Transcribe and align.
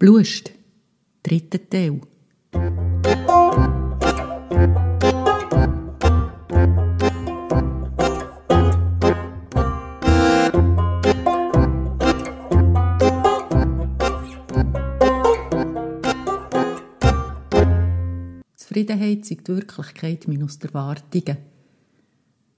Blust, 0.00 0.50
dritter 1.22 1.58
Teil. 1.68 2.00
Zufriedenheit 18.56 19.18
ist 19.18 19.30
die 19.30 19.48
Wirklichkeit 19.48 20.26
minus 20.26 20.58
die 20.58 20.68
Erwartungen. 20.68 21.36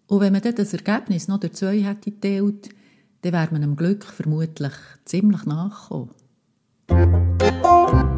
Und 0.06 0.20
wenn 0.20 0.32
man 0.32 0.42
dann 0.42 0.54
das 0.54 0.74
Ergebnis 0.74 1.26
noch 1.26 1.40
durch 1.40 1.54
zwei 1.54 1.82
hätte 1.82 2.12
geteilt, 2.12 2.68
dann 3.22 3.32
wäre 3.32 3.48
man 3.50 3.62
dem 3.62 3.74
Glück 3.74 4.04
vermutlich 4.04 4.74
ziemlich 5.04 5.44
nachgekommen. 5.44 6.21
Thank 6.92 7.64
you. 7.64 8.11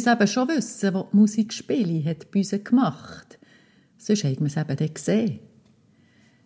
Müssen 0.00 0.12
eben 0.14 0.26
schon 0.28 0.48
wissen, 0.48 0.94
was 0.94 1.04
die 1.12 1.16
Musikspiele 1.16 2.04
hat 2.08 2.30
bei 2.30 2.38
uns 2.38 2.50
gemacht 2.64 3.38
Sonst 3.98 4.24
hat 4.24 4.40
man 4.40 4.46
es 4.46 4.56
eben 4.56 4.76
dann 4.76 4.94
gesehen. 4.94 5.40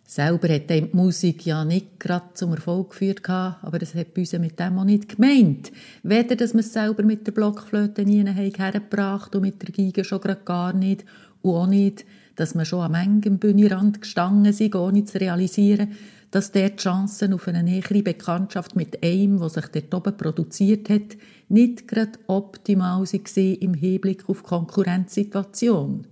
Selber 0.04 0.52
hat 0.52 0.68
die 0.68 0.88
Musik 0.92 1.46
ja 1.46 1.64
nicht 1.64 2.00
gerade 2.00 2.34
zum 2.34 2.52
Erfolg 2.52 2.90
geführt, 2.90 3.22
aber 3.28 3.78
das 3.78 3.94
hat 3.94 4.12
bei 4.12 4.22
uns 4.22 4.32
mit 4.32 4.58
dem 4.58 4.76
auch 4.76 4.84
nicht 4.84 5.08
gemeint. 5.08 5.70
Weder, 6.02 6.34
dass 6.34 6.52
wir 6.52 6.60
es 6.60 6.72
selber 6.72 7.04
mit 7.04 7.28
der 7.28 7.32
Blockflöte 7.32 8.02
nie 8.04 8.26
hergebracht 8.26 9.36
und 9.36 9.42
mit 9.42 9.62
der 9.62 9.72
Geige 9.72 10.02
schon 10.02 10.20
gerade 10.20 10.42
gar 10.44 10.72
nicht. 10.72 11.04
Und 11.40 11.54
auch 11.54 11.66
nicht, 11.68 12.04
dass 12.34 12.56
wir 12.56 12.64
schon 12.64 12.80
am 12.80 12.94
engen 12.94 13.38
Bühnenrand 13.38 14.00
gestanden 14.00 14.52
sind, 14.52 14.74
ohne 14.74 15.04
zu 15.04 15.20
realisieren, 15.20 15.92
dass 16.34 16.50
der 16.50 16.70
die 16.70 16.82
Chancen 16.82 17.32
auf 17.32 17.46
eine 17.46 17.62
nähere 17.62 18.02
Bekanntschaft 18.02 18.74
mit 18.74 19.04
einem, 19.04 19.38
was 19.38 19.54
sich 19.54 19.66
dort 19.66 19.94
oben 19.94 20.16
produziert 20.16 20.90
hat, 20.90 21.16
nicht 21.48 21.86
gerade 21.86 22.18
optimal 22.26 23.02
waren 23.02 23.54
im 23.54 23.74
Hinblick 23.74 24.28
auf 24.28 24.42
die 24.42 24.48
Konkurrenzsituation. 24.48 26.08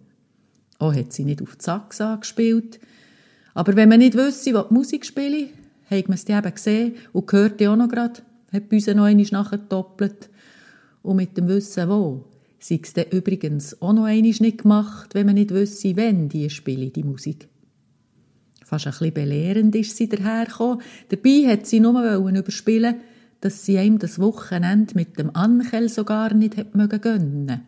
Auch 0.79 0.95
hat 0.95 1.13
sie 1.13 1.25
nicht 1.25 1.43
auf 1.43 1.57
die 1.57 1.65
Saxe 1.65 2.19
gespielt, 2.21 2.79
aber 3.53 3.75
wenn 3.75 3.89
man 3.89 3.99
nicht 3.99 4.17
wüsste, 4.17 4.55
was 4.55 4.69
die 4.69 4.75
Musik 4.75 5.05
spiele, 5.05 5.49
hat 5.91 6.09
man 6.09 6.15
es 6.15 6.29
eben 6.29 6.55
gesehen 6.55 6.95
und 7.13 7.27
gehört 7.27 7.61
auch 7.61 7.75
noch 7.75 7.89
gerade, 7.89 8.23
hat 8.53 8.69
bei 8.69 8.77
uns 8.77 8.87
noch 8.87 9.05
einmal 9.05 9.27
nachher 9.33 9.59
doppelt. 9.59 10.31
Und 11.03 11.17
mit 11.17 11.37
dem 11.37 11.49
Wissen, 11.49 11.89
wo, 11.89 12.27
sei 12.61 12.79
es 12.81 12.93
dann 12.93 13.07
übrigens 13.11 13.83
auch 13.83 13.93
noch 13.93 14.05
einmal 14.05 14.31
nicht 14.31 14.59
gemacht, 14.59 15.15
wenn 15.15 15.27
man 15.27 15.35
nicht 15.35 15.51
wüsste, 15.51 15.97
wenn 15.97 16.29
die 16.29 16.49
spiele, 16.49 16.91
die 16.91 17.03
Musik. 17.03 17.49
Fast 18.73 18.87
ein 18.87 18.93
bisschen 18.93 19.15
belehrend 19.15 19.75
ist 19.77 19.97
sie 19.99 20.09
dahergekommen. 20.09 20.81
Dabei 21.11 21.47
hat 21.47 21.67
sie 21.67 21.79
nur 21.79 22.15
überspielen 22.15 22.95
dass 23.43 23.67
sie 23.67 23.77
ihm 23.77 23.99
das 23.99 24.21
Wochenende 24.21 24.95
mit 24.95 25.19
dem 25.19 25.35
Ankel 25.35 25.89
so 25.89 26.05
gar 26.05 26.33
nicht 26.33 26.57
hat 26.57 27.03
gönnen. 27.03 27.63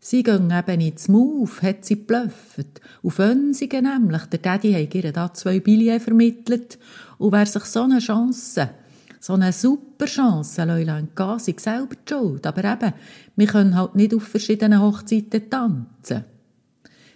Sie 0.00 0.24
gehen 0.24 0.50
eben 0.50 0.80
ins 0.80 1.08
Move, 1.08 1.62
hat 1.62 1.84
sie 1.84 1.94
blöffet. 1.94 2.80
Auf 3.04 3.20
Önsigen 3.20 3.84
nämlich. 3.84 4.24
Der 4.26 4.40
Daddy 4.40 4.72
hat 4.72 4.94
ihr 4.94 5.12
da 5.12 5.32
zwei 5.32 5.60
Billionen 5.60 6.00
vermittelt. 6.00 6.78
Und 7.18 7.32
wer 7.32 7.46
sich 7.46 7.64
so 7.64 7.82
eine 7.82 8.00
Chance, 8.00 8.68
so 9.20 9.34
eine 9.34 9.52
super 9.52 10.06
Chance, 10.06 10.64
Leila 10.64 10.98
entgehen, 10.98 11.38
sei 11.38 11.54
selber 11.56 11.94
Schuld. 12.06 12.44
Aber 12.44 12.64
eben, 12.64 12.94
wir 13.36 13.46
können 13.46 13.76
halt 13.76 13.94
nicht 13.94 14.12
auf 14.12 14.24
verschiedenen 14.24 14.82
Hochzeiten 14.82 15.48
tanzen. 15.48 16.24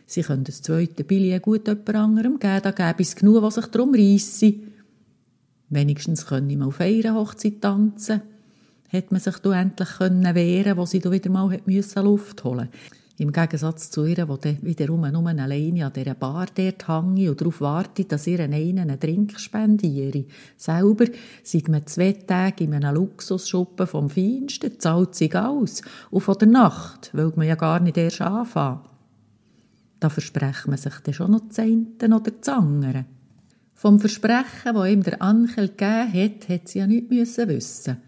Sie 0.08 0.22
können 0.22 0.44
das 0.44 0.62
zweite 0.62 1.04
Billet 1.04 1.42
gut 1.42 1.69
jemand 1.69 1.94
anderem 1.94 2.38
geben, 2.38 2.62
da 2.62 2.70
gäbe 2.70 3.02
es 3.02 3.14
genug, 3.14 3.42
was 3.42 3.56
sich 3.56 3.66
darum 3.66 3.94
reisse. 3.94 4.54
Wenigstens 5.69 6.24
können 6.24 6.48
wir 6.48 6.66
auf 6.66 6.80
einer 6.80 7.14
Hochzeit 7.14 7.60
tanzen. 7.60 8.22
Hat 8.91 9.12
man 9.12 9.20
sich 9.20 9.36
da 9.36 9.60
endlich 9.60 9.88
können 9.98 10.34
wehren, 10.34 10.78
wo 10.78 10.86
sie 10.86 11.00
da 11.00 11.12
wieder 11.12 11.28
mal 11.28 11.60
müssen 11.66 12.04
Luft 12.04 12.42
holen 12.42 12.70
Im 13.18 13.32
Gegensatz 13.32 13.91
zu 13.91 14.06
ihr, 14.06 14.24
die 14.24 14.58
wiederum 14.62 15.02
nur 15.12 15.28
alleine 15.28 15.84
an 15.84 15.92
dieser 15.92 16.14
Bar 16.14 16.47
dort 16.54 16.88
hängt 16.88 17.28
und 17.28 17.38
darauf 17.38 17.60
wartet, 17.60 18.10
dass 18.10 18.26
ihr 18.26 18.41
einen 18.41 18.78
einen 18.78 18.98
Drink 18.98 19.38
spendiere. 19.38 20.24
Selber 20.56 21.04
seit 21.42 21.68
man 21.68 21.86
zwei 21.86 22.12
Tage 22.12 22.64
in 22.64 22.72
einem 22.72 22.94
Luxusschuppen 22.94 23.86
vom 23.86 24.08
Feinsten, 24.08 24.80
zahlt 24.80 25.14
sich 25.14 25.36
aus. 25.36 25.82
Und 26.10 26.22
von 26.22 26.38
der 26.38 26.48
Nacht 26.48 27.10
will 27.12 27.30
man 27.36 27.47
ja 27.47 27.56
gar 27.56 27.80
nicht 27.80 27.98
erst 27.98 28.22
anfangen. 28.22 28.80
Da 30.00 30.09
versprecht 30.09 30.69
man 30.69 30.76
sich 30.76 30.94
dann 31.03 31.14
schon 31.14 31.32
noch 31.32 31.42
das 31.48 31.59
eine 31.59 32.16
oder 32.16 32.31
das 32.31 32.48
andere. 32.48 33.04
Vom 33.75 34.00
Versprechen, 34.00 34.75
das 34.75 34.88
ihm 34.88 35.03
der 35.03 35.22
Ankel 35.22 35.69
gegeben 35.69 36.12
hat, 36.12 36.48
hat 36.48 36.69
sie 36.69 36.78
ja 36.81 36.86
nichts 36.86 37.38
wissen. 37.38 37.98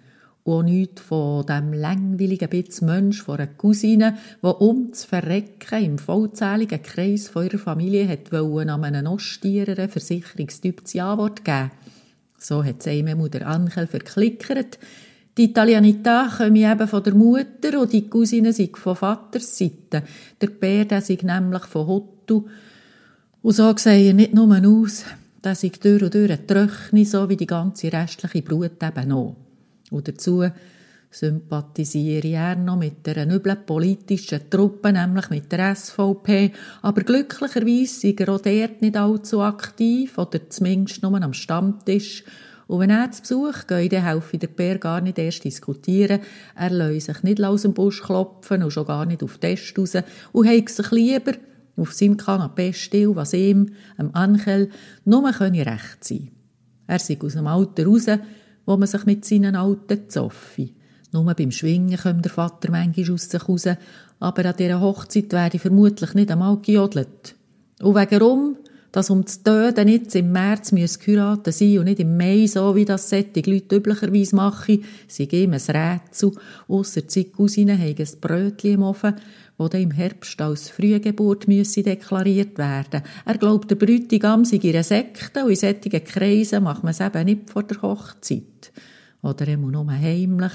Und 0.42 0.52
auch 0.52 0.62
nichts 0.62 1.02
von 1.02 1.46
dem 1.46 1.72
langweiligen 1.72 2.48
Bitz 2.48 2.80
Mensch 2.80 3.22
von 3.22 3.38
einer 3.38 3.46
Cousine, 3.46 4.16
der 4.42 4.60
um 4.60 4.92
zu 4.92 5.06
verrecken 5.06 5.84
im 5.84 5.98
vollzähligen 5.98 6.82
Kreis 6.82 7.28
von 7.28 7.44
ihrer 7.44 7.58
Familie 7.58 8.08
hat 8.08 8.32
wollen, 8.32 8.70
an 8.70 8.84
einen 8.84 9.06
ostiereren 9.06 9.88
Versicherungstyp 9.88 10.82
das 10.82 10.94
Ja-Wort 10.94 11.44
geben. 11.44 11.70
So 12.38 12.64
hat 12.64 12.82
sie 12.82 12.98
ihm 12.98 13.30
der 13.30 13.46
Ankel 13.46 13.86
verklickert. 13.86 14.78
Die 15.36 15.44
Italianità 15.44 16.28
komme 16.36 16.70
eben 16.70 16.88
von 16.88 17.02
der 17.02 17.14
Mutter 17.14 17.80
und 17.80 17.92
die 17.92 18.08
Cousine 18.08 18.52
sei 18.52 18.70
von 18.74 18.96
Vaters 18.96 19.56
Seite. 19.56 20.02
Der 20.40 20.48
Bär, 20.48 20.84
der 20.84 21.00
sei 21.00 21.18
nämlich 21.22 21.64
von 21.64 21.86
Hottu. 21.86 22.44
Und 23.42 23.52
so 23.52 23.74
sehe 23.76 24.08
er 24.08 24.14
nicht 24.14 24.34
nur 24.34 24.54
aus, 24.66 25.04
das 25.40 25.64
ist 25.64 25.84
durch 25.84 26.02
und 26.02 26.14
durch 26.14 26.46
Tröchni, 26.46 27.04
so 27.04 27.28
wie 27.28 27.36
die 27.36 27.46
ganze 27.46 27.92
restliche 27.92 28.42
Brut 28.42 28.82
eben 28.82 29.12
auch. 29.12 29.36
Und 29.90 30.08
dazu 30.08 30.44
sympathisiere 31.10 32.26
ich 32.26 32.34
eher 32.34 32.56
noch 32.56 32.76
mit 32.76 33.08
einer 33.08 33.34
üblen 33.34 33.64
politischen 33.66 34.48
Truppe, 34.50 34.92
nämlich 34.92 35.30
mit 35.30 35.50
der 35.50 35.74
SVP. 35.74 36.52
Aber 36.82 37.02
glücklicherweise 37.02 38.08
ist 38.08 38.20
er 38.20 38.28
auch 38.28 38.40
dort 38.40 38.82
nicht 38.82 38.96
allzu 38.96 39.40
aktiv 39.40 40.18
oder 40.18 40.48
zumindest 40.48 41.02
nur 41.02 41.20
am 41.20 41.32
Stammtisch. 41.32 42.24
Und 42.70 42.78
wenn 42.78 42.90
er 42.90 43.10
zu 43.10 43.22
Besuch 43.22 43.66
geht, 43.66 43.92
dann 43.92 44.04
helfe 44.04 44.38
der 44.38 44.46
Bär 44.46 44.78
gar 44.78 45.00
nicht 45.00 45.18
erst 45.18 45.42
diskutieren. 45.42 46.20
Er 46.54 46.70
lässt 46.70 47.06
sich 47.06 47.24
nicht 47.24 47.42
aus 47.42 47.62
dem 47.62 47.74
Busch 47.74 48.00
klopfen 48.00 48.62
und 48.62 48.70
schon 48.70 48.86
gar 48.86 49.06
nicht 49.06 49.24
auf 49.24 49.38
den 49.38 49.56
Test 49.56 49.76
raus 49.76 49.96
und 50.30 50.46
hat 50.46 50.68
sich 50.68 50.88
lieber 50.92 51.32
auf 51.76 51.92
seinem 51.92 52.16
Kanapee 52.16 52.72
still, 52.72 53.16
was 53.16 53.32
ihm, 53.32 53.72
dem 53.98 54.14
Ankel, 54.14 54.70
nur 55.04 55.26
recht 55.26 56.04
sein 56.04 56.30
Er 56.86 57.00
sei 57.00 57.18
aus 57.20 57.32
dem 57.32 57.48
Alter 57.48 57.86
raus, 57.86 58.06
wo 58.66 58.76
man 58.76 58.86
sich 58.86 59.04
mit 59.04 59.24
seinen 59.24 59.56
alten 59.56 60.08
zoffe. 60.08 60.68
Nur 61.10 61.24
beim 61.34 61.50
Schwingen 61.50 61.98
kommt 61.98 62.24
der 62.24 62.30
Vater 62.30 62.70
manchmal 62.70 63.10
aus 63.12 63.28
sich 63.28 63.48
raus, 63.48 63.66
aber 64.20 64.44
an 64.44 64.54
dieser 64.56 64.80
Hochzeit 64.80 65.32
werde 65.32 65.56
ich 65.56 65.62
vermutlich 65.62 66.14
nicht 66.14 66.30
einmal 66.30 66.58
gejodelt. 66.58 67.34
Und 67.82 67.96
wegen 67.96 68.22
rum, 68.22 68.56
dass 68.92 69.10
um 69.10 69.26
zu 69.26 69.42
töten 69.42 69.86
nicht 69.86 70.14
im 70.14 70.32
März 70.32 70.70
geheiratet 70.70 71.54
sein 71.54 71.78
und 71.78 71.84
nicht 71.84 72.00
im 72.00 72.16
Mai, 72.16 72.46
so 72.46 72.74
wie 72.74 72.84
das 72.84 73.08
solche 73.08 73.42
Leute 73.46 73.76
üblicherweise 73.76 74.36
machen, 74.36 74.84
sie 75.06 75.28
geben 75.28 75.54
ein 75.54 75.60
Rätsel, 75.60 76.32
ausser 76.68 77.02
die 77.02 77.30
Cousine 77.30 77.78
haben 77.78 77.96
ein 77.98 78.20
Brötchen 78.20 78.74
im 78.74 78.82
Ofen 78.82 79.14
oder 79.58 79.78
im 79.78 79.90
Herbst 79.90 80.40
als 80.40 80.70
Frühgeburt 80.70 81.46
müsse 81.46 81.82
deklariert 81.82 82.56
werden. 82.58 83.02
Er 83.26 83.38
glaubt, 83.38 83.70
der 83.70 83.76
Bräutigam 83.76 84.44
sei 84.44 84.58
einer 84.62 84.82
Sekte 84.82 85.44
und 85.44 85.50
in 85.50 85.56
solchen 85.56 86.04
Kreisen 86.04 86.64
macht 86.64 86.82
man 86.82 86.92
es 86.92 87.00
eben 87.00 87.24
nicht 87.26 87.50
vor 87.50 87.62
der 87.62 87.82
Hochzeit. 87.82 88.72
Oder 89.22 89.46
immer 89.48 89.70
nur 89.70 89.90
heimlich. 89.90 90.52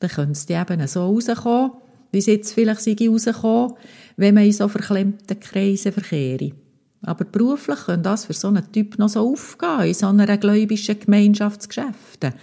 Dann 0.00 0.10
könnte 0.10 0.32
es 0.32 0.50
eben 0.50 0.86
so 0.88 1.06
rauskommen, 1.06 1.72
wie 2.10 2.18
es 2.18 2.26
jetzt 2.26 2.52
vielleicht 2.52 2.88
rauskommen, 2.88 3.74
wenn 4.16 4.34
man 4.34 4.44
in 4.44 4.52
so 4.52 4.66
verklemmten 4.66 5.38
Kreisen 5.38 5.92
verkehre. 5.92 6.50
Aber 7.02 7.24
beruflich 7.24 7.78
könnte 7.86 8.02
das 8.02 8.26
für 8.26 8.34
so 8.34 8.48
einen 8.48 8.70
Typ 8.72 8.98
noch 8.98 9.08
so 9.08 9.32
aufgehen, 9.32 9.88
in 9.88 9.94
so 9.94 10.06
einer 10.06 10.36
gläubischen 10.36 11.00
Gemeinschaftsgeschäfte. 11.00 12.34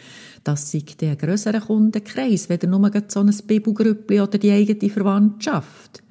Das 0.43 0.71
sei 0.71 0.83
ein 1.01 1.17
grösserer 1.17 1.61
Kundenkreis, 1.61 2.49
weder 2.49 2.67
nur 2.67 2.91
so 3.07 3.19
ein 3.19 3.35
Bibelgrüppli 3.45 4.21
oder 4.21 4.37
die 4.37 4.51
eigene 4.51 4.89
Verwandtschaft. 4.89 6.01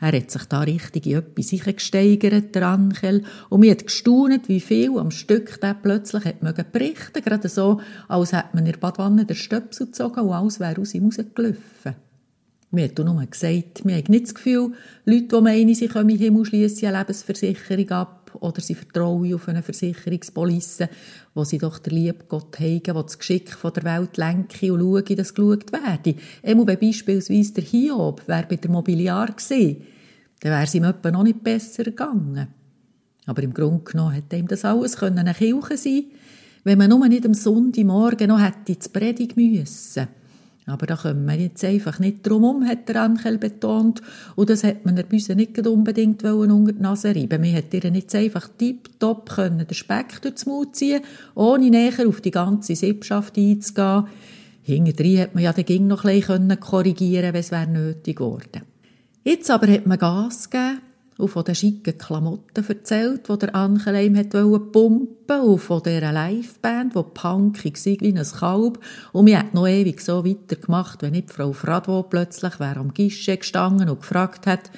Er 0.00 0.12
hat 0.12 0.30
sich 0.30 0.44
da 0.44 0.60
richtig 0.60 1.06
in 1.06 1.18
etwas 1.18 1.50
gesteigert, 1.50 2.54
der 2.54 2.68
Angel, 2.68 3.24
und 3.48 3.60
mir 3.60 3.72
hat 3.72 3.86
gestaunt, 3.86 4.48
wie 4.48 4.60
viel 4.60 4.96
am 4.96 5.10
Stück 5.10 5.60
der 5.60 5.74
plötzlich 5.74 6.24
hat 6.24 6.72
berichten, 6.72 7.22
gerade 7.22 7.48
so, 7.48 7.80
als 8.06 8.32
hätte 8.32 8.50
man 8.52 8.66
in 8.66 8.72
der 8.72 8.78
Badwanne 8.78 9.24
den 9.24 9.36
Stöpsel 9.36 9.86
gezogen 9.86 10.20
und 10.20 10.32
alles 10.32 10.60
wäre 10.60 10.80
aus 10.80 10.94
ihm 10.94 11.06
rausgelaufen. 11.06 12.07
Mir 12.70 12.84
hat 12.84 12.98
nur 12.98 13.24
gesagt, 13.24 13.84
wir 13.84 13.96
haben 13.96 14.04
nicht 14.08 14.26
das 14.26 14.34
Gefühl, 14.34 14.72
Leute, 15.06 15.28
die 15.28 15.40
meinen, 15.40 15.74
sie 15.74 15.88
können 15.88 16.10
im 16.10 16.18
Himmel 16.18 16.44
schliessen 16.44 16.86
eine 16.86 16.98
Lebensversicherung 16.98 17.90
ab 17.90 18.36
oder 18.40 18.60
sie 18.60 18.74
vertrauen 18.74 19.32
auf 19.32 19.48
eine 19.48 19.62
Versicherungspolice, 19.62 20.90
wo 21.34 21.44
sie 21.44 21.56
doch 21.56 21.78
der 21.78 21.94
liebe 21.94 22.26
Gott 22.28 22.60
haben, 22.60 22.82
der 22.82 22.94
das 22.94 23.18
Geschick 23.18 23.54
von 23.54 23.72
der 23.72 23.84
Welt 23.84 24.18
lenke 24.18 24.70
und 24.70 24.80
schaue, 24.80 25.02
dass 25.16 25.34
geschaut 25.34 25.72
werde. 25.72 26.14
Einmal 26.42 26.66
wenn 26.66 26.78
beispielsweise 26.78 27.54
der 27.54 27.64
Hiob 27.64 28.28
wäre 28.28 28.46
bei 28.46 28.56
der 28.56 28.70
Mobiliar 28.70 29.28
gewesen, 29.28 29.82
dann 30.40 30.52
wäre 30.52 30.64
es 30.64 30.74
ihm 30.74 30.84
etwa 30.84 31.10
noch 31.10 31.22
nicht 31.22 31.42
besser 31.42 31.84
gegangen. 31.84 32.48
Aber 33.24 33.42
im 33.42 33.54
Grunde 33.54 33.90
genommen 33.90 34.12
hätte 34.12 34.36
ihm 34.36 34.46
das 34.46 34.66
alles 34.66 35.02
eine 35.02 35.32
Kirche 35.32 35.78
sein 35.78 36.04
wenn 36.64 36.76
man 36.76 36.90
nur 36.90 37.08
nicht 37.08 37.24
am 37.24 37.32
Sonntagmorgen 37.32 38.28
noch 38.28 38.40
hätte 38.40 38.78
zu 38.78 38.90
Predigt 38.90 39.36
müssen. 39.36 40.08
Aber 40.68 40.86
da 40.86 40.96
kommen 40.96 41.24
wir 41.26 41.36
jetzt 41.36 41.64
einfach 41.64 41.98
nicht 41.98 42.26
drum 42.26 42.44
um, 42.44 42.66
hat 42.66 42.88
der 42.88 43.02
Ankel 43.02 43.38
betont. 43.38 44.02
Und 44.36 44.50
das 44.50 44.64
hat 44.64 44.84
man 44.84 44.96
der 44.96 45.04
Büse 45.04 45.34
nicht 45.34 45.66
unbedingt 45.66 46.22
unter 46.22 46.72
die 46.72 46.82
Nase 46.82 47.14
reiben. 47.14 47.40
Man 47.40 47.54
hat 47.54 47.72
ihr 47.72 47.90
nicht 47.90 48.14
einfach 48.14 48.48
tipptopp 48.58 49.30
können 49.30 49.66
den 49.66 49.74
Speck 49.74 50.20
durchs 50.20 50.46
Mund 50.46 50.76
ziehen, 50.76 51.02
ohne 51.34 51.70
näher 51.70 52.06
auf 52.06 52.20
die 52.20 52.30
ganze 52.30 52.76
Sippschaft 52.76 53.38
einzugehen. 53.38 54.04
Hinterdrein 54.62 55.18
hat 55.20 55.34
man 55.34 55.44
ja 55.44 55.52
den 55.52 55.64
Ging 55.64 55.86
noch 55.86 56.04
ein 56.04 56.20
bisschen 56.20 56.60
korrigieren 56.60 57.32
wenn 57.32 57.40
es 57.40 57.50
nötig 57.50 58.16
geworden. 58.16 58.62
Jetzt 59.24 59.50
aber 59.50 59.72
hat 59.72 59.86
man 59.86 59.98
Gas 59.98 60.50
gegeben 60.50 60.80
und 61.18 61.28
von 61.28 61.44
den 61.44 61.54
schicken 61.56 61.98
Klamotten 61.98 62.64
erzählt, 62.64 63.28
die 63.28 63.38
der 63.38 63.54
Ancheleim 63.54 64.16
hat 64.16 64.30
pumpen 64.30 65.40
und 65.40 65.58
von 65.58 65.82
dieser 65.82 66.12
Liveband, 66.12 66.94
die 66.94 67.02
punkig 67.12 67.84
war 67.84 67.96
wie 68.00 68.16
ein 68.16 68.24
Kalb. 68.24 68.78
Und 69.12 69.26
wir 69.26 69.40
hat 69.40 69.52
noch 69.52 69.66
ewig 69.66 70.00
so 70.00 70.24
weitergemacht, 70.24 71.02
wenn 71.02 71.12
nicht 71.12 71.32
Frau 71.32 71.52
Fradwo 71.52 72.04
plötzlich 72.04 72.60
wäre 72.60 72.78
am 72.78 72.94
Guichet 72.94 73.40
gestanden 73.40 73.90
und 73.90 74.00
gefragt 74.00 74.46
hat, 74.46 74.70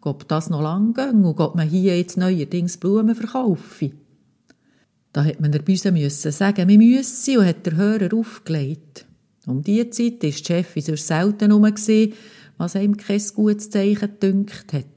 ob 0.00 0.26
das 0.26 0.50
noch 0.50 0.62
lang 0.62 0.94
ging 0.94 1.24
und 1.24 1.38
ob 1.38 1.54
man 1.54 1.68
hier 1.68 1.96
jetzt 1.96 2.16
neuerdings 2.16 2.76
Blumen 2.76 3.14
verkaufe. 3.14 3.92
Da 5.12 5.24
hat 5.24 5.40
man 5.40 5.52
der 5.52 5.60
Büse 5.60 5.92
müssen 5.92 6.32
sagen, 6.32 6.68
wir 6.68 6.78
müssen, 6.78 7.38
und 7.38 7.46
hat 7.46 7.64
der 7.66 7.76
Hörer 7.76 8.12
aufgelegt. 8.16 9.06
Um 9.46 9.62
diese 9.62 9.90
Zeit 9.90 10.22
war 10.24 10.30
die 10.30 10.32
Chefin 10.32 10.82
sonst 10.82 11.06
selten 11.06 11.50
herum, 11.50 11.72
was 12.58 12.76
einem 12.76 12.96
kein 12.96 13.22
gutes 13.36 13.70
Zeichen 13.70 14.10
gedünkt 14.10 14.72
hat. 14.72 14.93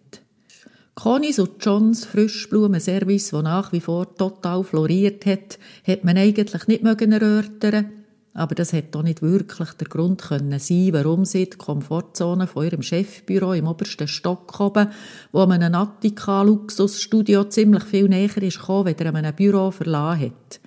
Conis 1.00 1.40
und 1.40 1.64
Johns 1.64 2.06
Frischblumenservice, 2.06 3.30
der 3.30 3.44
nach 3.44 3.72
wie 3.72 3.82
vor 3.82 4.16
total 4.16 4.64
floriert 4.64 5.26
hat, 5.26 5.60
hat 5.88 6.04
man 6.04 6.18
eigentlich 6.18 6.68
nicht 6.68 6.84
mögen 6.84 7.12
erörtern 7.12 7.92
aber 8.38 8.54
das 8.54 8.72
hätte 8.72 8.92
doch 8.92 9.02
nicht 9.02 9.24
wirklich 9.24 9.72
der 9.74 9.88
Grund 9.88 10.22
können 10.22 10.60
sein, 10.60 10.94
warum 10.94 11.26
sie 11.26 11.50
die 11.50 11.58
Komfortzone 11.58 12.46
von 12.46 12.66
ihrem 12.66 12.84
Chefbüro 12.84 13.54
im 13.54 13.66
obersten 13.66 14.08
Stock 14.08 14.60
oben, 14.60 14.92
wo 15.32 15.44
man 15.48 15.64
ein 15.64 15.74
Attika-Luxusstudio 15.74 17.46
ziemlich 17.46 17.84
viel 17.86 18.08
näher 18.08 18.38
ist 18.38 18.60
gekommen, 18.60 18.86
weder 18.86 19.12
man 19.12 19.26
ein 19.26 19.36
Büro 19.36 19.72
verlassen 19.72 20.22
hat. 20.22 20.60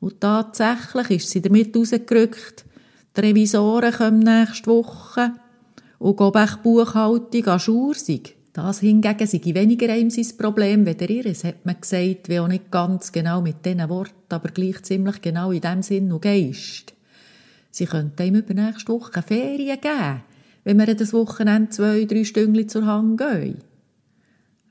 Und 0.00 0.18
tatsächlich 0.22 1.10
ist 1.10 1.28
sie 1.28 1.42
damit 1.42 1.76
rausgerückt. 1.76 2.64
Die 3.14 3.20
Revisoren 3.20 3.92
kommen 3.92 4.20
nächste 4.20 4.70
Woche 4.70 5.32
und 5.98 6.16
gehen 6.16 6.58
Buchhaltung 6.62 7.46
an 7.48 7.60
Schur 7.60 7.94
das 8.52 8.80
hingegen 8.80 9.26
sei 9.26 9.40
weniger 9.54 9.92
einem 9.92 10.10
sein 10.10 10.36
Problem 10.36 10.84
wie 10.84 10.94
der 10.94 11.10
ihres, 11.10 11.44
hat 11.44 11.64
man 11.64 11.80
gesagt, 11.80 12.28
wie 12.28 12.40
auch 12.40 12.48
nicht 12.48 12.70
ganz 12.70 13.12
genau 13.12 13.40
mit 13.40 13.64
diesen 13.64 13.88
Worten, 13.88 14.12
aber 14.28 14.48
gleich 14.48 14.82
ziemlich 14.82 15.20
genau 15.20 15.52
in 15.52 15.60
dem 15.60 15.82
Sinn 15.82 16.12
und 16.12 16.22
Geist. 16.22 16.94
Sie 17.70 17.86
könnten 17.86 18.22
ihm 18.22 18.34
übernächste 18.34 18.92
Woche 18.92 19.22
Ferien 19.22 19.80
geben, 19.80 20.22
wenn 20.64 20.78
wir 20.78 20.94
das 20.94 21.12
Wochenende 21.12 21.70
zwei, 21.70 22.04
drei 22.04 22.24
Stündchen 22.24 22.68
zur 22.68 22.86
Hand 22.86 23.18
gehen. 23.18 23.58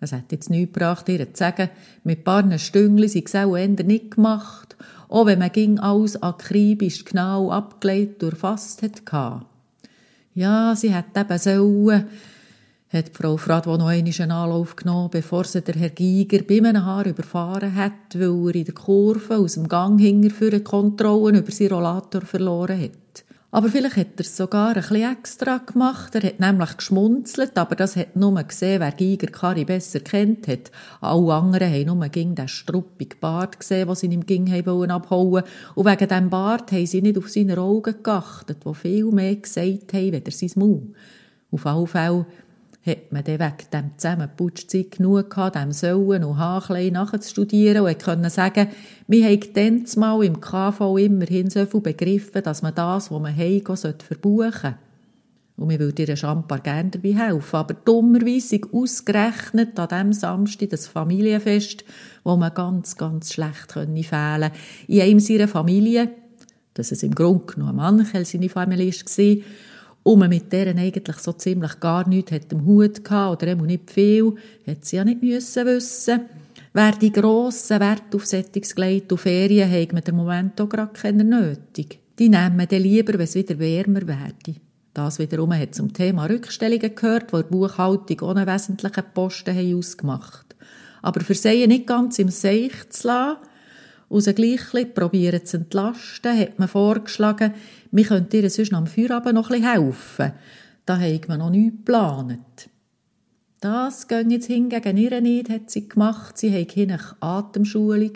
Es 0.02 0.12
hat 0.12 0.32
jetzt 0.32 0.50
nichts 0.50 0.74
gebracht, 0.74 1.08
ihr 1.10 1.34
zu 1.34 1.40
sagen, 1.40 1.70
mit 2.04 2.20
ein 2.20 2.24
paar 2.24 2.58
Stündchen 2.58 3.08
sei 3.08 3.24
es 3.26 3.36
auch 3.36 3.56
nicht 3.86 4.12
gemacht, 4.12 4.76
auch 5.08 5.26
wenn 5.26 5.40
man 5.40 5.52
ging 5.52 5.80
alles 5.80 6.22
akribisch 6.22 7.06
genau 7.06 7.52
abgelegt 7.52 8.24
und 8.24 8.32
erfasst 8.32 8.82
hat. 8.82 9.02
Ja, 10.34 10.76
sie 10.76 10.94
hat 10.94 11.18
eben 11.18 11.38
sollen, 11.38 12.08
hat 12.92 13.12
Frau 13.14 13.38
Fradwo 13.38 13.78
noch 13.78 13.88
einmal 13.88 14.14
einen 14.20 14.32
Anlauf 14.32 14.76
genommen, 14.76 15.12
bevor 15.12 15.44
sie 15.44 15.62
der 15.62 15.76
Herr 15.76 15.90
Giger 15.90 16.42
bei 16.42 16.58
einem 16.58 16.86
Haar 16.86 17.06
überfahren 17.06 17.76
hat, 17.76 18.16
weil 18.16 18.48
er 18.48 18.56
in 18.56 18.66
der 18.66 18.74
Kurve 18.74 19.38
aus 19.38 19.54
dem 19.54 19.68
Gang 19.68 20.00
hinger 20.00 20.32
für 20.32 20.50
die 20.50 20.64
Kontrollen 20.64 21.36
über 21.36 21.52
seinen 21.52 21.74
Rollator 21.74 22.22
verloren 22.22 22.82
hat. 22.82 23.26
Aber 23.52 23.70
vielleicht 23.70 23.98
hat 23.98 24.08
er 24.18 24.22
es 24.22 24.38
sogar 24.38 24.70
ein 24.70 24.76
bisschen 24.76 25.12
extra 25.12 25.58
gemacht. 25.58 26.14
Er 26.14 26.22
hat 26.22 26.40
nämlich 26.40 26.78
geschmunzelt, 26.78 27.58
aber 27.58 27.76
das 27.76 27.96
hat 27.96 28.16
nur 28.16 28.42
gesehen, 28.44 28.80
wer 28.80 28.92
Giger 28.92 29.28
Kari 29.28 29.66
besser 29.66 30.02
kennt 30.02 30.48
hat. 30.48 30.72
Alle 31.02 31.34
anderen 31.34 31.72
haben 31.72 31.86
nur 31.86 32.10
gegen 32.10 32.36
den 32.36 32.48
struppigen 32.48 33.20
Bart 33.20 33.60
gesehen, 33.60 33.88
den 33.88 33.96
sie 33.96 34.08
ihm 34.08 34.26
ging 34.26 34.52
abhauen 34.54 34.92
abhauen. 34.92 35.44
Und 35.74 35.86
wegen 35.86 36.08
diesem 36.08 36.30
Bart 36.30 36.72
haben 36.72 36.86
sie 36.86 37.02
nicht 37.02 37.18
auf 37.18 37.30
seine 37.30 37.58
Augen 37.58 38.04
geachtet, 38.04 38.60
die 38.64 38.76
viel 38.76 39.06
mehr 39.06 39.36
gesagt 39.36 39.94
haben, 39.94 40.12
weder 40.12 40.32
sein 40.32 40.52
Maul. 40.56 40.94
Auf 41.52 41.66
alle 41.66 41.88
Fälle 41.88 42.26
hat 42.86 43.12
man 43.12 43.24
dann 43.24 43.40
wegen 43.40 43.70
dem 43.74 43.92
Zusammenputschzeit 43.98 44.92
genug 44.92 45.30
gehabt, 45.30 45.56
dem 45.56 45.72
Sollen 45.72 46.24
und 46.24 46.38
Haarklein 46.38 46.94
nachzustudieren 46.94 47.86
und 47.86 48.04
konnte 48.04 48.30
sagen, 48.30 48.70
wir 49.08 49.26
haben 49.26 49.54
dann 49.54 49.86
mal 49.98 50.24
im 50.24 50.40
KV 50.40 50.98
immerhin 50.98 51.50
so 51.50 51.66
viel 51.66 51.82
begriffen, 51.82 52.42
dass 52.42 52.62
man 52.62 52.76
das, 52.76 53.12
was 53.12 53.22
man 53.22 53.36
haben, 53.36 53.66
verbuchen 53.66 54.52
sollte. 54.52 54.76
Und 55.60 55.70
wir 55.70 55.80
würden 55.80 56.06
ihr 56.08 56.16
Champar 56.16 56.60
gerne 56.60 56.90
dabei 56.90 57.16
helfen. 57.16 57.56
Aber 57.58 57.74
dummerweise 57.74 58.62
ausgerechnet 58.72 59.78
an 59.78 59.90
diesem 59.90 60.14
Samstag 60.14 60.70
das 60.70 60.88
Familienfest, 60.88 61.84
wo 62.24 62.38
man 62.38 62.54
ganz, 62.54 62.96
ganz 62.96 63.34
schlecht 63.34 63.74
fehlen 63.74 63.94
konnte. 64.10 64.52
In 64.88 65.02
einem 65.02 65.20
seiner 65.20 65.50
Familie, 65.50 66.12
dass 66.76 66.94
es 66.94 67.04
im 67.04 67.14
Grunde 67.14 67.54
genommen 67.54 67.76
Manchel 67.76 68.24
seine 68.24 68.48
Familie 68.48 68.94
war, 68.94 69.44
und 70.04 70.20
man 70.20 70.30
mit 70.30 70.52
deren 70.52 70.80
eigentlich 70.80 71.18
so 71.18 71.34
ziemlich 71.34 71.80
gar 71.80 72.08
nichts 72.08 72.32
hat 72.32 72.52
im 72.52 72.66
Hut 72.66 73.04
gehabt, 73.04 73.42
oder 73.42 73.52
eben 73.52 73.66
nicht 73.66 73.92
viel, 73.92 74.36
hat 74.68 74.86
sie 74.86 74.96
ja 74.96 75.04
nicht 75.04 75.22
müssen 75.22 75.66
wissen. 75.66 76.22
Wer 76.74 76.92
die 76.94 77.12
grossen 77.12 77.80
Wert 77.80 78.14
auf 78.14 79.12
und 79.12 79.20
Ferien 79.20 79.72
hat 79.72 79.94
man 79.94 80.04
im 80.04 80.16
Moment 80.16 80.62
auch 80.62 80.70
gerade 80.70 80.94
keine 80.94 81.24
nötig. 81.24 82.00
Die 82.20 82.30
nehmen 82.30 82.68
dann 82.70 82.82
lieber, 82.82 83.14
wenn 83.14 83.22
es 83.22 83.36
wieder 83.36 83.58
wärmer 83.58 84.08
werde. 84.08 84.60
Das 84.94 85.20
wiederum 85.20 85.54
hat 85.54 85.74
zum 85.74 85.94
Thema 85.94 86.26
Rückstellungen 86.26 86.94
gehört, 86.94 87.32
wo 87.32 87.42
die 87.42 87.50
Buchhaltung 87.50 88.22
ohne 88.22 88.46
wesentlichen 88.46 89.04
Posten 89.14 89.56
haben 89.56 89.78
ausgemacht 89.78 90.56
Aber 91.02 91.22
für 91.22 91.34
sie 91.34 91.66
nicht 91.68 91.88
ganz 91.88 92.20
im 92.20 92.30
Seich 92.30 92.90
zu 92.90 93.08
lassen, 93.08 93.38
und 94.10 94.22
sie 94.22 94.34
gleich 94.34 94.94
probieren 94.94 95.46
zu 95.46 95.58
entlasten, 95.58 96.38
hat 96.38 96.60
man 96.60 96.68
vorgeschlagen, 96.68 97.54
wir 97.92 98.06
könnten 98.06 98.36
ihr 98.44 98.50
sonst 98.50 98.74
am 98.74 98.88
Feierabend 98.88 99.36
noch 99.36 99.52
ein 99.52 99.64
helfen. 99.64 100.34
Da 100.86 101.00
hat 101.00 101.28
man 101.28 101.40
noch 101.40 101.52
nichts 101.52 101.78
geplant. 101.78 102.70
Das 103.62 104.08
ging 104.08 104.32
jetzt 104.32 104.48
hingegen 104.48 104.98
ihr 104.98 105.22
nicht, 105.22 105.50
hat 105.50 105.70
sie 105.70 105.88
gemacht. 105.88 106.38
Sie 106.38 106.52
hat 106.52 106.70
keine 106.70 107.00
Atemschulung. 107.20 108.14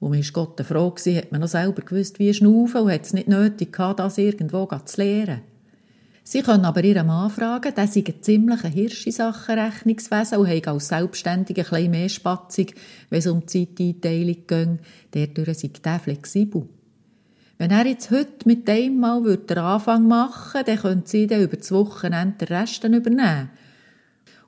Und 0.00 0.10
mir 0.10 0.20
ist 0.20 0.32
Gott 0.32 0.60
froh 0.60 0.94
hat 0.94 1.32
man 1.32 1.40
noch 1.40 1.48
selber 1.48 1.82
gewusst, 1.82 2.18
wie 2.18 2.34
schnaufen 2.34 2.82
und 2.82 2.92
hat 2.92 3.06
es 3.06 3.14
nicht 3.14 3.28
nötig 3.28 3.72
gehabt, 3.72 4.00
das 4.00 4.18
irgendwo 4.18 4.66
zu 4.84 5.00
lernen. 5.00 5.53
Sie 6.26 6.40
können 6.40 6.64
aber 6.64 6.82
ihren 6.82 7.06
Mann 7.06 7.28
fragen, 7.28 7.74
der 7.74 7.86
sei 7.86 8.02
ein 8.06 8.22
ziemlicher 8.22 8.68
Hirsch 8.68 9.06
in 9.06 9.12
Sachen 9.12 9.58
Rechnungswesen 9.58 10.38
und 10.38 10.48
hat 10.48 10.68
als 10.68 10.88
Selbstständiger 10.88 11.64
ein 11.64 11.68
bisschen 11.68 11.90
mehr 11.90 12.08
Spatzig, 12.08 12.74
wenn 13.10 13.18
es 13.18 13.26
um 13.26 13.44
die 13.44 13.66
Zeiteinteilung 13.74 14.46
ging. 14.46 14.78
Dadurch 15.10 15.58
sei 15.58 15.70
der 15.84 16.00
flexibel. 16.00 16.66
Wenn 17.58 17.70
er 17.70 17.86
jetzt 17.86 18.10
heute 18.10 18.46
mit 18.46 18.66
dem 18.66 19.00
mal 19.00 19.22
den 19.36 19.58
Anfang 19.58 20.08
machen 20.08 20.54
würde, 20.54 20.64
dann 20.64 20.78
könnte 20.78 21.10
sie 21.10 21.26
dann 21.26 21.42
über 21.42 21.58
das 21.58 21.70
Wochenende 21.70 22.46
den 22.46 22.56
Rest 22.56 22.82
übernehmen. 22.82 23.50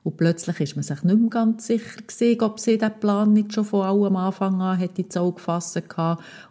Und 0.07 0.15
plötzlich 0.15 0.61
ist 0.61 0.77
man 0.77 0.83
sich 0.83 1.03
nicht 1.03 1.19
mehr 1.19 1.29
ganz 1.29 1.67
sicher 1.67 2.01
gewesen, 2.07 2.41
ob 2.41 2.61
sie 2.61 2.77
den 2.77 2.97
Plan 2.97 3.33
nicht 3.33 3.53
schon 3.53 3.65
von 3.65 3.81
allem 3.81 4.15
Anfang 4.15 4.61
an 4.61 4.77
hätte 4.77 5.01
ins 5.01 5.17
Auge 5.17 5.35
gefasst 5.35 5.77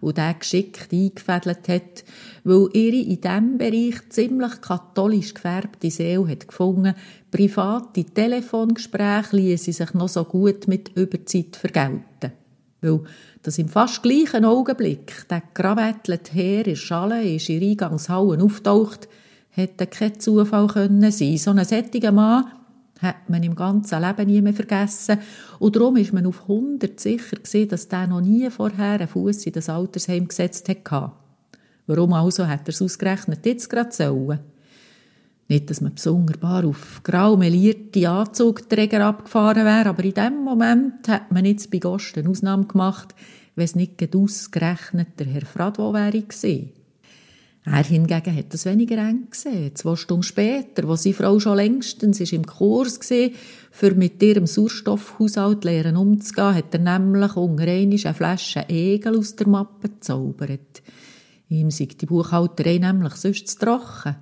und 0.03 0.19
den 0.19 0.39
geschickt 0.39 0.93
eingefädelt 0.93 1.67
hat, 1.67 2.05
weil 2.45 2.69
ihre 2.75 2.97
in 2.97 3.19
diesem 3.19 3.57
Bereich 3.57 4.11
ziemlich 4.11 4.61
katholisch 4.61 5.33
gefärbte 5.33 5.91
Seele 5.91 6.29
hat 6.29 6.49
gefunden, 6.49 6.97
private 7.31 8.05
Telefongespräche 8.05 9.35
ließen 9.37 9.73
sich 9.73 9.95
noch 9.95 10.11
so 10.11 10.25
gut 10.25 10.69
mit 10.69 10.95
Überzeit 10.95 11.57
vergelten. 11.57 12.33
Weil 12.83 13.01
dass 13.43 13.57
im 13.57 13.71
fast 13.71 14.03
gleichen 14.03 14.45
Augenblick 14.45 15.27
der 15.31 15.43
gravettelte 15.55 16.35
Herr 16.35 16.67
in 16.67 16.77
Schale 16.77 17.27
ist 17.27 17.49
in 17.49 17.63
Eingangshallen 17.63 18.43
auftaucht, 18.43 19.09
hätte 19.49 19.87
kein 19.87 20.21
Zufall 20.21 20.67
können 20.67 21.11
sein. 21.11 21.39
So 21.39 21.53
ein 21.53 21.65
sättiger 21.65 22.13
Mann 22.13 22.45
hat 23.01 23.29
man 23.29 23.43
im 23.43 23.55
ganzen 23.55 24.01
Leben 24.01 24.27
nie 24.27 24.41
mehr 24.41 24.55
vergessen. 24.55 25.19
Und 25.59 25.77
darum 25.77 25.97
ist 25.97 26.13
man 26.13 26.27
auf 26.27 26.43
100 26.43 26.99
sicher 26.99 27.37
gewesen, 27.37 27.69
dass 27.69 27.89
der 27.89 28.07
noch 28.07 28.21
nie 28.21 28.49
vorher 28.51 28.93
einen 28.93 29.09
Fuß 29.09 29.47
in 29.47 29.53
das 29.53 29.69
Altersheim 29.69 30.29
gesetzt 30.29 30.69
hatte. 30.69 31.13
Warum 31.87 32.13
also 32.15 32.47
hat 32.47 32.67
er 32.67 32.71
es 32.71 32.83
ausgerechnet 32.83 33.47
jetzt 33.47 33.71
gerade 33.71 33.93
sollen? 33.93 34.41
Nicht, 35.49 35.71
dass 35.71 35.81
man 35.81 35.95
besonderbar 35.95 36.65
auf 36.65 37.03
grau 37.05 37.37
melierte 37.37 38.09
Anzugträger 38.09 39.05
abgefahren 39.07 39.65
wäre, 39.65 39.91
aber 39.91 40.03
in 40.03 40.15
dem 40.15 40.43
Moment 40.43 41.07
hat 41.07 41.31
man 41.31 41.45
jetzt 41.45 41.71
bei 41.71 41.79
Gosten 41.79 42.27
Ausnahme 42.27 42.67
gemacht, 42.67 43.15
wenn 43.55 43.65
es 43.65 43.77
nicht 43.77 44.15
ausgerechnet 44.15 45.21
der 45.21 45.27
Herr 45.27 45.47
Fradwo 45.47 45.95
wäre 45.95 46.21
gewesen. 46.21 46.73
Er 47.69 47.83
hingegen 47.83 48.37
hat 48.37 48.55
es 48.55 48.65
weniger 48.65 48.97
eng 48.99 49.27
gesehen. 49.29 49.75
Zwei 49.75 49.97
Stunden 49.97 50.23
später, 50.23 50.87
wo 50.87 50.95
seine 50.95 51.17
Frau 51.17 51.41
schon 51.41 51.57
längstens 51.57 52.21
ist 52.21 52.33
im 52.33 52.47
Kurs 52.47 53.01
war, 53.01 53.31
für 53.73 53.93
mit 53.93 54.23
ihrem 54.23 54.47
Sauerstoffhaushalt 54.47 55.65
lernen 55.65 55.97
umzugehen, 55.97 56.55
hat 56.55 56.73
er 56.73 56.79
nämlich 56.79 57.35
unter 57.35 57.67
eine 57.67 57.99
Flasche 57.99 58.65
Egel 58.69 59.19
aus 59.19 59.35
der 59.35 59.49
Mappe 59.49 59.89
gezaubert. 59.89 60.81
Ihm 61.49 61.73
sei 61.73 61.87
die 61.87 62.07
Buchhalterei 62.07 62.79
nämlich 62.79 63.15
sonst 63.15 63.49
zu 63.49 63.59
trocken. 63.59 64.15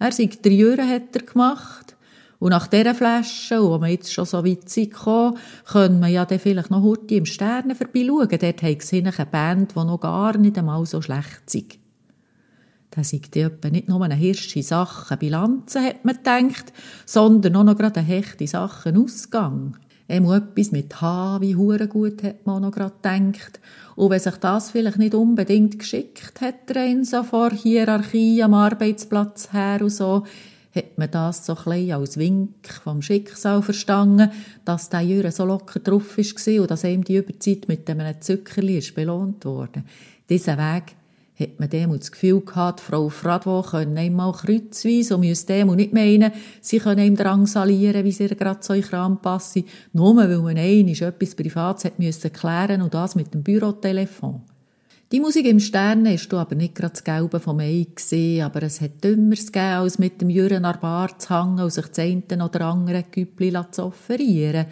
Er 0.00 0.10
sei 0.10 0.28
drei 0.42 0.50
Jahre 0.50 0.88
hat 0.88 1.14
er 1.14 1.22
gemacht. 1.22 1.96
Und 2.40 2.50
nach 2.50 2.66
dieser 2.66 2.94
Flasche, 2.96 3.62
wo 3.62 3.78
man 3.78 3.90
jetzt 3.90 4.12
schon 4.12 4.24
so 4.24 4.44
weit 4.44 4.68
sind 4.68 4.90
gekommen, 4.92 5.38
können 5.64 6.00
wir 6.00 6.08
ja 6.08 6.24
dann 6.24 6.40
vielleicht 6.40 6.70
noch 6.70 6.82
heute 6.82 7.14
im 7.14 7.26
Sternen 7.26 7.76
vorbeischauen. 7.76 8.28
Dort 8.28 8.62
haben 8.62 8.80
sie 8.80 8.98
eine 8.98 9.26
Band, 9.26 9.76
die 9.76 9.78
noch 9.78 10.00
gar 10.00 10.36
nicht 10.38 10.58
einmal 10.58 10.84
so 10.86 11.00
schlecht 11.00 11.54
ist. 11.54 11.79
Da 12.90 13.04
sei 13.04 13.20
etwa 13.34 13.70
nicht 13.70 13.88
nur 13.88 14.02
eine 14.02 14.16
hirsche 14.16 14.62
Sache 14.62 15.16
Bilanzen, 15.16 15.84
hat 15.84 16.04
man 16.04 16.16
gedacht, 16.16 16.72
sondern 17.06 17.56
auch 17.56 17.64
noch 17.64 17.76
gerade 17.76 18.00
eine 18.00 18.08
hechte 18.08 18.46
Sache 18.46 18.92
Ausgang. 18.96 19.76
Emu 20.08 20.32
etwas 20.32 20.72
mit 20.72 21.00
H 21.00 21.40
wie 21.40 21.54
hure 21.54 21.86
gut, 21.86 22.24
hat 22.24 22.44
man 22.44 22.56
auch 22.56 22.60
noch 22.60 22.72
gerade 22.72 22.94
gedacht. 23.00 23.60
Und 23.94 24.10
wenn 24.10 24.18
sich 24.18 24.34
das 24.36 24.72
vielleicht 24.72 24.98
nicht 24.98 25.14
unbedingt 25.14 25.78
geschickt 25.78 26.40
hat, 26.40 26.74
rein 26.74 27.04
so 27.04 27.22
vor 27.22 27.50
Hierarchie 27.50 28.42
am 28.42 28.54
Arbeitsplatz 28.54 29.52
her 29.52 29.78
und 29.82 29.90
so, 29.90 30.24
hat 30.74 30.98
man 30.98 31.10
das 31.10 31.46
so 31.46 31.56
ein 31.66 31.92
als 31.92 32.16
Wink 32.16 32.68
vom 32.82 33.02
Schicksal 33.02 33.62
verstanden, 33.62 34.30
dass 34.64 34.88
der 34.88 35.02
Jürgen 35.02 35.30
so 35.30 35.44
locker 35.44 35.78
drauf 35.78 36.16
war 36.16 36.60
und 36.60 36.70
dass 36.70 36.84
ihm 36.84 37.04
die 37.04 37.16
Überzeit 37.16 37.68
mit 37.68 37.88
einem 37.88 38.20
Zuckerli 38.20 38.82
belohnt 38.94 39.44
wurde. 39.44 39.84
Dieser 40.28 40.58
Weg 40.58 40.96
hat 41.40 41.58
man 41.58 41.70
dem 41.70 41.98
das 41.98 42.12
Gefühl 42.12 42.40
gehabt, 42.40 42.80
Frau 42.80 43.08
Fradwo 43.08 43.62
könne 43.62 44.00
einmal 44.00 44.32
kreuzweise 44.32 45.14
und 45.14 45.20
müsste 45.20 45.54
dem 45.54 45.74
nicht 45.74 45.92
meinen, 45.92 46.32
sie 46.60 46.78
können 46.78 47.04
ihm 47.04 47.16
drangsalieren, 47.16 48.04
wie 48.04 48.12
sie 48.12 48.28
gerade 48.28 48.60
so 48.62 48.74
in 48.74 48.82
Kram 48.82 49.20
passe, 49.20 49.64
nur 49.92 50.16
weil 50.16 50.38
man 50.38 50.58
einmal 50.58 50.92
etwas 50.92 51.34
Privates 51.34 51.84
hat 51.84 51.98
müssen 51.98 52.32
klären 52.32 52.82
und 52.82 52.94
das 52.94 53.14
mit 53.14 53.34
dem 53.34 53.42
Bürotelefon. 53.42 54.42
Die 55.12 55.18
Musik 55.18 55.44
im 55.46 55.58
Stern 55.58 56.06
ist 56.06 56.32
aber 56.32 56.54
nicht 56.54 56.76
gerade 56.76 56.92
das 56.92 57.02
Gelbe 57.02 57.40
vom 57.40 57.58
Ei 57.58 57.84
gesehen, 57.92 58.44
aber 58.44 58.62
es 58.62 58.80
hat 58.80 59.02
Dümmeres 59.02 59.50
gegeben, 59.50 59.80
als 59.80 59.98
mit 59.98 60.20
dem 60.20 60.30
Jürgen 60.30 60.64
an 60.64 60.78
Bar 60.80 61.18
zu 61.18 61.36
hängen 61.36 61.58
und 61.58 61.72
sich 61.72 61.86
das 61.86 61.98
eine 61.98 62.44
oder 62.44 62.66
andere 62.66 63.04
Güppli 63.10 63.52
zu 63.72 63.86
offerieren. 63.86 64.66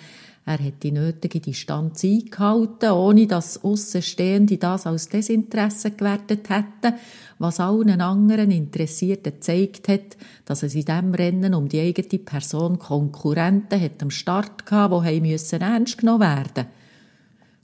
Er 0.49 0.65
hat 0.65 0.83
die 0.83 0.93
nötige 0.93 1.41
Distanz 1.41 2.03
eingehalten, 2.05 2.93
ohne 2.93 3.27
dass 3.27 3.63
Aussenstehende 3.63 4.57
das 4.57 4.87
als 4.87 5.11
Desinteresse 5.11 5.91
gewertet 5.91 6.49
hätten, 6.49 6.99
was 7.39 7.61
allen 7.61 8.01
anderen 8.01 8.51
Interessierten 8.51 9.35
gezeigt 9.35 9.89
hat, 9.89 10.17
dass 10.47 10.63
es 10.63 10.75
in 10.75 10.87
diesem 10.87 11.13
Rennen 11.13 11.53
um 11.53 11.69
die 11.69 11.81
eigene 11.81 12.19
Person 12.21 12.79
Konkurrenten 12.79 13.79
hat 13.79 14.03
am 14.03 14.11
Start 14.11 14.65
gehabt, 14.65 15.07
die 15.07 15.37
ernst 15.61 15.99
genommen 15.99 16.21
werden 16.21 16.65
mussten. 16.65 16.78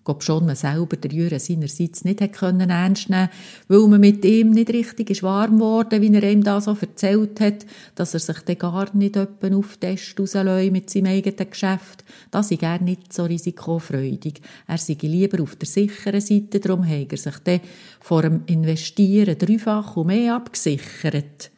Ob 0.06 0.23
schon 0.23 0.44
man 0.44 0.56
selber 0.56 0.96
der 0.96 1.11
Jürgen 1.12 1.38
seinerseits 1.38 2.04
nicht 2.04 2.32
können 2.32 2.70
ernst 2.70 3.08
nehmen 3.08 3.30
weil 3.68 3.88
man 3.88 4.00
mit 4.00 4.25
ihm 4.25 4.50
nicht 4.50 4.70
richtig 4.70 5.11
ist 5.11 5.23
warm 5.23 5.58
geworden, 5.58 6.02
wie 6.02 6.14
er 6.14 6.30
ihm 6.30 6.44
da 6.44 6.61
so 6.61 6.76
erzählt 6.78 7.40
hat, 7.40 7.64
dass 7.94 8.14
er 8.14 8.20
sich 8.20 8.38
dann 8.40 8.58
gar 8.58 8.94
nicht 8.94 9.16
öppen 9.16 9.54
auf 9.54 9.78
Test 9.78 10.18
mit 10.18 10.90
seinem 10.90 11.06
eigenen 11.06 11.50
Geschäft. 11.50 12.04
Das 12.30 12.50
ist 12.50 12.62
er 12.62 12.80
nicht 12.80 13.12
so 13.12 13.25
risikofreudig. 13.25 14.42
Er 14.66 14.78
sei 14.78 14.96
lieber 15.00 15.42
auf 15.42 15.56
der 15.56 15.68
sicheren 15.68 16.20
Seite, 16.20 16.61
darum 16.61 16.87
hat 16.87 17.12
er 17.12 17.18
sich 17.18 17.38
dann 17.44 17.61
vor 18.00 18.23
dem 18.23 18.42
Investieren 18.46 19.38
dreifach 19.38 19.96
und 19.96 20.08
mehr 20.08 20.37
abgesichert. 20.37 21.50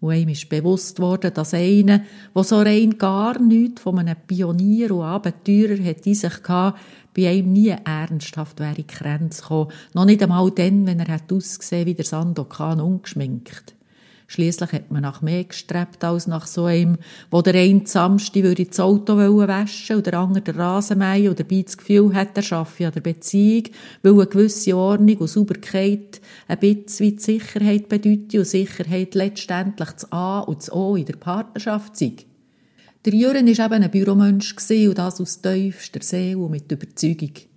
Und 0.00 0.14
ihm 0.14 0.28
ist 0.28 0.48
bewusst 0.48 1.00
worden, 1.00 1.34
dass 1.34 1.54
einer, 1.54 2.02
der 2.34 2.44
so 2.44 2.58
rein 2.58 2.98
gar 2.98 3.40
nichts 3.40 3.82
von 3.82 3.98
einem 3.98 4.16
Pionier 4.26 4.94
und 4.94 5.02
Abenteurer 5.02 5.82
hat 5.84 6.06
in 6.06 6.14
sich 6.14 6.42
gehabt, 6.42 6.78
bei 7.16 7.32
ihm 7.32 7.52
nie 7.52 7.74
ernsthaft 7.84 8.60
wäre 8.60 8.70
in 8.70 8.76
die 8.76 8.86
Grenze 8.86 9.42
gekommen. 9.42 9.72
Noch 9.94 10.04
nicht 10.04 10.22
einmal 10.22 10.50
dann, 10.52 10.86
wenn 10.86 11.00
er 11.00 11.14
hat 11.14 11.32
ausgesehen 11.32 11.86
wie 11.86 11.94
der 11.94 12.04
Sandokan 12.04 12.80
ungeschminkt. 12.80 13.74
Schließlich 14.30 14.72
hat 14.72 14.90
man 14.90 15.00
nach 15.00 15.22
mehr 15.22 15.44
gestrebt 15.44 16.04
als 16.04 16.26
nach 16.26 16.46
so 16.46 16.66
einem, 16.66 16.98
wo 17.30 17.40
der 17.40 17.54
eine 17.54 17.86
Samstag 17.86 18.42
würde 18.42 18.66
das 18.66 18.78
Auto 18.78 19.16
waschen 19.16 19.96
und 19.96 20.06
der 20.06 20.18
andere 20.18 20.42
den 20.42 20.56
Rasenmähen 20.56 21.28
oder 21.28 21.44
dabei 21.44 21.62
das 21.62 21.78
Gefühl 21.78 22.14
hat, 22.14 22.36
er 22.36 22.42
schaffe 22.42 22.86
an 22.86 22.92
der 22.92 23.00
Beziehung, 23.00 23.64
weil 24.02 24.12
eine 24.12 24.26
gewisse 24.26 24.76
Ordnung 24.76 25.16
und 25.16 25.28
Sauberkeit 25.28 26.20
ein 26.46 26.58
bisschen 26.58 27.16
die 27.16 27.22
Sicherheit 27.22 27.88
bedeutet 27.88 28.34
und 28.34 28.46
Sicherheit 28.46 29.14
letztendlich 29.14 29.90
das 29.92 30.12
A 30.12 30.40
und 30.40 30.58
das 30.58 30.70
O 30.70 30.94
in 30.94 31.06
der 31.06 31.16
Partnerschaft 31.16 31.96
sei. 31.96 32.12
Der 33.06 33.14
Jürgen 33.14 33.46
war 33.46 33.64
eben 33.64 33.82
ein 33.82 33.90
Büromensch 33.90 34.54
und 34.70 34.98
das 34.98 35.22
aus 35.22 35.40
tiefster 35.40 36.02
Seele 36.02 36.36
und 36.36 36.50
mit 36.50 36.70
Überzeugung. 36.70 37.47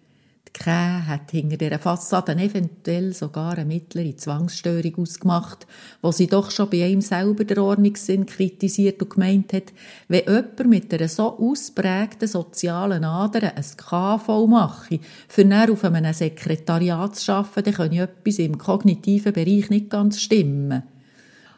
Die 0.55 0.63
Kähe 0.63 1.07
hat 1.07 1.31
hinter 1.31 1.55
dieser 1.55 1.79
Fassade 1.79 2.33
eventuell 2.33 3.13
sogar 3.13 3.53
eine 3.53 3.65
mittlere 3.65 4.15
Zwangsstörung 4.15 4.95
ausgemacht, 4.97 5.65
wo 6.01 6.11
sie 6.11 6.27
doch 6.27 6.51
schon 6.51 6.69
bei 6.69 6.87
ihm 6.89 6.99
selber 6.99 7.45
der 7.45 7.63
Ordnungssinn 7.63 8.25
kritisiert 8.25 9.01
und 9.01 9.11
gemeint 9.11 9.53
hat, 9.53 9.71
wenn 10.09 10.25
jemand 10.25 10.67
mit 10.67 10.93
einer 10.93 11.07
so 11.07 11.37
ausprägten 11.37 12.27
sozialen 12.27 13.05
Ader 13.05 13.55
ein 13.55 13.63
KV 13.77 14.47
mache, 14.47 14.99
für 15.29 15.45
näher 15.45 15.71
auf 15.71 15.85
einem 15.85 16.13
Sekretariat 16.13 17.15
zu 17.15 17.31
arbeiten, 17.31 17.63
dann 17.63 17.73
könne 17.73 18.01
etwas 18.01 18.39
im 18.39 18.57
kognitiven 18.57 19.33
Bereich 19.33 19.69
nicht 19.69 19.89
ganz 19.89 20.19
stimmen. 20.19 20.83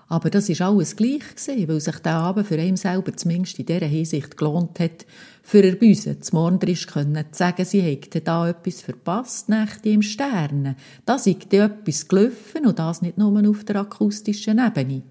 Aber 0.08 0.30
das 0.30 0.48
ist 0.50 0.62
alles 0.62 0.96
gleich 0.96 1.24
weil 1.48 1.80
sich 1.82 1.98
der 2.00 2.14
Abend 2.14 2.46
für 2.46 2.58
ihn 2.58 2.78
selber 2.78 3.16
zumindest 3.18 3.58
in 3.58 3.66
dieser 3.66 3.88
Hinsicht 3.88 4.38
gelohnt 4.38 4.80
hat, 4.80 5.08
für 5.46 5.62
er 5.62 5.76
Büse 5.76 6.20
zum 6.22 6.40
Mordrisch 6.40 6.88
können 6.88 7.26
zu 7.32 7.38
sagen, 7.38 7.66
sie 7.66 7.82
hätte 7.82 8.22
da 8.22 8.50
etwas 8.50 8.82
verpasst, 8.82 9.50
Nächte 9.50 9.90
im 9.90 10.02
Sternen. 10.02 10.76
Da 11.06 11.20
sei 11.20 11.36
etwas 11.52 12.08
gelaufen 12.08 12.66
und 12.66 12.80
das 12.80 13.02
nicht 13.02 13.18
nur 13.18 13.50
auf 13.50 13.66
der 13.66 13.82
akustischen 13.82 14.58
Ebene. 14.58 15.04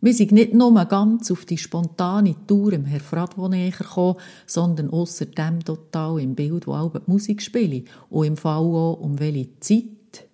Wir 0.00 0.14
sind 0.14 0.32
nicht 0.32 0.54
nur 0.54 0.84
ganz 0.84 1.30
auf 1.30 1.44
die 1.44 1.58
spontane 1.58 2.36
Tour 2.46 2.72
im 2.74 2.84
Herr 2.84 3.00
Fradwo 3.00 3.48
näher 3.48 3.70
gekommen, 3.70 4.16
sondern 4.46 4.90
außerdem 4.90 5.64
total 5.64 6.20
im 6.20 6.34
Bild, 6.34 6.66
wo 6.66 6.88
die 6.88 7.00
Musik 7.10 7.42
spiele 7.42 7.84
und 8.10 8.26
im 8.26 8.36
Fall 8.36 8.58
auch 8.58 9.00
um 9.00 9.18
welche 9.18 9.58
Zeit. 9.60 10.28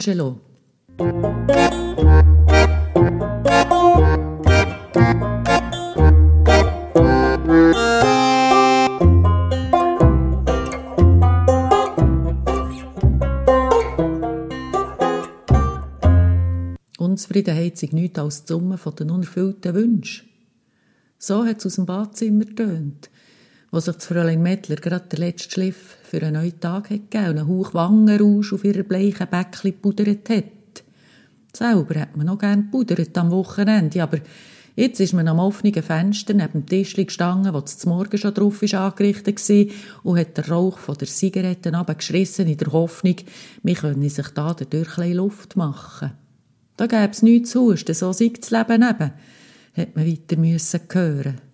Angelo. 0.00 0.40
Unzufriedenheit 16.96 17.76
sei 17.76 17.90
nichts 17.92 18.18
als 18.18 18.44
die 18.44 18.52
Summe 18.54 18.78
von 18.78 18.96
den 18.96 19.10
unerfüllten 19.10 19.74
Wünschen. 19.74 20.30
So 21.18 21.44
hat 21.44 21.58
es 21.58 21.66
aus 21.66 21.74
dem 21.74 21.84
Badzimmer 21.84 22.46
getönt 22.46 23.10
wo 23.70 23.78
sich 23.78 23.96
Fräulein 23.96 24.42
Mettler 24.42 24.76
gerade 24.76 25.06
der 25.10 25.20
letzte 25.20 25.50
Schliff 25.50 25.96
für 26.02 26.22
einen 26.22 26.34
neuen 26.34 26.58
Tag 26.58 26.90
hat 26.90 27.10
gegeben 27.10 27.30
und 27.30 27.38
einen 27.38 27.48
Hauch 27.48 27.74
Wangenrausch 27.74 28.52
auf 28.52 28.64
ihrer 28.64 28.82
bleichen 28.82 29.28
Bäckchen 29.28 29.80
pudert 29.80 30.28
hat. 30.28 30.44
Selber 31.54 32.00
hat 32.00 32.16
man 32.16 32.26
noch 32.26 32.38
gern 32.38 32.70
pudert 32.70 33.16
am 33.16 33.30
Wochenende, 33.30 34.02
aber 34.02 34.18
jetzt 34.74 35.00
ist 35.00 35.12
man 35.12 35.28
am 35.28 35.38
offenen 35.38 35.82
Fenster 35.82 36.34
neben 36.34 36.64
dem 36.64 36.66
Tisch 36.66 36.94
gestanden, 36.96 37.54
wo 37.54 37.60
das 37.60 37.86
Morgen 37.86 38.18
schon 38.18 38.34
drauf 38.34 38.62
ist 38.62 38.74
angerichtet 38.74 39.48
war 39.48 39.74
und 40.02 40.18
hat 40.18 40.36
den 40.36 40.44
Rauch 40.44 40.78
von 40.78 40.96
der 40.96 41.08
Zigaretten 41.08 41.74
abgeschrissen 41.74 42.48
in 42.48 42.56
der 42.56 42.72
Hoffnung, 42.72 43.16
wir 43.62 43.74
können 43.74 44.08
sich 44.08 44.28
da 44.28 44.54
dadurch 44.54 44.98
ein 44.98 45.14
Luft 45.14 45.56
machen. 45.56 46.12
Da 46.76 46.86
gäbe 46.86 47.10
es 47.10 47.22
nichts 47.22 47.50
zu 47.50 47.72
husten, 47.72 47.94
so 47.94 48.12
sei 48.12 48.32
das 48.34 48.50
Leben 48.50 48.82
eben, 48.82 49.12
hat 49.76 49.96
man 49.96 50.06
weiter 50.06 50.36
müssen 50.36 50.80
hören. 50.90 51.49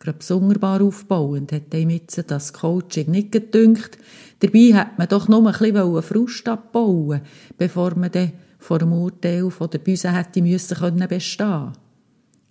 Gerade 0.00 0.24
sonderbar 0.24 0.80
aufbauend, 0.80 1.52
hat 1.52 1.74
ihm 1.74 1.90
jetzt 1.90 2.24
das 2.26 2.54
Coaching 2.54 3.10
nicht 3.10 3.32
gedünkt. 3.32 3.98
Dabei 4.40 4.72
hat 4.74 4.98
man 4.98 5.08
doch 5.08 5.28
nur 5.28 5.46
ein 5.46 5.52
bisschen 5.52 6.02
Frust 6.02 6.48
abbauen 6.48 7.20
bevor 7.58 7.94
man 7.94 8.10
dann 8.10 8.32
vor 8.58 8.78
dem 8.78 8.92
Urteil 8.92 9.50
von 9.50 9.70
der 9.70 9.78
Büse 9.78 10.12
hätte 10.12 10.42
müssen 10.42 10.76
können 10.78 11.06
bestehen. 11.06 11.72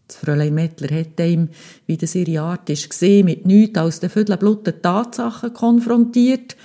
Das 0.07 0.17
Fräulein 0.17 0.53
Mettler 0.53 0.95
hat 0.95 1.19
ihm, 1.19 1.49
wie 1.85 1.97
das 1.97 2.15
ihre 2.15 2.41
Art 2.41 2.69
ist, 2.69 2.89
gesehen, 2.89 3.25
mit 3.25 3.45
nichts 3.45 3.77
als 3.77 3.99
den 3.99 4.09
Viertelbluten 4.09 4.81
Tatsachen 4.81 5.53
konfrontiert 5.53 6.55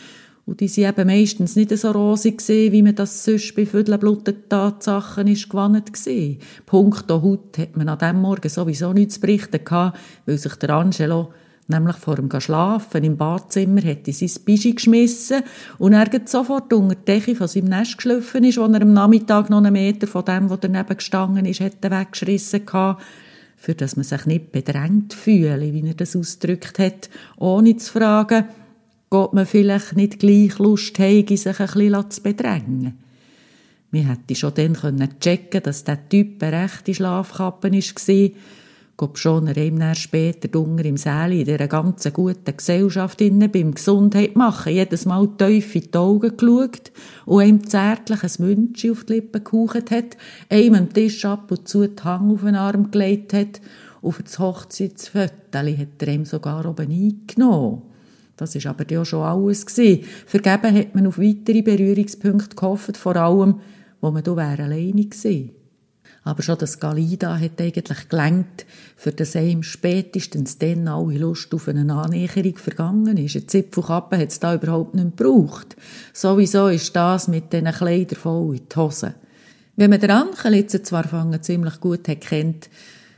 und 0.46 0.60
die 0.60 0.68
sind 0.68 0.88
eben 0.88 1.06
meistens 1.06 1.56
nicht 1.56 1.76
so 1.76 1.90
rosig 1.90 2.38
gesehen, 2.38 2.72
wie 2.72 2.82
man 2.82 2.94
das 2.94 3.24
sonst 3.24 3.54
bei 3.54 3.64
viertelbluteten 3.64 4.48
Tatsachen 4.48 5.26
ist 5.26 5.48
gewannet 5.48 5.92
gesehen. 5.92 6.38
Punkto 6.66 7.22
Haut 7.22 7.56
hat 7.56 7.76
man 7.76 7.88
an 7.88 7.98
dem 7.98 8.20
Morgen 8.20 8.48
sowieso 8.48 8.92
nichts 8.92 9.14
zu 9.14 9.20
berichten 9.20 9.64
gehabt, 9.64 9.98
weil 10.26 10.36
sich 10.36 10.54
der 10.56 10.70
Angelo 10.70 11.32
nämlich 11.66 11.96
vor 11.96 12.16
dem 12.16 12.28
Schlafen 12.40 13.04
im 13.04 13.16
Badzimmer 13.16 13.80
hätte 13.80 14.12
sein 14.12 14.30
Bischi 14.44 14.72
geschmissen 14.72 15.42
und 15.78 15.94
er 15.94 16.10
sofort 16.26 16.70
unter 16.74 16.94
die 16.94 17.04
Decke 17.06 17.34
von 17.34 17.48
seinem 17.48 17.70
Nest 17.70 17.96
geschlüpfen 17.96 18.44
ist, 18.44 18.58
wo 18.58 18.66
er 18.66 18.82
am 18.82 18.92
Nachmittag 18.92 19.48
noch 19.48 19.58
einen 19.58 19.72
Meter 19.72 20.06
von 20.06 20.26
dem, 20.26 20.50
wo 20.50 20.56
daneben 20.56 20.96
gestanden 20.96 21.46
ist, 21.46 21.60
hätte 21.60 21.90
weggeschrissen 21.90 22.66
gehabt, 22.66 23.02
für 23.56 23.74
dass 23.74 23.96
man 23.96 24.04
sich 24.04 24.26
nicht 24.26 24.52
bedrängt 24.52 25.14
fühle, 25.14 25.72
wie 25.72 25.86
er 25.86 25.94
das 25.94 26.14
ausgedrückt 26.14 26.78
hat, 26.78 27.08
ohne 27.38 27.78
zu 27.78 27.92
fragen, 27.92 28.44
geht 29.14 29.32
man 29.32 29.46
vielleicht 29.46 29.96
nicht 29.96 30.18
gleich 30.18 30.58
Lust 30.58 30.98
haben, 30.98 31.26
sich 31.28 31.46
ein 31.46 31.66
bisschen 31.66 32.10
zu 32.10 32.22
bedrängen. 32.22 32.98
Wir 33.92 34.08
hätten 34.08 34.34
schon 34.34 34.54
dann 34.54 34.74
checken 35.20 35.50
können, 35.50 35.62
dass 35.62 35.84
der 35.84 36.08
Typ 36.08 36.42
eine 36.42 36.64
rechte 36.64 36.92
Schlafkappe 36.94 37.70
war, 37.70 38.30
Gott 38.96 39.18
schon 39.18 39.48
er 39.48 39.56
ihm 39.56 39.80
später 39.94 40.48
dunter 40.48 40.84
im 40.84 40.96
Säle 40.96 41.34
in 41.34 41.44
dieser 41.44 41.66
ganzen 41.66 42.12
guten 42.12 42.56
Gesellschaft 42.56 43.20
innen 43.20 43.50
beim 43.50 43.74
Gesundheit 43.74 44.36
machen 44.36 44.72
jedes 44.72 45.04
Mal 45.04 45.28
tief 45.36 45.74
in 45.74 45.82
die 45.82 45.98
Augen 45.98 46.36
geschaut 46.36 46.92
und 47.26 47.42
ihm 47.42 47.66
zärtlich 47.68 48.22
ein 48.22 48.46
Wünschchen 48.46 48.92
auf 48.92 49.04
die 49.04 49.14
Lippen 49.14 49.42
gehaucht 49.42 49.90
hat, 49.90 50.16
ihm 50.52 50.74
am 50.74 50.92
Tisch 50.92 51.24
ab 51.24 51.50
und 51.50 51.66
zu 51.66 51.86
die 51.86 52.02
Hang 52.02 52.32
auf 52.32 52.42
den 52.42 52.54
Arm 52.54 52.90
gelegt 52.92 53.32
hat 53.32 53.60
und 54.00 54.12
für 54.12 54.22
das 54.22 54.38
Hochzeitsviertel 54.38 55.78
hat 55.78 56.02
er 56.02 56.08
ihm 56.08 56.24
sogar 56.24 56.64
oben 56.64 56.90
eingenommen. 56.90 57.93
Das 58.36 58.54
ist 58.54 58.66
aber 58.66 58.84
ja 58.90 59.04
schon 59.04 59.22
alles 59.22 59.66
gewesen. 59.66 60.04
Vergeben 60.26 60.74
hat 60.74 60.94
man 60.94 61.06
auf 61.06 61.18
weitere 61.18 61.62
Berührungspunkte 61.62 62.56
gehofft, 62.56 62.96
vor 62.96 63.16
allem, 63.16 63.60
wo 64.00 64.10
man 64.10 64.24
da 64.24 64.32
alleine 64.32 65.04
gewesen. 65.04 65.50
Aber 66.24 66.42
schon 66.42 66.58
das 66.58 66.80
Galida 66.80 67.38
hat 67.38 67.60
eigentlich 67.60 68.08
gelenkt, 68.08 68.64
für 68.96 69.12
das 69.12 69.34
ihm 69.34 69.62
spätestens 69.62 70.56
dann 70.56 70.88
alle 70.88 71.18
Lust 71.18 71.54
auf 71.54 71.68
eine 71.68 71.92
Annäherung 71.92 72.56
vergangen 72.56 73.18
ist. 73.18 73.36
Eine 73.36 73.46
Zipfelkappe 73.46 74.16
hat 74.16 74.30
es 74.30 74.40
da 74.40 74.54
überhaupt 74.54 74.94
nicht 74.94 75.18
gebraucht. 75.18 75.76
Sowieso 76.14 76.68
ist 76.68 76.96
das 76.96 77.28
mit 77.28 77.52
diesen 77.52 77.70
Kleidern 77.70 78.18
voll 78.18 78.56
in 78.56 78.62
die 78.70 78.76
Hose. 78.76 79.14
Wenn 79.76 79.90
man 79.90 80.00
den 80.00 80.10
Angel 80.10 80.54
jetzt 80.54 80.86
zwar 80.86 81.04
fangen 81.04 81.42
ziemlich 81.42 81.78
gut 81.80 82.04
kennt, 82.04 82.70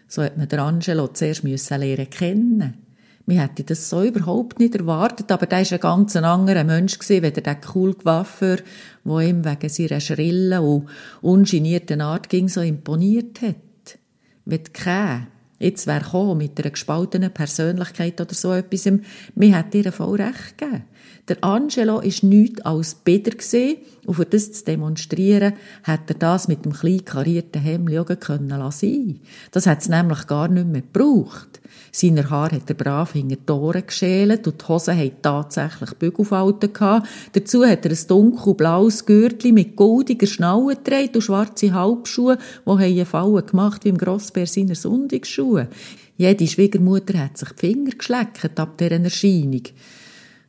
so 0.08 0.22
hat 0.22 0.36
man 0.36 0.48
den 0.48 0.58
Angelo 0.58 1.06
zuerst 1.08 1.44
müssen 1.44 1.80
lernen 1.80 2.10
kennen. 2.10 2.85
Wir 3.28 3.42
hätten 3.42 3.66
das 3.66 3.90
so 3.90 4.04
überhaupt 4.04 4.60
nicht 4.60 4.76
erwartet, 4.76 5.32
aber 5.32 5.46
der 5.46 5.64
war 5.64 5.72
ein 5.72 5.80
ganz 5.80 6.14
anderer 6.14 6.62
Mensch 6.62 6.96
gewesen, 6.96 7.24
wie 7.24 7.32
der 7.32 7.58
cool 7.74 7.94
Gewaffer, 7.94 8.58
der 9.04 9.20
ihm 9.20 9.44
wegen 9.44 9.68
seiner 9.68 10.00
schrillen 10.00 10.60
und 10.60 10.86
ungenierten 11.22 12.00
Art 12.00 12.28
ging 12.28 12.48
so 12.48 12.60
imponiert 12.60 13.42
hat. 13.42 13.98
Wenn 14.44 14.62
kein 14.72 15.26
jetzt 15.58 15.88
wäre 15.88 16.36
mit 16.36 16.60
einer 16.60 16.70
gespaltenen 16.70 17.32
Persönlichkeit 17.32 18.20
oder 18.20 18.34
so 18.34 18.52
etwas, 18.52 18.88
mir 19.34 19.56
hätte 19.56 19.78
ihr 19.78 19.90
voll 19.90 20.22
recht 20.22 20.58
gegeben. 20.58 20.84
Der 21.28 21.42
Angelo 21.42 21.98
ist 21.98 22.22
nichts 22.22 22.60
als 22.60 22.94
Bitter 22.94 23.32
gesehen 23.32 23.78
und 24.04 24.14
für 24.14 24.24
das 24.24 24.52
zu 24.52 24.64
demonstrieren, 24.64 25.54
hat 25.82 26.08
er 26.08 26.14
das 26.14 26.46
mit 26.46 26.64
dem 26.64 26.72
klein 26.72 27.04
karierten 27.04 27.60
Hemd 27.60 27.96
auch 27.98 28.20
können 28.20 28.48
lassen. 28.48 29.18
Das 29.50 29.66
hat 29.66 29.80
es 29.80 29.88
nämlich 29.88 30.28
gar 30.28 30.46
nicht 30.46 30.68
mehr 30.68 30.82
gebraucht. 30.82 31.60
Seine 31.90 32.30
Haare 32.30 32.56
hat 32.56 32.70
er 32.70 32.74
brav 32.74 33.14
hinter 33.14 33.36
die 33.36 33.52
Ohren 33.52 33.84
geschält 33.84 34.46
und 34.46 34.62
die 34.62 34.68
Hosen 34.68 34.96
haben 34.96 35.16
tatsächlich 35.20 35.94
Bügelfalten 35.94 36.72
gehabt. 36.72 37.08
Dazu 37.32 37.64
hat 37.64 37.84
er 37.84 37.90
ein 37.90 38.06
dunkelblaues 38.06 39.04
Gürtel 39.04 39.52
mit 39.52 39.74
goldiger 39.74 40.28
Schnalle 40.28 40.76
getragen 40.76 41.14
und 41.14 41.22
schwarze 41.22 41.72
Halbschuhe, 41.72 42.38
die 42.66 42.70
haben 42.70 43.06
Fallen 43.06 43.46
gemacht 43.46 43.84
wie 43.84 43.88
im 43.88 43.98
Grossbär 43.98 44.46
seiner 44.46 44.76
Sonntagsschuhe. 44.76 45.68
Jede 46.16 46.46
Schwiegermutter 46.46 47.18
hat 47.18 47.36
sich 47.36 47.48
die 47.50 47.66
Finger 47.66 47.90
geschleckt 47.90 48.60
ab 48.60 48.78
dieser 48.78 49.02
Erscheinung. 49.02 49.62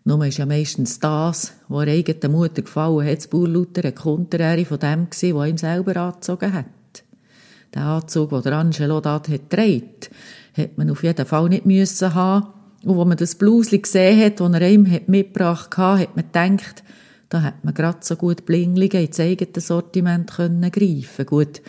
Nur 0.08 0.26
ist 0.26 0.38
ja 0.38 0.46
meistens 0.46 1.02
das, 1.02 1.52
was 1.68 1.86
der 1.86 1.94
eigenen 1.94 2.32
Mutter 2.32 2.62
gefallen 2.62 3.06
hat, 3.06 3.18
das 3.18 3.28
Burlauter 3.28 3.84
eine 3.84 3.92
Konteräre 3.92 4.64
von 4.64 4.80
dem 4.80 5.10
gewesen, 5.10 5.36
der 5.36 5.46
ihm 5.48 5.58
selber 5.58 5.98
angezogen 5.98 6.54
hat. 6.54 7.04
Der 7.74 7.82
Anzug, 7.82 8.30
den 8.30 8.42
der 8.42 8.54
Angelo 8.54 9.02
dort 9.02 9.28
hat 9.28 9.50
gedreht, 9.50 10.10
hat 10.56 10.78
man 10.78 10.90
auf 10.92 11.04
jeden 11.04 11.26
Fall 11.26 11.50
nicht 11.50 11.66
müssen 11.66 12.16
haben. 12.16 12.48
Und 12.86 12.96
wo 12.96 13.04
man 13.04 13.18
das 13.18 13.36
Blusli 13.36 13.80
gesehen 13.80 14.24
hat, 14.24 14.40
das 14.40 14.54
er 14.54 14.70
ihm 14.70 14.90
hat 14.90 15.10
mitgebracht 15.10 15.76
hat, 15.76 16.00
hat 16.00 16.16
man 16.16 16.24
gedacht, 16.32 16.84
da 17.28 17.42
hat 17.42 17.66
man 17.66 17.74
gerade 17.74 17.98
so 18.00 18.16
gut 18.16 18.46
Blinglinge 18.46 19.04
ins 19.04 19.20
eigene 19.20 19.60
Sortiment 19.60 20.32
können 20.32 20.72
greifen. 20.72 21.26
Gut, 21.26 21.62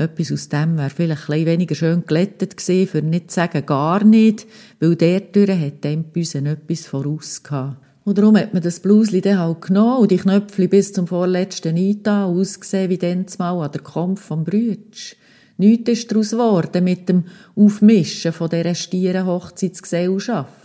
etwas 0.00 0.32
aus 0.32 0.48
dem 0.48 0.78
wäre 0.78 0.90
vielleicht 0.90 1.30
ein 1.30 1.46
weniger 1.46 1.74
schön 1.74 2.04
glättet 2.06 2.56
gewesen, 2.56 2.88
für 2.88 3.02
nicht 3.02 3.30
zu 3.30 3.36
sagen 3.36 3.66
gar 3.66 4.02
nicht, 4.02 4.46
weil 4.80 4.96
der 4.96 5.30
Tür 5.30 5.58
hat 5.58 5.84
dem 5.84 6.04
Büsen 6.04 6.46
etwas 6.46 6.86
voraus 6.86 7.42
gehabt. 7.42 7.76
Und 8.04 8.18
darum 8.18 8.36
hat 8.36 8.54
man 8.54 8.62
das 8.62 8.80
Blusli 8.80 9.20
dann 9.20 9.38
halt 9.38 9.60
genommen 9.60 9.98
und 9.98 10.10
die 10.10 10.16
Knöpfli 10.16 10.68
bis 10.68 10.92
zum 10.92 11.06
vorletzten 11.06 11.76
eingetan, 11.76 12.34
ausgesehen 12.36 12.90
wie 12.90 12.98
dann 12.98 13.26
mal 13.38 13.62
an 13.62 13.72
der 13.72 13.82
Kampf 13.82 14.22
vom 14.22 14.44
Brütsch. 14.44 15.16
Nichts 15.58 15.90
ist 15.90 16.10
daraus 16.10 16.30
geworden 16.30 16.84
mit 16.84 17.08
dem 17.10 17.24
Aufmischen 17.54 18.32
von 18.32 18.48
dieser 18.48 18.74
stieren 18.74 19.26
Hochzeitsgesellschaft. 19.26 20.59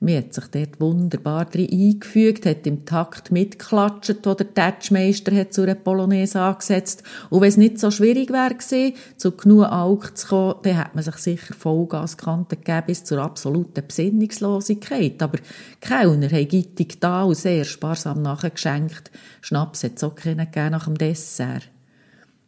Mir 0.00 0.18
hat 0.18 0.32
sich 0.32 0.46
dort 0.46 0.80
wunderbar 0.80 1.44
drin 1.46 1.68
eingefügt, 1.72 2.46
hat 2.46 2.68
im 2.68 2.84
Takt 2.84 3.32
mitgeklatscht, 3.32 4.14
wo 4.22 4.34
der 4.34 4.54
Tatschmeister 4.54 5.34
hat 5.34 5.52
zu 5.52 5.62
einer 5.62 5.74
Polonaise 5.74 6.40
angesetzt. 6.40 7.02
Und 7.30 7.40
wenn 7.40 7.48
es 7.48 7.56
nicht 7.56 7.80
so 7.80 7.90
schwierig 7.90 8.30
wäre 8.30 8.54
gewesen, 8.54 8.94
zu 9.16 9.32
genug 9.32 9.64
Alk 9.64 10.16
zu 10.16 10.28
kommen, 10.28 10.54
dann 10.62 10.76
hätte 10.76 10.90
man 10.94 11.02
sich 11.02 11.16
sicher 11.16 11.54
Vollgaskante 11.54 12.56
gegeben 12.56 12.86
bis 12.86 13.02
zur 13.02 13.18
absoluten 13.18 13.84
Besinnungslosigkeit. 13.88 15.20
Aber 15.20 15.38
Kellner 15.80 16.30
haben 16.30 16.48
gittig 16.48 17.00
da 17.00 17.24
und 17.24 17.34
sehr 17.34 17.64
sparsam 17.64 18.22
nachgeschenkt. 18.22 19.10
Schnaps 19.40 19.82
hat 19.82 19.96
es 19.96 20.04
auch 20.04 20.14
keinen 20.14 20.48
gegeben 20.50 20.70
nach 20.70 20.84
dem 20.84 20.96
Dessert. 20.96 21.68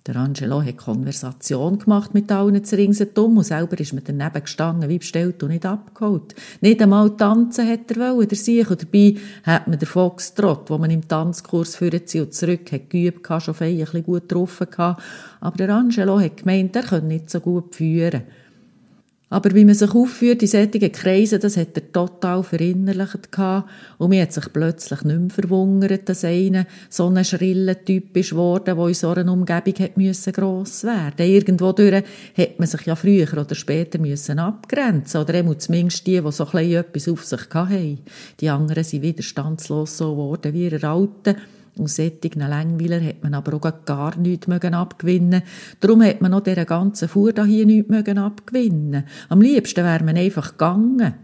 Der 0.06 0.16
Angelo 0.16 0.62
hat 0.62 0.78
Konversation 0.78 1.78
gemacht 1.78 2.14
mit 2.14 2.32
allen 2.32 2.64
zu 2.64 2.74
ringsherum 2.74 3.36
und 3.36 3.44
selber 3.44 3.78
ist 3.78 3.92
mir 3.92 4.00
daneben 4.00 4.42
gestanden, 4.42 4.88
wie 4.88 4.96
bestellt 4.96 5.42
und 5.42 5.50
nicht 5.50 5.66
abgeholt. 5.66 6.34
Nicht 6.62 6.80
einmal 6.80 7.14
tanzen 7.18 7.68
hat 7.68 7.90
er 7.90 8.14
wollen, 8.14 8.26
der 8.26 8.38
sich 8.38 8.70
und 8.70 8.82
dabei 8.82 9.16
hat 9.42 9.68
man 9.68 9.78
den 9.78 9.86
Foxtrot, 9.86 10.70
wo 10.70 10.78
man 10.78 10.90
im 10.90 11.06
Tanzkurs 11.06 11.76
führen 11.76 12.00
und 12.14 12.34
zurück 12.34 12.72
hat 12.72 12.88
geübt, 12.88 13.26
schon 13.26 13.52
fein 13.52 13.72
ein 13.72 13.78
bisschen 13.80 14.04
gut 14.04 14.22
getroffen. 14.22 14.68
Aber 14.78 15.56
der 15.58 15.68
Angelo 15.68 16.18
hat 16.18 16.38
gemeint, 16.38 16.74
er 16.76 16.82
könne 16.82 17.08
nicht 17.08 17.28
so 17.28 17.40
gut 17.40 17.74
führen. 17.74 18.22
Aber 19.32 19.54
wie 19.54 19.64
man 19.64 19.76
sich 19.76 19.94
aufführt 19.94 20.42
in 20.42 20.48
solchen 20.48 20.90
Kreisen, 20.90 21.38
das 21.40 21.56
hat 21.56 21.76
er 21.76 21.92
total 21.92 22.42
verinnerlicht 22.42 23.30
gehabt. 23.30 23.70
Und 23.96 24.10
mir 24.10 24.22
hat 24.22 24.32
sich 24.32 24.52
plötzlich 24.52 25.04
nicht 25.04 25.20
mehr 25.20 25.30
verwundert, 25.30 26.08
dass 26.08 26.24
einer 26.24 26.66
so 26.88 27.06
ein 27.06 27.24
schriller 27.24 27.82
Typ 27.84 28.16
ist 28.16 28.30
geworden, 28.30 28.76
der 28.76 28.88
in 28.88 28.94
so 28.94 29.10
einer 29.10 29.32
Umgebung 29.32 29.74
hat 29.78 29.96
müssen 29.96 30.32
gross 30.32 30.82
werden. 30.82 31.24
Irgendwo 31.24 31.70
durch 31.70 32.02
hat 32.36 32.58
man 32.58 32.66
sich 32.66 32.82
ja 32.82 32.96
früher 32.96 33.32
oder 33.38 33.54
später 33.54 34.00
müssen 34.00 34.40
abgrenzen. 34.40 35.20
Oder 35.20 35.34
eben 35.34 35.56
zumindest 35.60 36.08
die, 36.08 36.20
die 36.20 36.32
so 36.32 36.48
ein 36.52 36.72
etwas 36.72 37.08
auf 37.08 37.24
sich 37.24 37.42
hatten. 37.54 38.00
Die 38.40 38.48
anderen 38.48 38.82
sind 38.82 39.02
widerstandslos 39.02 39.96
so 39.96 40.10
geworden 40.10 40.52
wie 40.52 40.64
ihre 40.64 40.88
Alten. 40.88 41.36
Aus 41.80 41.96
solchen 41.96 42.40
Längweiler 42.40 43.00
hat 43.02 43.22
man 43.22 43.34
aber 43.34 43.54
auch 43.54 43.84
gar 43.84 44.16
nichts 44.16 44.46
abgewinnen 44.48 45.42
Darum 45.80 46.02
hat 46.02 46.20
man 46.20 46.30
noch 46.30 46.42
dieser 46.42 46.66
ganzen 46.66 47.08
Fuhr 47.08 47.32
hier 47.44 47.66
nichts 47.66 47.90
abgewinnen 47.90 49.04
Am 49.28 49.40
liebsten 49.40 49.84
wäre 49.84 50.04
man 50.04 50.16
einfach 50.16 50.52
gegangen. 50.52 51.14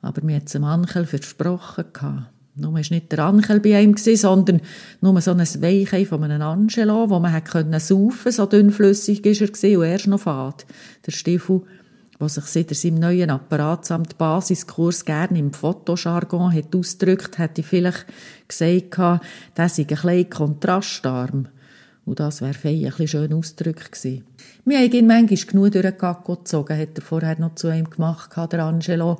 Aber 0.00 0.24
mir 0.24 0.36
hat 0.36 0.46
es 0.46 0.56
Ankel 0.56 1.06
versprochen. 1.06 2.26
Nur 2.54 2.72
war 2.72 2.80
nicht 2.80 3.12
der 3.12 3.20
Ankel 3.20 3.60
bei 3.60 3.80
ihm, 3.80 3.96
sondern 3.96 4.60
nur 5.00 5.20
so 5.20 5.30
ein 5.30 5.38
Weichei 5.38 6.04
von 6.04 6.24
einem 6.24 6.42
Angelo, 6.42 7.08
wo 7.08 7.20
man 7.20 7.32
hat 7.32 7.48
saufen 7.80 8.32
so 8.32 8.46
dünnflüssig 8.46 9.24
war 9.24 9.64
er 9.70 9.78
und 9.78 9.84
erst 9.84 10.06
noch 10.08 10.20
fad. 10.20 10.66
Der 11.06 11.12
Stiefel 11.12 11.62
was 12.18 12.34
sich 12.34 12.44
seit 12.44 12.74
seinem 12.74 12.98
neuen 12.98 13.30
Apparat 13.30 13.86
samt 13.86 14.18
Basiskurs 14.18 15.04
gerne 15.04 15.38
im 15.38 15.52
Fotojargon 15.52 16.52
hat 16.52 16.74
ausgedrückt, 16.74 17.38
hätte 17.38 17.60
ich 17.60 17.66
vielleicht 17.66 18.06
gesagt, 18.48 19.22
das 19.54 19.76
sei 19.76 19.82
ein 19.82 19.86
bisschen 19.86 20.30
kontrastarm. 20.30 21.48
Und 22.04 22.20
das 22.20 22.40
wäre 22.40 22.54
fein 22.54 22.76
ein 22.76 22.84
bisschen 22.84 23.08
schön 23.08 23.32
ausgedrückt 23.34 23.92
gewesen. 23.92 24.24
Wir 24.64 24.78
haben 24.78 24.92
ihn 24.92 25.06
manchmal 25.06 25.46
genug 25.46 25.72
durch 25.72 25.84
den 25.84 25.98
Gacko 25.98 26.36
gezogen, 26.36 26.78
hat 26.78 26.96
er 26.96 27.02
vorher 27.02 27.38
noch 27.38 27.54
zu 27.54 27.70
ihm 27.70 27.88
gemacht, 27.88 28.30
der 28.50 28.64
Angelo. 28.64 29.18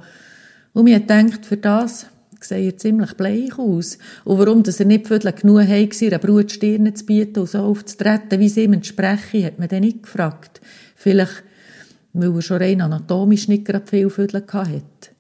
Und 0.73 0.85
mir 0.85 0.99
denkt, 0.99 1.47
für 1.47 1.59
das 1.59 2.07
sieht 2.41 2.65
er 2.65 2.79
ziemlich 2.79 3.15
bleich 3.15 3.59
aus. 3.59 3.99
Und 4.25 4.39
warum, 4.39 4.63
dass 4.63 4.81
er 4.81 4.87
nicht 4.87 5.07
viertel 5.07 5.33
genug 5.33 5.61
hat, 5.61 6.03
einer 6.03 6.19
Brut 6.19 6.51
Stirne 6.51 6.95
zu 6.95 7.05
bieten 7.05 7.41
und 7.41 7.51
so 7.51 7.59
aufzutreten, 7.59 8.41
wie 8.41 8.49
sie 8.49 8.65
ihm 8.65 8.73
entsprechen, 8.73 9.45
hat 9.45 9.59
man 9.59 9.69
dann 9.69 9.81
nicht 9.81 10.05
gefragt. 10.05 10.61
Vielleicht, 10.97 11.45
weil 12.13 12.35
er 12.35 12.43
schon 12.43 12.59
rein 12.59 12.81
anatomisch 12.81 13.49
nicht 13.49 13.65
gerade 13.65 13.87
viel 13.87 14.11
Viertel 14.11 14.45
hatte. 14.47 15.11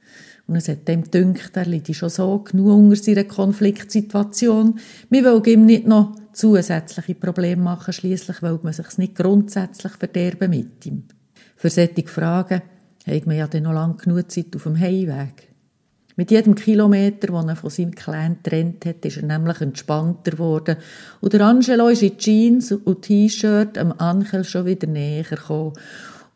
Und 0.46 0.56
es 0.56 0.68
hat 0.68 0.88
dem 0.88 1.02
gedünkt, 1.02 1.50
er 1.56 1.66
liegt 1.66 1.94
schon 1.94 2.08
so 2.08 2.38
genug 2.38 2.78
unter 2.78 2.96
seiner 2.96 3.24
Konfliktsituation. 3.24 4.78
Wir 5.10 5.24
wollen 5.24 5.44
ihm 5.44 5.66
nicht 5.66 5.86
noch 5.86 6.16
zusätzliche 6.32 7.14
Probleme 7.14 7.62
machen, 7.62 7.92
schließlich 7.92 8.42
will 8.42 8.58
man 8.62 8.72
sich 8.72 8.96
nicht 8.96 9.14
grundsätzlich 9.14 9.92
verderben 9.92 10.50
mit 10.50 10.86
ihm. 10.86 11.04
Für 11.56 11.68
solche 11.68 12.06
Fragen 12.06 12.62
hat 13.06 13.26
man 13.26 13.36
ja 13.36 13.46
dann 13.46 13.64
noch 13.64 13.74
lange 13.74 13.96
genug 13.96 14.30
Zeit 14.30 14.56
auf 14.56 14.62
dem 14.62 14.78
Heimweg. 14.78 15.48
Mit 16.16 16.30
jedem 16.30 16.54
Kilometer, 16.54 17.28
den 17.28 17.48
er 17.48 17.54
von 17.54 17.70
seinem 17.70 17.94
Clan 17.94 18.38
getrennt 18.42 18.86
hat, 18.86 19.04
ist 19.04 19.18
er 19.18 19.22
nämlich 19.22 19.60
entspannter 19.60 20.32
geworden. 20.32 20.76
Und 21.20 21.32
der 21.32 21.42
Angelo 21.42 21.88
ist 21.88 22.02
in 22.02 22.18
Jeans 22.18 22.72
und 22.72 23.02
T-Shirt 23.02 23.78
am 23.78 23.92
Angel 23.98 24.42
schon 24.42 24.66
wieder 24.66 24.88
näher 24.88 25.22
gekommen. 25.22 25.74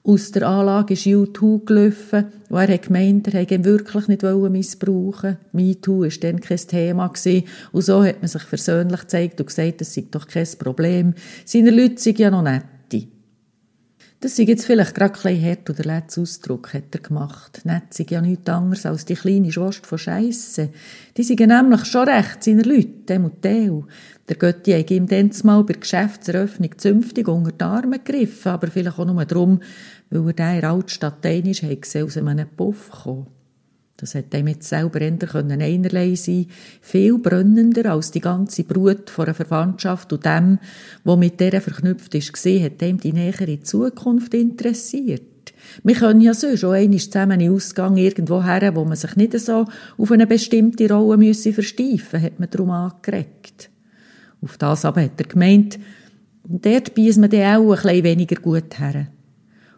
Aus 0.04 0.32
der 0.32 0.48
Anlage 0.48 0.94
ist 0.94 1.06
U2 1.06 1.64
gelaufen 1.64 2.24
und 2.48 2.58
er 2.58 2.74
hat 2.74 2.88
gemeint, 2.88 3.28
er 3.28 3.40
hätte 3.40 3.54
ihn 3.54 3.64
wirklich 3.64 4.08
nicht 4.08 4.24
missbrauchen 4.24 5.36
MeToo 5.52 6.00
war 6.00 6.08
dann 6.08 6.40
kein 6.40 6.56
Thema. 6.56 7.06
Gewesen. 7.06 7.44
Und 7.70 7.82
so 7.82 8.02
hat 8.04 8.20
man 8.20 8.26
sich 8.26 8.42
versöhnlich 8.42 9.00
gezeigt 9.02 9.40
und 9.40 9.46
gesagt, 9.46 9.80
das 9.80 9.94
sei 9.94 10.04
doch 10.10 10.26
kein 10.26 10.48
Problem. 10.58 11.14
Seine 11.44 11.70
Leute 11.70 11.98
sind 11.98 12.18
ja 12.18 12.32
noch 12.32 12.42
nette. 12.42 12.71
Das 14.22 14.36
sei 14.36 14.44
jetzt 14.44 14.66
vielleicht 14.66 14.94
gerade 14.94 15.14
ein 15.16 15.20
bisschen 15.20 15.44
hart, 15.44 15.68
oder 15.68 15.82
letzter 15.82 16.22
Ausdruck 16.22 16.74
hat 16.74 16.94
er 16.94 17.00
gemacht. 17.00 17.62
Nett 17.64 17.92
sei 17.92 18.06
ja 18.08 18.20
nichts 18.20 18.48
anderes 18.48 18.86
als 18.86 19.04
die 19.04 19.16
kleine 19.16 19.50
Schwester 19.50 19.84
von 19.84 19.98
Scheisse. 19.98 20.70
Die 21.16 21.24
sind 21.24 21.40
nämlich 21.40 21.84
schon 21.86 22.08
recht, 22.08 22.44
seiner 22.44 22.62
Leute, 22.62 23.02
dem 23.08 23.24
und 23.24 23.44
dem. 23.44 23.88
Der 24.28 24.36
Götti 24.36 24.70
hat 24.70 24.92
ihm 24.92 25.08
dann 25.08 25.32
mal 25.42 25.64
bei 25.64 25.72
der 25.72 25.80
Geschäftseröffnung 25.80 26.78
zünftig 26.78 27.26
unter 27.26 27.50
die 27.50 27.64
Arme 27.64 27.98
gegriffen, 27.98 28.52
aber 28.52 28.68
vielleicht 28.68 28.96
auch 28.96 29.04
nur 29.04 29.24
darum, 29.24 29.60
weil 30.10 30.28
er 30.28 30.32
der 30.34 30.54
in 30.54 30.60
der 30.60 30.70
Altstadt 30.70 31.24
ist, 31.24 31.64
hat 31.64 32.02
aus 32.04 32.16
einem 32.16 32.48
Puff 32.56 32.90
kommen. 32.90 33.41
Das 34.02 34.16
hat 34.16 34.34
ihm 34.34 34.48
jetzt 34.48 34.68
selber 34.68 35.00
eher 35.00 35.12
einerlei 35.12 36.16
sein 36.16 36.46
viel 36.80 37.18
brennender 37.18 37.92
als 37.92 38.10
die 38.10 38.20
ganze 38.20 38.64
Brut 38.64 39.08
von 39.08 39.26
einer 39.26 39.34
Verwandtschaft 39.34 40.12
und 40.12 40.26
dem, 40.26 40.58
wo 41.04 41.14
mit 41.14 41.38
der 41.38 41.60
verknüpft 41.60 42.12
ist, 42.16 42.32
gesehen, 42.32 42.64
hat 42.64 42.82
ihm 42.82 42.98
die 42.98 43.12
nähere 43.12 43.60
Zukunft 43.60 44.34
interessiert. 44.34 45.22
Wir 45.84 45.94
können 45.94 46.20
ja 46.20 46.34
so 46.34 46.56
schon 46.56 46.74
einmal 46.74 46.98
zusammen 46.98 47.40
in 47.40 47.52
Ausgang 47.52 47.96
irgendwo 47.96 48.42
her, 48.42 48.74
wo 48.74 48.84
man 48.84 48.96
sich 48.96 49.14
nicht 49.14 49.38
so 49.38 49.66
auf 49.96 50.10
eine 50.10 50.26
bestimmte 50.26 50.92
Rolle 50.92 51.16
müsse 51.16 51.52
versteifen, 51.52 52.22
hat 52.22 52.40
man 52.40 52.50
darum 52.50 52.70
angeregt. 52.70 53.70
Auf 54.40 54.58
das 54.58 54.84
aber 54.84 55.02
hat 55.02 55.20
er 55.20 55.28
gemeint, 55.28 55.78
dort 56.42 56.96
beißt 56.96 57.18
man 57.18 57.30
dann 57.30 57.54
auch 57.54 57.70
ein 57.70 57.82
bisschen 57.82 58.02
weniger 58.02 58.40
gut 58.40 58.80
her. 58.80 59.06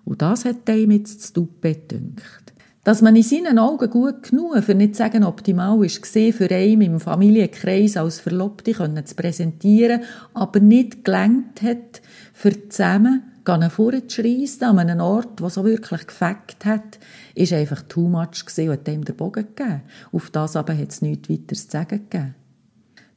Und 0.06 0.22
das 0.22 0.46
hat 0.46 0.66
ihm 0.70 0.92
jetzt 0.92 1.20
zu 1.20 1.32
Duppe 1.34 1.74
gedünkt. 1.74 2.53
Dass 2.84 3.00
man 3.00 3.16
in 3.16 3.22
seinen 3.22 3.58
Augen 3.58 3.88
gut 3.88 4.24
genug, 4.24 4.62
für 4.62 4.74
nicht 4.74 4.94
zu 4.94 4.98
sagen 4.98 5.24
optimal 5.24 5.82
ist, 5.86 6.02
gesehen, 6.02 6.34
für 6.34 6.50
einen 6.50 6.82
im 6.82 7.00
Familienkreis 7.00 7.96
als 7.96 8.20
Verlobte 8.20 8.74
zu 8.74 9.14
präsentieren, 9.14 10.02
aber 10.34 10.60
nicht 10.60 11.02
gelenkt 11.02 11.62
hat, 11.62 12.02
für 12.34 12.68
zusammen 12.68 13.22
vorzuschreissen 13.70 14.64
an 14.64 14.78
einem 14.78 15.00
Ort, 15.00 15.40
wo 15.40 15.48
so 15.48 15.64
wirklich 15.64 16.06
gefackt 16.06 16.66
hat, 16.66 16.98
ist 17.34 17.54
einfach 17.54 17.82
too 17.82 18.08
much 18.08 18.44
gewesen 18.46 18.68
und 18.68 18.78
hat 18.78 18.88
ihm 18.88 19.04
den 19.04 19.16
Bogen 19.16 19.46
gegeben. 19.54 19.82
Auf 20.12 20.30
das 20.30 20.54
aber 20.54 20.76
hat 20.76 20.90
es 20.90 21.02
nichts 21.02 21.30
weiter 21.30 21.54
zu 21.54 21.70
sagen 21.70 22.06
gegeben. 22.10 22.34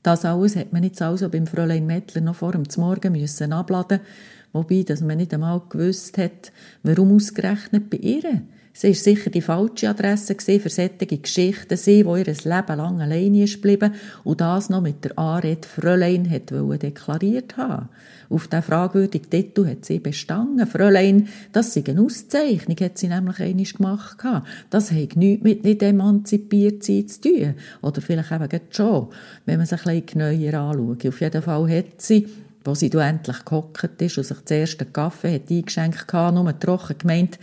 Das 0.02 0.24
alles 0.24 0.56
hat 0.56 0.72
man 0.72 0.84
jetzt 0.84 1.02
also 1.02 1.28
beim 1.30 1.48
Fräulein 1.48 1.86
Mettler 1.86 2.22
noch 2.22 2.36
vor 2.36 2.54
dem 2.54 2.64
Morgen 2.78 3.12
müssen 3.12 3.52
abladen, 3.52 4.00
wobei, 4.54 4.84
dass 4.84 5.02
man 5.02 5.18
nicht 5.18 5.34
einmal 5.34 5.62
gewusst 5.68 6.18
hat, 6.18 6.54
warum 6.84 7.16
ausgerechnet 7.16 7.90
bei 7.90 7.98
ihr. 7.98 8.42
Sie 8.80 8.90
war 8.90 8.94
sicher 8.94 9.32
die 9.32 9.42
falsche 9.42 9.90
Adresse 9.90 10.36
für 10.38 10.70
solche 10.70 11.18
Geschichten. 11.18 11.76
Sie, 11.76 12.04
die 12.04 12.10
ihr 12.10 12.26
Leben 12.26 12.78
lang 12.78 13.02
alleine 13.02 13.46
ist 13.46 13.56
geblieben 13.56 13.96
und 14.24 14.40
das 14.40 14.70
noch 14.70 14.82
mit 14.82 15.04
der 15.04 15.18
Anrede 15.18 15.68
Fräulein 15.68 16.30
hat 16.30 16.52
deklariert 16.52 17.58
haben. 17.58 17.90
Auf 18.30 18.48
diesen 18.48 18.62
fragwürdigen 18.62 19.32
Titel 19.32 19.66
hat 19.66 19.84
sie 19.84 19.98
bestanden. 19.98 20.68
Fräulein, 20.68 21.28
das 21.54 21.74
sei 21.74 21.86
eine 21.88 22.04
Auszeichnung, 22.04 22.78
hat 22.80 23.00
sie 23.00 23.08
nämlich 23.08 23.40
einmal 23.40 23.66
gemacht. 23.66 24.18
Das 24.70 24.92
hat 24.92 25.16
nichts 25.16 25.44
mit 25.44 25.64
nicht 25.64 25.82
emanzipiert 25.82 26.84
sein 26.84 27.08
zu 27.08 27.22
tun. 27.22 27.56
Oder 27.82 28.00
vielleicht 28.02 28.32
eben 28.32 28.62
schon, 28.70 29.08
wenn 29.48 29.58
man 29.58 29.66
sich 29.66 29.88
ein 29.88 30.04
bisschen 30.04 30.20
genauer 30.20 30.70
anschaut. 30.70 31.08
Auf 31.08 31.22
jeden 31.22 31.42
Fall 31.42 31.72
hat 31.72 32.00
sie 32.00 32.28
wo 32.64 32.76
sie 32.76 32.92
endlich 32.92 33.46
gehockt 33.46 34.02
ist 34.02 34.18
und 34.18 34.26
sich 34.26 34.40
den 34.40 34.60
ersten 34.60 34.92
Kaffee 34.92 35.36
hat 35.36 35.50
eingeschenkt 35.50 36.12
hatte, 36.12 36.36
nur 36.36 36.60
trocken 36.60 36.98
gemeint, 36.98 37.40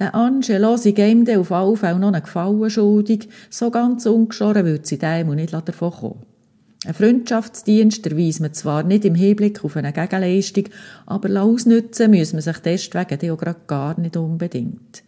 der 0.00 0.14
Angelo 0.14 0.78
sei 0.78 0.90
ihm 0.90 1.28
auf 1.28 1.52
alle 1.52 1.76
Fälle 1.76 1.98
noch 1.98 2.12
einen 2.12 2.22
Gefallen 2.22 2.70
schuldig. 2.70 3.28
So 3.50 3.70
ganz 3.70 4.06
ungeschoren 4.06 4.64
würde 4.64 4.86
sie 4.86 4.98
dem 4.98 5.34
nicht 5.34 5.52
davon 5.52 5.92
kommen. 5.92 6.22
Ein 6.86 6.94
Freundschaftsdienst 6.94 8.06
erweist 8.06 8.40
man 8.40 8.54
zwar 8.54 8.82
nicht 8.82 9.04
im 9.04 9.14
Hinblick 9.14 9.62
auf 9.62 9.76
eine 9.76 9.92
Gegenleistung, 9.92 10.64
aber 11.04 11.42
ausnützen 11.42 12.10
muss 12.10 12.32
man 12.32 12.40
sich 12.40 12.56
deswegen 12.58 13.30
auch 13.30 13.36
gerade 13.36 13.60
gar 13.66 14.00
nicht 14.00 14.16
unbedingt. 14.16 15.02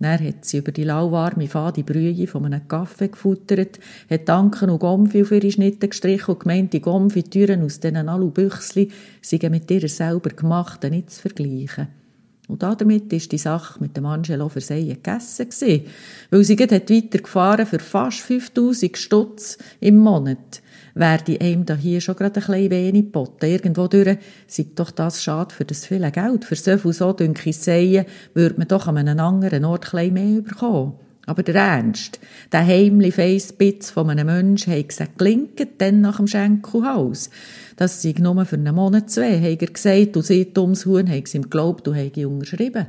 Dann 0.00 0.20
hat 0.22 0.44
sie 0.44 0.58
über 0.58 0.72
die 0.72 0.84
lauwarme, 0.84 1.48
fade 1.48 1.82
Brühe 1.82 2.26
von 2.26 2.44
einem 2.44 2.68
Kaffee 2.68 3.08
gefuttert, 3.08 3.78
hat 4.10 4.28
Danken 4.28 4.68
und 4.68 4.80
Gomfi 4.80 5.22
auf 5.22 5.32
ihre 5.32 5.50
Schnitte 5.50 5.88
gestrichen 5.88 6.34
und 6.34 6.40
gemeint, 6.40 6.74
die 6.74 6.82
Gomfi-Türen 6.82 7.62
aus 7.62 7.80
diesen 7.80 8.08
Alubüchsli 8.08 8.90
seien 9.22 9.50
mit 9.50 9.70
ihrer 9.70 9.88
selber 9.88 10.28
gemachten 10.28 10.90
nicht 10.90 11.10
zu 11.10 11.22
vergleichen. 11.22 12.03
Und 12.46 12.62
damit 12.62 13.10
ist 13.12 13.32
die 13.32 13.38
Sache 13.38 13.80
mit 13.80 13.96
dem 13.96 14.04
Angelo 14.04 14.50
Verseyen 14.50 15.02
gegessen 15.02 15.48
gewesen, 15.48 15.86
weil 16.30 16.44
sie 16.44 16.56
hat 16.56 16.90
weitergefahren 16.90 17.66
für 17.66 17.78
fast 17.78 18.20
5000 18.20 18.98
Stutz 18.98 19.58
im 19.80 19.96
Monat. 19.96 20.60
Werde 20.94 21.40
einem 21.40 21.64
da 21.64 21.74
hier 21.74 22.00
schon 22.00 22.14
gerade 22.16 22.40
ein 22.40 22.46
bisschen 22.46 22.70
wenig 22.70 23.04
geboten. 23.06 23.46
Irgendwo 23.46 23.88
durch 23.88 24.18
sei 24.46 24.66
doch 24.74 24.90
das 24.90 25.22
schade 25.22 25.54
für 25.54 25.64
das 25.64 25.86
viele 25.86 26.12
Geld. 26.12 26.44
Für 26.44 26.54
so 26.54 26.76
viel 26.76 26.92
so, 26.92 27.12
denke 27.12 27.50
ich, 27.50 27.58
Seien, 27.58 28.04
würde 28.34 28.58
man 28.58 28.68
doch 28.68 28.86
an 28.86 28.98
einem 28.98 29.18
anderen 29.18 29.64
Ort 29.64 29.92
ein 29.92 30.12
bisschen 30.12 30.32
mehr 30.32 30.42
bekommen. 30.42 30.92
Aber 31.26 31.42
der 31.42 31.54
Ernst, 31.54 32.20
der 32.52 32.66
heimliche 32.66 33.12
Feissbitz 33.12 33.90
von 33.90 34.10
einem 34.10 34.26
Menschen, 34.26 34.74
hat 34.74 34.88
gesagt, 34.88 35.18
gelingt 35.18 35.66
dann 35.78 36.00
nach 36.02 36.18
dem 36.18 36.26
Schenkelhaus. 36.26 37.30
Das 37.76 38.02
sei 38.02 38.14
nur 38.18 38.44
für 38.44 38.56
einen 38.56 38.74
Monat 38.74 39.10
zwei, 39.10 39.40
hat 39.40 39.62
er 39.62 39.68
gesagt, 39.68 40.16
und 40.16 40.24
sie, 40.24 40.52
dummes 40.52 40.84
Huhn, 40.84 41.08
hat 41.08 41.34
ihm 41.34 41.42
geglaubt 41.42 41.88
und 41.88 41.96
hat 41.96 42.16
unterschrieben. 42.18 42.86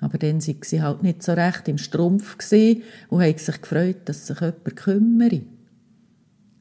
Aber 0.00 0.18
dann 0.18 0.40
sei 0.40 0.56
sie 0.62 0.82
halt 0.82 1.02
nicht 1.02 1.22
so 1.22 1.32
recht 1.32 1.66
im 1.68 1.78
Strumpf 1.78 2.36
und 3.08 3.22
hat 3.22 3.40
sich 3.40 3.60
gefreut, 3.60 4.00
dass 4.04 4.26
sich 4.26 4.38
jemand 4.40 4.76
kümmere. 4.76 5.40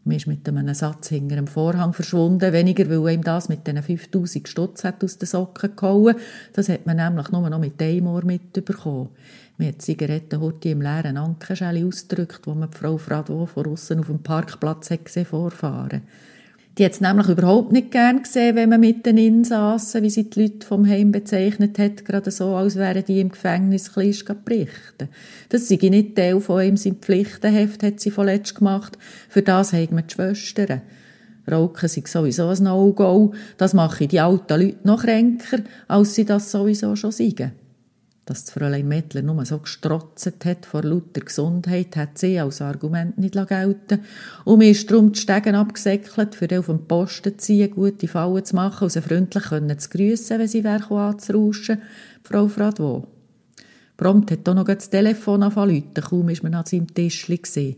Man 0.06 0.18
ist 0.18 0.28
mit 0.28 0.48
einem 0.48 0.74
Satz 0.74 1.10
hinter 1.10 1.38
dem 1.38 1.48
Vorhang 1.48 1.94
verschwunden, 1.94 2.52
weniger, 2.52 2.89
weil 2.89 3.16
ihm 3.16 3.24
das 3.24 3.48
mit 3.48 3.66
diesen 3.66 3.82
5000 3.82 4.48
Stutz 4.50 4.84
aus 4.84 5.18
den 5.18 5.26
Socken 5.26 5.78
gehauen. 5.78 6.16
Das 6.52 6.68
hat 6.68 6.86
man 6.86 6.98
nämlich 6.98 7.32
nur 7.32 7.50
noch 7.50 7.60
mit 7.60 7.82
einem 7.82 8.08
Ohr 8.08 8.26
mitbekommen. 8.26 9.10
Man 9.58 9.68
hat 9.68 9.82
Zigarettenhorte 9.82 10.70
im 10.70 10.82
leeren 10.82 11.18
Ankenschäli 11.18 11.86
ausgedrückt, 11.86 12.42
wo 12.46 12.54
man 12.54 12.72
die 12.72 12.78
Frau 12.78 12.98
Frado 12.98 13.46
von 13.46 13.68
außen 13.68 14.00
auf 14.00 14.08
dem 14.08 14.24
Parkplatz 14.24 14.89
hat 14.89 15.06
gesehen 15.06 15.26
vorfahren 15.26 16.02
die 16.78 16.86
hat 16.86 16.94
es 16.94 17.02
nämlich 17.02 17.28
überhaupt 17.28 17.72
nicht 17.72 17.92
gern 17.92 18.24
gesehen, 18.24 18.56
wenn 18.56 18.70
man 18.70 18.80
mit 18.80 19.06
den 19.06 19.18
Insassen, 19.18 20.02
wie 20.02 20.10
sie 20.10 20.30
die 20.30 20.42
Leute 20.42 20.66
vom 20.66 20.88
Heim 20.88 21.12
bezeichnet 21.12 21.78
hat, 21.78 22.04
gerade 22.04 22.32
so, 22.32 22.56
als 22.56 22.78
wären 22.78 23.06
die 23.06 23.20
im 23.20 23.30
Gefängnis 23.30 23.94
kleist 23.94 24.26
berichten. 24.44 25.10
Das 25.50 25.68
sei 25.68 25.78
nicht 25.82 26.16
Teil 26.16 26.42
von 26.42 26.63
ihm 26.63 26.78
sein 26.78 26.96
Pflichtenheft, 26.96 27.84
hat 27.84 28.00
sie 28.00 28.10
vorletzt 28.10 28.56
gemacht. 28.56 28.98
Für 29.30 29.44
das 29.44 29.74
haben 29.74 29.96
wir 29.96 30.02
die 30.02 30.13
Schwestern. 30.13 30.82
Rauchen 31.50 31.89
sei 31.89 32.04
sowieso 32.08 32.48
ein 32.48 32.63
No-Go. 32.63 33.34
Das 33.58 33.76
mache 33.76 34.08
die 34.08 34.20
alten 34.20 34.60
Leute 34.60 34.78
noch 34.84 35.04
kränker, 35.04 35.60
als 35.88 36.16
sie 36.16 36.26
das 36.26 36.50
sowieso 36.50 36.96
schon 36.96 37.12
sagen. 37.12 37.52
Dass 38.26 38.46
die 38.46 38.54
Fräulein 38.54 38.88
Mettler 38.88 39.22
nur 39.22 39.46
so 39.46 39.60
gestrotzt 39.60 40.46
hat 40.46 40.66
vor 40.66 40.84
lauter 40.84 41.20
Gesundheit, 41.20 41.98
hat 41.98 42.18
sie 42.18 42.40
als 42.40 42.62
Argument 42.62 43.18
nicht 43.18 43.34
gelten 43.34 44.00
Und 44.46 44.60
mir 44.60 44.72
ist 44.72 44.90
darum 44.90 45.12
die 45.12 45.20
Stegen 45.20 45.56
abgesäckelt, 45.56 46.36
für 46.36 46.60
auf 46.60 46.68
dem 46.68 46.88
Posten 46.88 47.38
zu 47.38 47.46
ziehen, 47.46 47.72
gute 47.72 48.08
Fallen 48.08 48.46
zu 48.46 48.56
machen 48.56 48.86
und 48.86 48.92
sie 48.92 49.02
freundlich 49.02 49.44
zu 49.80 49.90
grüssen, 49.90 50.40
wenn 50.40 50.48
sie 50.48 50.64
wäre 50.64 50.96
anzurauschen. 50.96 51.82
Frau 52.24 52.48
Fradwo. 52.48 53.08
Prompt 53.98 54.32
hat 54.32 54.48
auch 54.48 54.56
noch 54.56 54.66
das 54.66 54.90
Telefon 54.90 55.44
angefangen 55.44 55.94
kaum 55.94 56.30
ist 56.30 56.44
man 56.44 56.54
an 56.54 56.66
seinem 56.66 56.88
gesehen. 56.88 57.76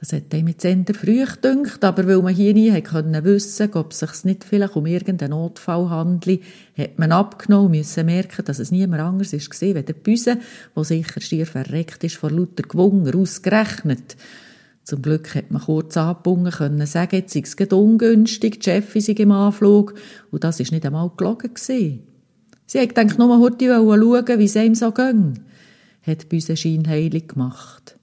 Das 0.00 0.14
hat 0.14 0.32
ihm 0.32 0.46
mit 0.46 0.62
Sender 0.62 0.94
früh 0.94 1.26
gedünkt, 1.26 1.84
aber 1.84 2.06
weil 2.06 2.22
man 2.22 2.34
hier 2.34 2.54
nie 2.54 2.80
können 2.80 3.22
wissen 3.22 3.74
ob 3.74 3.92
es 3.92 3.98
sich 3.98 4.24
nicht 4.24 4.44
vielleicht 4.44 4.74
um 4.74 4.86
irgendeinen 4.86 5.32
Notfall 5.32 5.90
handelt, 5.90 6.40
hat 6.76 6.98
man 6.98 7.12
abgenommen 7.12 7.72
müssen 7.72 8.06
merken, 8.06 8.42
dass 8.46 8.60
es 8.60 8.70
niemand 8.70 9.02
anders 9.02 9.32
gesehen, 9.32 9.76
wie 9.76 9.82
der 9.82 9.92
Büse, 9.92 10.38
der 10.74 10.84
sicher 10.84 11.20
schier 11.20 11.46
verreckt 11.46 12.02
ist 12.02 12.16
vor 12.16 12.30
lauter 12.30 12.62
Gewunger, 12.62 13.14
ausgerechnet. 13.14 14.16
Zum 14.84 15.02
Glück 15.02 15.34
hat 15.34 15.50
man 15.50 15.60
kurz 15.60 15.98
angebunden 15.98 16.50
können 16.50 16.86
sagen, 16.86 17.16
jetzt 17.16 17.34
sei 17.34 17.42
es 17.44 17.70
ungünstig, 17.70 18.60
die 18.60 18.70
Chefin 18.70 19.02
sei 19.02 19.12
im 19.12 19.32
Anflug, 19.32 19.92
und 20.30 20.44
das 20.44 20.60
ist 20.60 20.72
nicht 20.72 20.86
einmal 20.86 21.10
gelogen 21.14 21.52
gewesen. 21.52 22.04
Sie 22.64 22.80
hat 22.80 22.94
gedacht, 22.94 23.18
nur 23.18 23.38
heute 23.38 23.66
schauen, 23.66 24.38
wie 24.38 24.44
es 24.44 24.56
ihm 24.56 24.74
so 24.74 24.92
ging. 24.92 25.40
Hat 26.06 26.30
Büse 26.30 26.56
scheinheilig 26.56 27.28
gemacht 27.28 27.99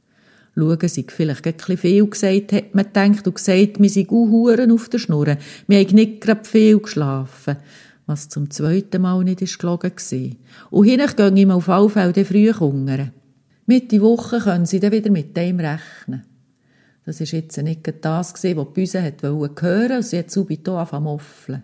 schauen, 0.58 0.88
sei 0.88 1.06
vielleicht 1.08 1.46
ein 1.46 1.54
bisschen 1.54 1.78
viel 1.78 2.08
gesagt, 2.08 2.54
hat 2.54 2.76
man 2.76 2.86
gedacht, 2.86 3.28
und 3.28 3.36
gesagt, 3.36 3.80
wir 3.80 3.90
seien 3.90 4.10
Huren 4.10 4.72
auf 4.72 4.90
der 4.90 4.98
Schnur. 5.00 5.38
Wir 5.68 5.80
haben 5.80 5.96
nicht 5.96 6.22
gerade 6.22 6.46
viel 6.46 6.80
geschlafen. 6.80 7.58
Was 8.06 8.30
zum 8.30 8.50
zweiten 8.50 9.02
Mal 9.02 9.24
nicht 9.24 9.42
ist 9.42 9.60
gelogen 9.60 9.92
war. 9.92 10.30
Und 10.72 10.86
hinten 10.86 11.16
gehen 11.16 11.38
ihm 11.38 11.52
auf 11.52 11.70
alle 11.70 11.90
Fälle 11.90 12.26
früh 12.26 12.52
hungern. 12.54 13.12
Mitte 13.66 14.02
Woche 14.02 14.40
können 14.40 14.66
sie 14.66 14.80
dann 14.80 14.94
wieder 14.94 15.12
mit 15.12 15.36
dem 15.36 15.60
rechnen. 15.60 16.24
Das 17.06 17.20
war 17.20 17.28
jetzt 17.28 17.58
nicht 17.58 17.94
das, 18.02 18.34
was 18.34 18.42
die 18.42 18.54
Büse 18.54 19.02
hören 19.02 19.40
wollte, 19.40 19.96
und 19.96 20.06
sie 20.06 20.20
hat 20.20 20.32
subito 20.32 20.78
angefangen 20.78 21.64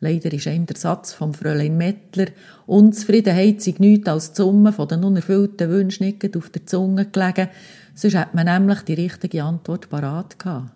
Leider 0.00 0.30
ist 0.32 0.46
ihm 0.46 0.66
der 0.66 0.76
Satz 0.76 1.14
vom 1.14 1.32
Fräulein 1.32 1.78
Mettler 1.78 2.26
«Unzufriedenheit 2.66 3.62
sei 3.62 3.76
nichts 3.78 4.08
als 4.08 4.32
die 4.32 4.42
Summe 4.42 4.72
den 4.72 5.04
unerfüllten 5.04 5.70
Wünschen 5.70 6.06
nicht 6.06 6.36
auf 6.36 6.50
der 6.50 6.66
Zunge 6.66 7.06
gelegen», 7.06 7.48
sonst 7.96 8.14
hätte 8.14 8.36
man 8.36 8.44
nämlich 8.46 8.82
die 8.82 8.94
richtige 8.94 9.42
Antwort 9.42 9.88
parat 9.88 10.38
gehabt. 10.38 10.70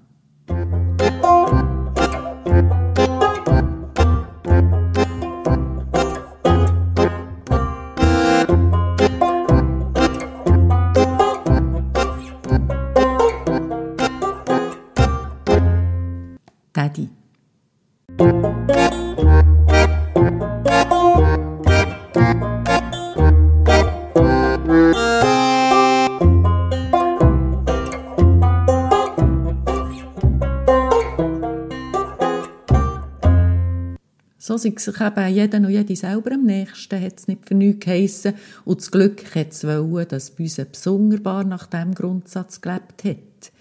Sei 34.63 34.75
sich 34.77 35.01
eben 35.01 35.29
jeder 35.29 35.59
und 35.59 35.71
jede 35.71 35.97
selber 35.97 36.33
am 36.33 36.45
nächsten, 36.45 37.01
hat 37.01 37.19
es 37.19 37.29
nicht 37.29 37.47
für 37.47 37.55
nichts 37.55 37.85
geheissen. 37.85 38.35
Und 38.65 38.81
das 38.81 38.91
Glück 38.91 39.35
hat 39.35 39.53
es 39.53 39.65
wollen, 39.65 40.09
dass 40.09 40.31
bei 40.31 40.45
uns 40.45 40.57
besonderbar 40.57 41.45
nach 41.45 41.67
diesem 41.67 41.95
Grundsatz 41.95 42.61
gelebt 42.61 43.05
hat. 43.05 43.53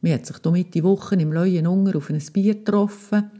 Wir 0.00 0.14
hat 0.14 0.26
sich 0.26 0.36
hier 0.42 0.52
Mitte 0.52 0.82
Woche 0.82 1.14
im 1.14 1.32
Leuen 1.32 1.66
Unger 1.66 1.96
auf 1.96 2.10
ein 2.10 2.22
Bier 2.32 2.54
getroffen. 2.54 3.30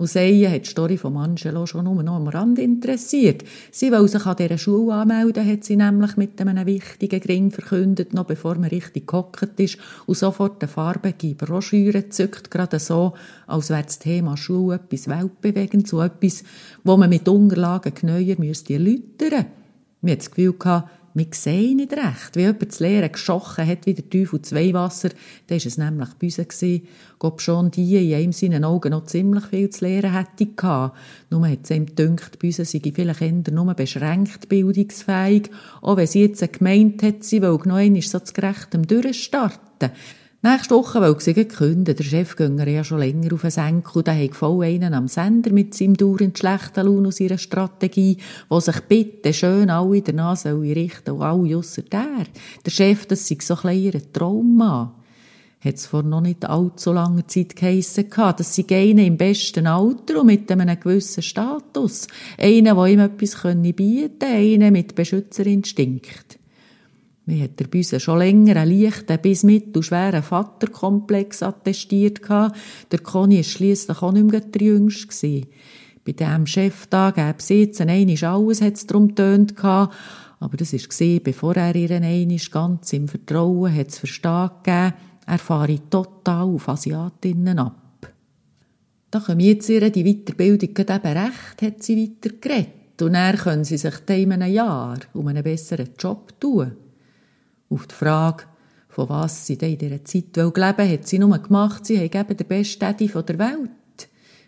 Und 0.00 0.06
Seien 0.06 0.50
hat 0.50 0.64
die 0.64 0.70
Story 0.70 0.96
von 0.96 1.14
Angelo 1.18 1.66
schon 1.66 1.84
nur 1.84 2.02
noch 2.02 2.16
am 2.16 2.28
Rand 2.28 2.58
interessiert. 2.58 3.44
Sie 3.70 3.92
will 3.92 4.08
sich 4.08 4.24
an 4.24 4.34
dieser 4.34 4.56
Schule 4.56 4.94
anmelden, 4.94 5.46
hat 5.46 5.64
sie 5.64 5.76
nämlich 5.76 6.16
mit 6.16 6.40
einem 6.40 6.64
wichtigen 6.64 7.20
Gring 7.20 7.50
verkündet, 7.50 8.14
noch 8.14 8.24
bevor 8.24 8.54
man 8.54 8.70
richtig 8.70 9.06
gehockt 9.06 9.60
ist, 9.60 9.76
und 10.06 10.16
sofort 10.16 10.62
eine 10.62 10.68
farbige 10.72 11.34
Broschüre 11.34 12.08
zückt, 12.08 12.50
gerade 12.50 12.78
so, 12.78 13.12
als 13.46 13.68
wäre 13.68 13.82
das 13.82 13.98
Thema 13.98 14.38
Schule 14.38 14.76
etwas 14.76 15.06
weltbewegendes, 15.06 15.90
so 15.90 16.00
etwas, 16.00 16.44
wo 16.82 16.96
man 16.96 17.10
mit 17.10 17.28
Unterlagen 17.28 17.92
genauer 17.92 18.36
müsste 18.38 18.72
erläutern. 18.72 19.44
Mir 20.00 20.12
hat 20.12 20.20
das 20.20 20.30
Gefühl 20.30 20.54
gehabt, 20.58 20.88
wir 21.14 21.26
sehen 21.32 21.76
nicht 21.76 21.92
recht. 21.92 22.34
Wie 22.34 22.40
jemand 22.40 22.68
das 22.68 22.80
Lehren 22.80 23.10
geschochen 23.10 23.66
hat, 23.66 23.86
wie 23.86 23.94
der 23.94 24.08
Teufel 24.08 24.42
zwei 24.42 24.72
Wasser, 24.72 25.10
dann 25.48 25.58
war 25.58 25.66
es 25.66 25.78
nämlich 25.78 26.08
Büse 26.14 26.44
gewesen. 26.44 26.86
Ob 27.18 27.40
schon 27.40 27.70
die 27.70 27.96
in 27.96 28.14
einem 28.14 28.32
seinen 28.32 28.64
Augen 28.64 28.90
noch 28.90 29.06
ziemlich 29.06 29.44
viel 29.46 29.70
zu 29.70 29.84
lehren 29.84 30.12
hätte 30.12 30.46
gehabt. 30.46 30.96
Nur 31.28 31.48
hat 31.48 31.60
es 31.64 31.70
ihm 31.70 31.86
gedacht, 31.86 32.38
Büse 32.38 32.64
sei 32.64 32.80
vielleicht 32.94 33.20
eher 33.20 33.52
nur 33.52 33.74
beschränkt 33.74 34.48
bildungsfähig, 34.48 35.50
auch 35.82 35.96
wenn 35.96 36.06
sie 36.06 36.22
jetzt 36.22 36.52
gemeint 36.52 37.02
hat, 37.02 37.24
sie 37.24 37.42
will 37.42 37.58
noch 37.64 37.76
einmal 37.76 38.02
so 38.02 38.20
zu 38.20 38.32
gerechtem 38.32 38.86
durchstarten. 38.86 39.90
Nächste 40.42 40.74
Woche 40.74 41.02
will 41.02 41.16
sie 41.18 41.34
künden. 41.34 41.94
Der 41.94 42.02
Chef 42.02 42.34
ging 42.34 42.56
ja 42.66 42.82
schon 42.82 43.00
länger 43.00 43.34
auf 43.34 43.42
den 43.42 43.50
Senkel. 43.50 44.02
Der 44.02 44.24
hat 44.24 44.34
voll 44.34 44.64
einen 44.64 44.94
am 44.94 45.06
Sender 45.06 45.52
mit 45.52 45.74
seinem 45.74 45.98
dauernd 45.98 46.38
schlechten 46.38 46.86
Lohn 46.86 47.06
aus 47.06 47.20
ihrer 47.20 47.36
Strategie, 47.36 48.16
wo 48.48 48.58
sich 48.58 48.80
bitte 48.88 49.34
schön 49.34 49.68
alle 49.68 50.00
danach 50.00 50.38
sollen 50.38 50.72
richten 50.72 51.10
und 51.10 51.22
alle 51.22 51.58
ausser 51.58 51.82
der. 51.82 52.24
Der 52.64 52.70
Chef, 52.70 53.04
das 53.04 53.28
sei 53.28 53.36
so 53.38 53.52
ein 53.52 53.60
kleiner 53.60 54.12
Traummann. 54.14 54.92
Hat 55.62 55.74
es 55.74 55.84
vor 55.84 56.04
noch 56.04 56.22
nicht 56.22 56.46
allzu 56.46 56.94
langer 56.94 57.28
Zeit 57.28 57.54
geheissen 57.54 58.08
gehabt, 58.08 58.40
dass 58.40 58.54
sie 58.54 58.64
einer 58.70 59.04
im 59.04 59.18
besten 59.18 59.66
Alter 59.66 60.20
und 60.20 60.26
mit 60.28 60.50
einem 60.50 60.80
gewissen 60.80 61.22
Status. 61.22 62.06
Einer, 62.38 62.76
der 62.76 62.86
ihm 62.86 63.00
etwas 63.00 63.42
bieten 63.42 63.76
könnte, 63.76 64.26
einer 64.26 64.70
mit 64.70 64.94
Beschützerinstinkt. 64.94 66.39
Mir 67.26 67.44
hat 67.44 67.60
der 67.60 67.66
Büse 67.66 68.00
schon 68.00 68.18
länger 68.18 68.56
einen 68.56 68.80
leichten 68.80 69.18
bis 69.20 69.44
mittelschweren 69.44 70.22
Vaterkomplex 70.22 71.42
attestiert. 71.42 72.20
Der 72.28 72.98
Conny 73.02 73.36
war 73.36 73.42
schliesslich 73.44 74.02
auch 74.02 74.12
nicht 74.12 74.30
mehr 74.30 74.40
der 74.40 74.62
Jüngste. 74.62 75.42
Bei 76.04 76.12
diesem 76.12 76.46
Chef 76.46 76.86
da 76.86 77.10
gäbe 77.10 77.34
es 77.38 77.48
jetzt 77.50 77.80
einmal 77.80 78.24
alles, 78.24 78.62
hat 78.62 78.74
es 78.74 78.86
darum 78.86 79.08
getönt. 79.08 79.54
Aber 79.62 80.56
das 80.56 80.72
war, 80.72 81.20
bevor 81.20 81.56
er 81.56 81.76
ihren 81.76 82.02
einisch 82.02 82.50
ganz 82.50 82.92
im 82.94 83.06
Vertrauen 83.06 83.74
hat 83.74 83.88
es 83.88 83.98
verstehen 83.98 84.94
er 85.30 85.38
fahre 85.38 85.78
total 85.88 86.42
auf 86.42 86.68
Asiatinnen 86.68 87.58
ab. 87.60 88.12
Da 89.12 89.20
kommt 89.20 89.42
jetzt 89.42 89.68
ihr 89.68 89.88
die 89.90 90.02
Weiterbildung 90.02 90.70
eben 90.70 91.16
recht, 91.16 91.62
hat 91.62 91.82
sie 91.82 91.96
weiter 91.96 92.34
geredet. 92.40 93.00
Und 93.00 93.12
dann 93.12 93.36
können 93.36 93.64
sie 93.64 93.78
sich 93.78 93.94
in 94.08 94.32
einem 94.32 94.52
Jahr 94.52 94.98
um 95.14 95.28
einen 95.28 95.44
besseren 95.44 95.90
Job 95.96 96.38
tun. 96.40 96.72
Auf 97.70 97.86
die 97.86 97.94
Frage, 97.94 98.44
von 98.88 99.08
was 99.08 99.46
sie 99.46 99.54
in 99.54 99.78
dieser 99.78 100.04
Zeit 100.04 100.36
leben 100.36 100.56
wollen, 100.56 100.90
hat 100.90 101.06
sie 101.06 101.18
nur 101.18 101.38
gemacht, 101.38 101.86
sie 101.86 101.98
haben 101.98 102.20
eben 102.20 102.36
den 102.36 102.46
besten 102.46 102.80
Daddy 102.80 103.06
der 103.06 103.38
Welt. 103.38 103.70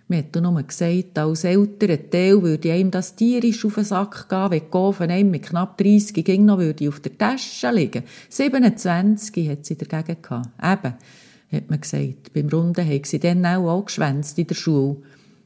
Man 0.09 0.19
hat 0.19 0.35
nur 0.35 0.63
gesagt, 0.63 1.17
als 1.19 1.45
älterer 1.45 2.11
Teil 2.11 2.43
würde 2.43 2.73
einem 2.73 2.91
das 2.91 3.15
tierisch 3.15 3.65
auf 3.65 3.77
den 3.77 3.85
Sack 3.85 4.29
gehen, 4.29 4.51
wenn 4.51 4.61
die 4.61 4.71
Gofen 4.71 5.11
einem 5.11 5.31
mit 5.31 5.45
knapp 5.45 5.79
30 5.79 6.25
ging 6.25 6.45
noch 6.45 6.59
würde 6.59 6.89
auf 6.89 7.01
der 7.01 7.17
Tasche 7.17 7.71
liegen. 7.71 8.03
27 8.29 9.49
hat 9.49 9.65
sie 9.65 9.79
dagegen 9.79 10.21
gehabt. 10.21 10.51
Eben, 10.63 10.95
hat 11.53 11.71
man 11.71 11.81
gesagt. 11.81 12.33
Beim 12.35 12.49
Runden 12.49 12.85
haben 12.85 13.05
sie 13.05 13.21
dann 13.21 13.47
auch, 13.47 13.71
auch 13.71 13.85
geschwänzt 13.87 14.39
in 14.39 14.49
der 14.49 14.55
Schule. 14.55 14.97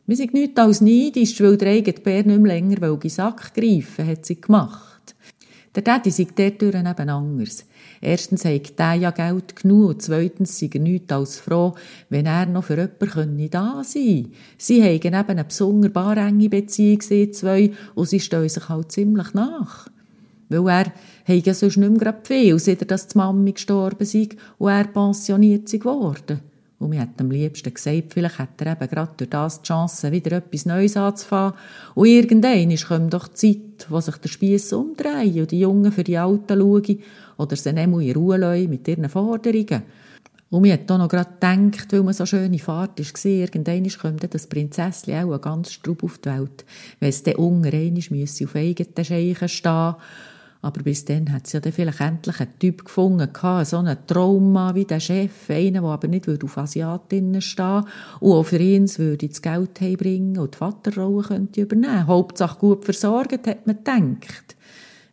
Wir 0.07 0.17
sind 0.17 0.35
nichts 0.35 0.59
als 0.59 0.81
neidisch, 0.81 1.41
weil 1.41 1.59
der 1.59 1.73
eigene 1.73 2.01
Bär 2.01 2.25
nicht 2.25 2.41
mehr 2.41 2.55
länger 2.55 2.83
in 2.83 3.01
den 3.01 3.11
Sack 3.11 3.55
greifen 3.55 4.07
hat 4.07 4.25
sie 4.25 4.41
gemacht. 4.41 4.96
Der 5.77 5.83
Daddy 5.83 6.11
sei 6.11 6.27
dort 6.35 6.63
eben 6.63 7.09
anders. 7.11 7.67
Erstens 8.01 8.47
hat 8.47 8.73
er 8.79 8.95
ja 8.95 9.11
Geld 9.11 9.57
genug 9.57 9.89
und 9.91 10.03
zweitens 10.03 10.59
sei 10.59 10.71
er 10.73 10.81
nichts 10.81 11.13
als 11.13 11.39
froh, 11.39 11.75
wenn 12.09 12.25
er 12.25 12.47
noch 12.47 12.65
für 12.65 12.79
jemanden 12.79 13.51
da 13.51 13.83
sein 13.85 14.23
könnte. 14.23 14.31
Sie 14.57 14.83
haben 14.83 15.05
eben 15.05 15.15
eine 15.15 15.45
besonders 15.45 16.17
enge 16.17 16.49
Beziehung, 16.49 17.03
sie 17.03 17.31
zwei, 17.31 17.73
und 17.95 18.09
sie 18.09 18.21
stellen 18.21 18.49
sich 18.49 18.71
halt 18.71 18.91
ziemlich 18.91 19.35
nach. 19.35 19.89
Weil 20.49 20.67
er 20.69 20.93
hat 21.27 21.47
ja 21.47 21.53
sonst 21.53 21.77
nicht 21.77 22.01
mehr 22.01 22.21
viel, 22.23 22.59
seit 22.59 22.91
dass 22.91 23.09
die 23.09 23.19
Mami 23.19 23.53
gestorben 23.53 24.07
sei 24.07 24.29
und 24.57 24.71
er 24.71 24.85
pensioniert 24.85 25.69
sei 25.69 25.77
geworden. 25.77 26.41
Und 26.79 26.91
mir 26.91 27.01
hat 27.01 27.19
am 27.21 27.31
liebsten 27.31 27.73
gesagt, 27.73 28.13
vielleicht 28.13 28.39
hat 28.39 28.61
er 28.61 28.73
eben 28.73 28.89
gerade 28.89 29.13
durch 29.17 29.31
das 29.31 29.63
die 29.63 29.69
Chance, 29.69 30.13
wieder 30.13 30.37
etwas 30.37 30.67
Neues 30.67 30.97
anzufangen. 30.97 31.55
Und 31.95 32.07
irgendwann 32.07 32.77
kommt 32.77 33.15
doch 33.15 33.29
die 33.29 33.35
Zeit, 33.35 33.91
wo 33.91 34.01
sich 34.01 34.17
der 34.17 34.29
Spieß 34.29 34.75
umdreht 34.75 35.37
und 35.37 35.51
die 35.51 35.61
Jungen 35.61 35.91
für 35.91 36.05
die 36.05 36.19
Alten 36.19 36.59
schauen 36.59 36.99
oder 37.39 37.57
sie 37.57 37.73
nehmen 37.73 38.01
in 38.01 38.15
Ruhe 38.15 38.37
lassen 38.37 38.69
mit 38.69 38.87
ihren 38.89 39.09
Forderungen. 39.09 39.83
Und 40.49 40.63
mir 40.63 40.75
hat 40.75 40.91
auch 40.91 40.99
noch 40.99 41.09
gerade 41.09 41.31
gedacht, 41.31 41.93
weil 41.93 42.03
man 42.03 42.15
so 42.15 42.25
schöne 42.25 42.59
Fahrt 42.59 43.01
war, 43.01 43.31
irgendwann 43.31 43.89
kommt 43.89 44.35
das 44.35 44.47
Prinzesschen 44.47 45.15
auch 45.15 45.41
ganz 45.41 45.73
strub 45.73 46.05
auf 46.05 46.19
die 46.19 46.29
Welt, 46.29 46.65
wenn 47.01 47.09
es 47.09 47.23
dann 47.23 47.35
unten 47.37 47.75
einmal 47.75 48.23
auf 48.25 48.55
eigenen 48.55 49.05
Scheichen 49.05 49.49
stehen 49.49 49.95
aber 50.63 50.83
bis 50.83 51.05
dann 51.05 51.33
hat 51.33 51.47
sie 51.47 51.57
ja 51.57 51.61
dann 51.61 51.73
vielleicht 51.73 52.01
endlich 52.01 52.41
einen 52.41 52.59
Typ 52.59 52.85
gefunden, 52.85 53.29
so 53.65 53.79
einen 53.79 53.97
Trauma 54.07 54.75
wie 54.75 54.85
der 54.85 55.01
Chef, 55.01 55.51
einen, 55.51 55.75
der 55.75 55.83
aber 55.85 56.09
nicht 56.09 56.29
auf 56.29 56.59
Asiatinnen 56.59 57.41
stehen 57.41 57.85
und 58.21 58.33
auch 58.33 58.43
für 58.45 58.59
ihn 58.59 58.89
würde 58.99 59.29
das 59.29 59.43
Geld 59.43 59.81
heimbringen 59.81 60.39
und 60.39 60.55
die 60.55 60.59
Vaterrolle 60.59 61.23
könnte 61.23 61.61
übernehmen. 61.61 62.07
Hauptsache 62.07 62.59
gut 62.59 62.85
versorgt, 62.85 63.47
hat 63.47 63.67
man 63.67 63.77
gedacht. 63.77 64.57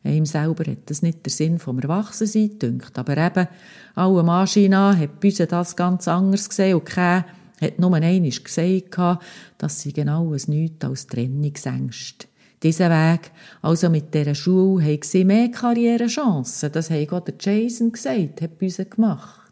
Ihm 0.06 0.25
selber 0.25 0.69
hat 0.69 0.89
das 0.89 1.01
nicht 1.01 1.25
der 1.25 1.32
Sinn 1.32 1.60
vom 1.60 1.79
Erwachsensein 1.79 2.60
dünkt, 2.60 2.97
aber 2.99 3.17
eben, 3.17 3.47
alle 3.95 4.23
Maschinen 4.23 4.99
hat 4.99 5.19
Büse 5.21 5.47
das 5.47 5.75
ganz 5.75 6.08
anders 6.08 6.49
gesehen 6.49 6.75
und 6.75 6.86
kein 6.86 7.23
hat 7.62 7.79
nur 7.79 7.93
einmal 7.93 8.29
gesagt, 8.29 9.21
dass 9.58 9.82
sie 9.82 9.93
genau 9.93 10.34
es 10.34 10.49
nichts 10.49 10.84
als 10.84 11.08
Trennungsängste. 11.08 12.27
Diesen 12.63 12.89
Weg, 12.89 13.32
also 13.62 13.89
mit 13.89 14.13
dieser 14.13 14.36
Schule, 14.36 14.86
haben 14.86 15.02
sie 15.04 15.26
mehr 15.26 15.52
Karrierechancen. 15.52 16.71
Das 16.71 16.89
hat 16.89 17.12
auch 17.12 17.19
der 17.19 17.36
Jason 17.38 17.91
gesagt, 17.91 18.41
hat 18.41 18.58
Büse 18.58 18.86
gemacht. 18.86 19.43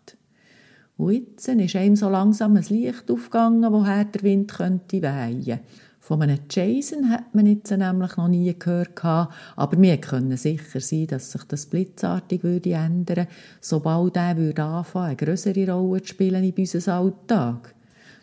Und 0.95 1.13
jetzt 1.13 1.47
ist 1.47 1.76
ihm 1.76 1.95
so 1.95 2.10
langsam 2.10 2.56
ein 2.56 2.63
Licht 2.69 3.12
aufgegangen, 3.12 3.69
woher 3.74 4.06
der 4.06 4.24
Wind 4.24 4.54
könnte 4.54 5.02
wehen. 5.02 5.60
Von 6.00 6.21
einem 6.21 6.39
Jason 6.50 7.10
hat 7.10 7.36
man 7.36 7.47
jetzt 7.47 7.71
nämlich 7.71 8.17
noch 8.17 8.28
nie 8.28 8.58
gehört, 8.58 9.04
aber 9.04 9.82
wir 9.82 9.97
können 9.97 10.36
sicher 10.38 10.80
sein, 10.80 11.08
dass 11.08 11.32
sich 11.32 11.43
das 11.43 11.67
blitzartig 11.67 12.43
würde 12.43 12.71
ändern 12.71 13.28
sobald 13.60 14.17
er 14.17 14.38
würde 14.38 14.63
anfangen, 14.63 15.06
eine 15.08 15.15
größere 15.15 15.71
Rolle 15.71 16.02
zu 16.02 16.10
spielen 16.10 16.43
in 16.43 16.54
unserem 16.54 16.93
Alltag. 16.93 17.76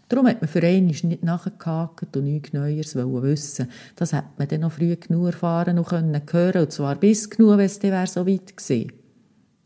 Darum 0.09 0.27
hat 0.27 0.41
man 0.41 0.49
für 0.49 0.63
einen 0.63 0.87
nicht 0.87 1.23
nachgehakt 1.23 2.17
und 2.17 2.25
nichts 2.25 2.55
Neues 2.55 2.95
wissen 2.95 3.69
Das 3.97 4.15
hat 4.15 4.39
man 4.39 4.49
dann 4.49 4.63
noch 4.63 4.73
früh 4.73 4.97
genug 4.97 5.27
erfahren 5.27 5.79
und 5.79 5.87
können 5.87 6.23
hören, 6.31 6.63
und 6.63 6.73
zwar 6.73 6.97
bis 6.97 7.29
genug, 7.29 7.59
wenn 7.59 7.67
es 7.67 7.79
dann 7.79 8.07
so 8.07 8.27
weit 8.27 8.57
gewesen 8.57 8.93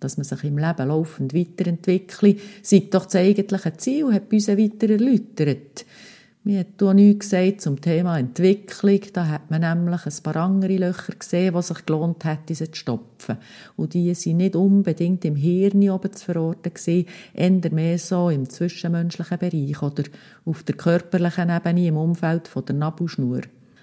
Dass 0.01 0.17
man 0.17 0.25
sich 0.25 0.43
im 0.43 0.59
Leben 0.59 0.89
laufend 0.89 1.33
weiterentwickelt, 1.33 2.41
sei 2.63 2.89
doch 2.91 3.05
das 3.05 3.17
eigentliche 3.17 3.77
Ziel, 3.77 4.13
hat 4.13 4.33
uns 4.33 4.49
weiter 4.49 4.91
erläutert. 4.91 5.87
Mir 6.45 6.61
hat 6.61 6.83
auch 6.83 6.93
nichts 6.93 7.31
gesagt 7.31 7.61
zum 7.61 7.81
Thema 7.81 8.19
Entwicklung. 8.19 9.01
Da 9.13 9.29
hat 9.29 9.49
man 9.53 9.61
nämlich 9.61 10.05
ein 10.05 10.23
paar 10.25 10.35
andere 10.35 10.77
Löcher 10.77 11.15
gesehen, 11.17 11.55
die 11.55 11.63
sich 11.63 11.87
gelohnt 11.87 12.25
hätte, 12.25 12.53
sie 12.53 12.69
zu 12.69 12.81
stopfen. 12.81 13.39
Und 13.77 13.95
die 13.95 14.13
sind 14.15 14.39
nicht 14.39 14.57
unbedingt 14.57 15.25
im 15.25 15.37
Hirn 15.37 15.89
oben 15.89 16.13
zu 16.13 16.25
verorten 16.25 16.75
gewesen, 16.75 17.07
eher 17.33 17.73
mehr 17.73 17.97
so 17.97 18.29
im 18.29 18.51
zwischenmenschlichen 18.51 19.39
Bereich 19.39 19.83
oder 19.83 20.03
auf 20.45 20.65
der 20.65 20.75
körperlichen 20.75 21.49
Ebene 21.49 21.87
im 21.87 21.97
Umfeld 21.97 22.51
der 22.69 22.75
Nabelschnur. 22.75 23.43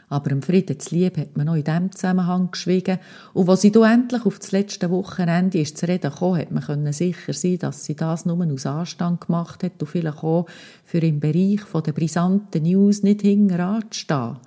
Aber 0.09 0.31
im 0.31 0.41
Frieden 0.41 0.79
zu 0.79 0.95
lieb 0.95 1.17
hat 1.17 1.37
man 1.37 1.45
noch 1.45 1.55
in 1.55 1.63
diesem 1.63 1.91
Zusammenhang 1.91 2.49
geschwiegen. 2.51 2.97
Und 3.33 3.47
als 3.47 3.61
sie 3.61 3.71
dann 3.71 4.01
endlich 4.01 4.25
auf 4.25 4.39
das 4.39 4.51
letzte 4.51 4.89
Wochenende 4.89 5.59
ist 5.59 5.77
zu 5.77 5.87
reden 5.87 6.11
kam, 6.11 6.37
hat 6.37 6.51
man 6.51 6.91
sicher 6.91 7.33
sein 7.33 7.59
dass 7.59 7.85
sie 7.85 7.95
das 7.95 8.25
nur 8.25 8.43
aus 8.51 8.65
Anstand 8.65 9.21
gemacht 9.21 9.63
hat 9.63 9.79
und 9.79 9.87
vielleicht 9.87 10.23
auch 10.23 10.47
für 10.83 10.99
im 10.99 11.19
Bereich 11.19 11.61
der 11.85 11.91
brisanten 11.91 12.63
News 12.63 13.03
nicht 13.03 13.21
hinten 13.21 13.59
anzustehen. 13.59 14.37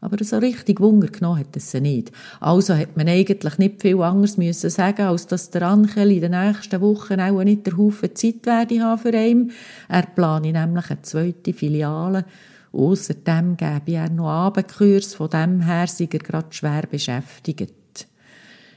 Aber 0.00 0.22
so 0.22 0.36
richtig 0.36 0.80
Wunder 0.80 1.06
genommen 1.06 1.40
hat 1.40 1.56
es 1.56 1.70
sie 1.70 1.80
nicht. 1.80 2.12
Also 2.38 2.74
hat 2.74 2.94
man 2.94 3.08
eigentlich 3.08 3.56
nicht 3.56 3.80
viel 3.80 4.02
anderes 4.02 4.36
müssen 4.36 4.68
sagen, 4.68 5.06
als 5.06 5.26
dass 5.28 5.48
der 5.48 5.62
Angel 5.62 6.10
in 6.12 6.20
den 6.20 6.32
nächsten 6.32 6.82
Wochen 6.82 7.20
auch 7.20 7.42
nicht 7.42 7.66
der 7.66 7.78
Haufen 7.78 8.14
Zeit 8.14 8.44
werde 8.44 8.82
haben 8.82 9.00
für 9.00 9.16
ihn. 9.16 9.52
Er 9.88 10.02
plane 10.02 10.52
nämlich 10.52 10.90
eine 10.90 11.00
zweite 11.00 11.54
Filiale 11.54 12.26
Außerdem 12.74 13.56
gäbe 13.56 13.92
er 13.92 14.10
noch 14.10 14.28
Abendkurs, 14.28 15.14
von 15.14 15.30
dem 15.30 15.60
her 15.60 15.86
sei 15.86 16.08
er 16.10 16.18
gerade 16.18 16.52
schwer 16.52 16.82
beschäftigt. 16.90 18.08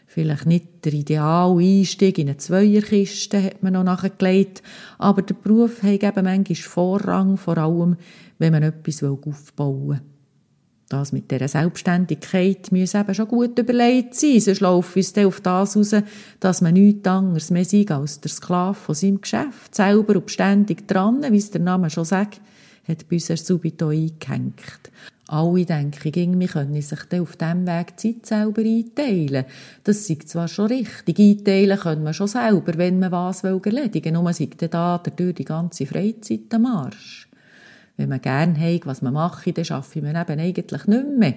Vielleicht 0.06 0.46
nicht 0.46 0.86
der 0.86 0.94
ideale 0.94 1.60
Einstieg 1.60 2.18
in 2.18 2.28
eine 2.28 2.38
Zweierkiste, 2.38 3.42
hat 3.42 3.64
man 3.64 3.74
noch 3.74 3.84
nachgelegt, 3.84 4.62
aber 4.98 5.22
der 5.24 5.36
Beruf 5.36 5.82
hat 5.82 6.04
eben 6.04 6.24
manchmal 6.24 6.56
Vorrang, 6.56 7.38
vor 7.38 7.58
allem, 7.58 7.98
wenn 8.38 8.54
man 8.54 8.64
etwas 8.64 9.04
aufbauen 9.04 9.90
will. 9.90 10.02
Das 10.90 11.12
mit 11.12 11.30
dieser 11.30 11.48
Selbstständigkeit 11.48 12.72
muss 12.72 12.94
eben 12.94 13.14
schon 13.14 13.28
gut 13.28 13.60
überlegt 13.60 14.16
sein, 14.16 14.40
sonst 14.40 14.96
es 14.96 15.14
dann 15.14 15.26
auf 15.26 15.42
das 15.42 15.76
raus, 15.76 15.96
dass 16.40 16.62
man 16.62 16.76
nichts 16.76 17.08
anderes 17.08 17.52
mehr 17.52 17.66
sei 17.66 17.86
als 17.90 18.22
der 18.22 18.32
Sklave 18.32 18.76
von 18.76 18.96
seinem 18.96 19.22
Geschäft, 19.22 19.76
selber 19.76 20.16
und 20.16 20.32
ständig 20.32 20.88
dran, 20.88 21.26
wie 21.30 21.38
es 21.38 21.52
der 21.52 21.62
Name 21.62 21.90
schon 21.90 22.06
sagt, 22.06 22.40
hat 22.88 23.08
bei 23.10 23.16
uns 23.16 23.28
subito 23.28 23.90
eingehängt. 23.90 24.92
Alle 25.30 25.66
denken, 25.66 26.40
wir 26.40 26.48
können 26.48 26.82
sich 26.82 27.00
dann 27.10 27.20
auf 27.20 27.36
diesem 27.36 27.68
Weg 27.68 27.98
die 27.98 28.22
Zeit 28.22 28.26
selber 28.26 28.62
einteilen. 28.62 29.46
Das 29.84 30.10
ist 30.10 30.30
zwar 30.30 30.48
schon 30.48 30.68
richtig. 30.68 31.20
Einteilen 31.20 31.78
können 31.78 32.04
wir 32.04 32.14
schon 32.14 32.28
selber, 32.28 32.78
wenn 32.78 33.00
man 33.00 33.12
was 33.12 33.44
erledigen 33.44 34.06
will. 34.06 34.12
Nur 34.14 34.24
man 34.24 34.34
sagt 34.34 34.74
da 34.74 34.98
durch 34.98 35.36
die 35.36 35.44
ganze 35.44 35.86
Freizeit 35.86 36.54
am 36.54 36.62
Marsch. 36.62 37.28
Wenn 37.98 38.10
man 38.10 38.22
gerne 38.22 38.58
hat, 38.58 38.86
was 38.86 39.02
man 39.02 39.14
macht, 39.14 39.58
dann 39.58 39.66
schaffe 39.66 40.02
man 40.02 40.16
eben 40.16 40.40
eigentlich 40.40 40.88
nicht 40.88 41.18
mehr. 41.18 41.34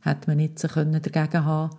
Hätte 0.00 0.26
man 0.26 0.38
nicht 0.38 0.58
so 0.58 0.66
dagegen 0.66 1.44
haben 1.44 1.70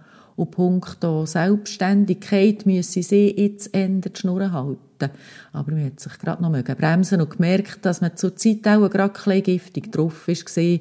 und 0.41 0.51
punkto 0.51 1.25
Selbstständigkeit 1.25 2.65
müsse 2.65 3.03
sie 3.03 3.33
jetzt 3.37 3.73
ändern, 3.75 4.11
die 4.13 4.19
Schnur 4.19 4.51
halten. 4.51 5.11
Aber 5.53 5.71
man 5.71 5.85
hat 5.85 5.99
sich 5.99 6.17
gerade 6.17 6.41
noch 6.41 6.51
bremsen 6.51 7.21
und 7.21 7.29
gemerkt, 7.29 7.85
dass 7.85 8.01
man 8.01 8.17
zur 8.17 8.35
Zeit 8.35 8.67
auch 8.67 8.89
gerade 8.89 9.13
ein 9.29 9.43
giftig 9.43 9.91
drauf 9.91 10.27
war 10.27 10.79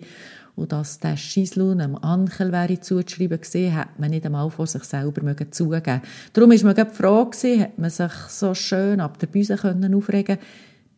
und 0.56 0.72
dass 0.72 0.98
der 0.98 1.16
Scheislohn 1.16 1.80
am 1.80 1.96
Ankel 1.96 2.52
wäre 2.52 2.80
zuzuschreiben 2.80 3.40
gesehen, 3.40 3.74
hat 3.74 3.98
man 3.98 4.10
nicht 4.10 4.26
einmal 4.26 4.50
vor 4.50 4.66
sich 4.66 4.84
selber 4.84 5.50
zugeben. 5.50 6.02
Darum 6.32 6.52
ist 6.52 6.64
man 6.64 6.74
gerade 6.74 6.90
froh 6.90 7.26
gewesen, 7.26 7.60
hat 7.60 7.78
man 7.78 7.90
sich 7.90 8.12
so 8.28 8.54
schön 8.54 9.00
ab 9.00 9.18
der 9.18 9.26
Büse 9.26 9.56
können 9.56 9.94
aufregen 9.94 10.38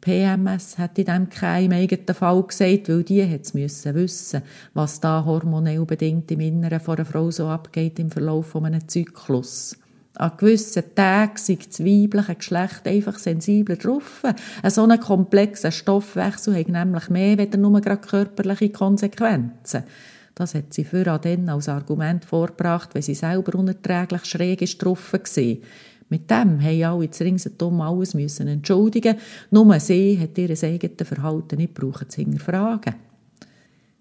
PMS 0.02 0.78
hat 0.78 0.98
in 0.98 1.06
dem 1.06 1.28
keinem 1.30 1.72
eigenen 1.78 2.14
Fall 2.14 2.42
gesagt, 2.42 2.88
weil 2.88 3.04
die 3.04 3.20
es 3.20 3.54
müssen 3.54 3.94
wissen, 3.94 4.42
was 4.74 5.00
da 5.00 5.24
hormonell 5.24 5.84
bedingt 5.86 6.30
im 6.32 6.40
Inneren 6.40 6.80
von 6.80 6.96
einer 6.96 7.04
Frau 7.04 7.30
so 7.30 7.46
abgeht 7.46 8.00
im 8.00 8.10
Verlauf 8.10 8.48
von 8.48 8.66
einem 8.66 8.86
Zyklus. 8.88 9.78
An 10.16 10.32
gewissen 10.36 10.82
Tagen 10.96 11.36
sind 11.36 11.68
das 11.68 11.80
weibliche 11.80 12.34
Geschlecht 12.34 12.86
einfach 12.86 13.18
sensibler 13.18 13.76
drauf. 13.76 14.22
Ein 14.62 14.70
so 14.70 14.84
ein 14.84 15.00
komplexer 15.00 15.70
Stoffwechsel 15.70 16.58
hat 16.58 16.68
nämlich 16.68 17.08
mehr 17.08 17.38
als 17.38 17.56
nur 17.56 17.80
gerade 17.80 18.00
körperliche 18.00 18.70
Konsequenzen. 18.70 19.84
Das 20.34 20.54
hat 20.54 20.74
sie 20.74 20.84
für 20.84 21.04
dann 21.04 21.48
als 21.48 21.68
Argument 21.68 22.24
vorgebracht, 22.24 22.94
weil 22.94 23.02
sie 23.02 23.14
selber 23.14 23.56
unerträglich 23.56 24.24
schräg 24.24 24.62
ist 24.62 24.82
drauf 24.82 25.12
war. 25.12 25.56
Mit 26.12 26.30
dem 26.30 26.62
haben 26.62 26.84
alle 26.84 27.10
zu 27.10 27.24
ringsherum 27.24 27.80
alles 27.80 28.12
müssen 28.12 28.46
entschuldigen. 28.46 29.16
Nur 29.50 29.80
sie 29.80 30.18
hat 30.20 30.36
ihr 30.36 30.50
eigenes 30.50 31.08
Verhalten 31.08 31.56
nicht 31.56 31.72
brauchen 31.72 32.10
zu 32.10 32.20
hinterfragen. 32.20 32.96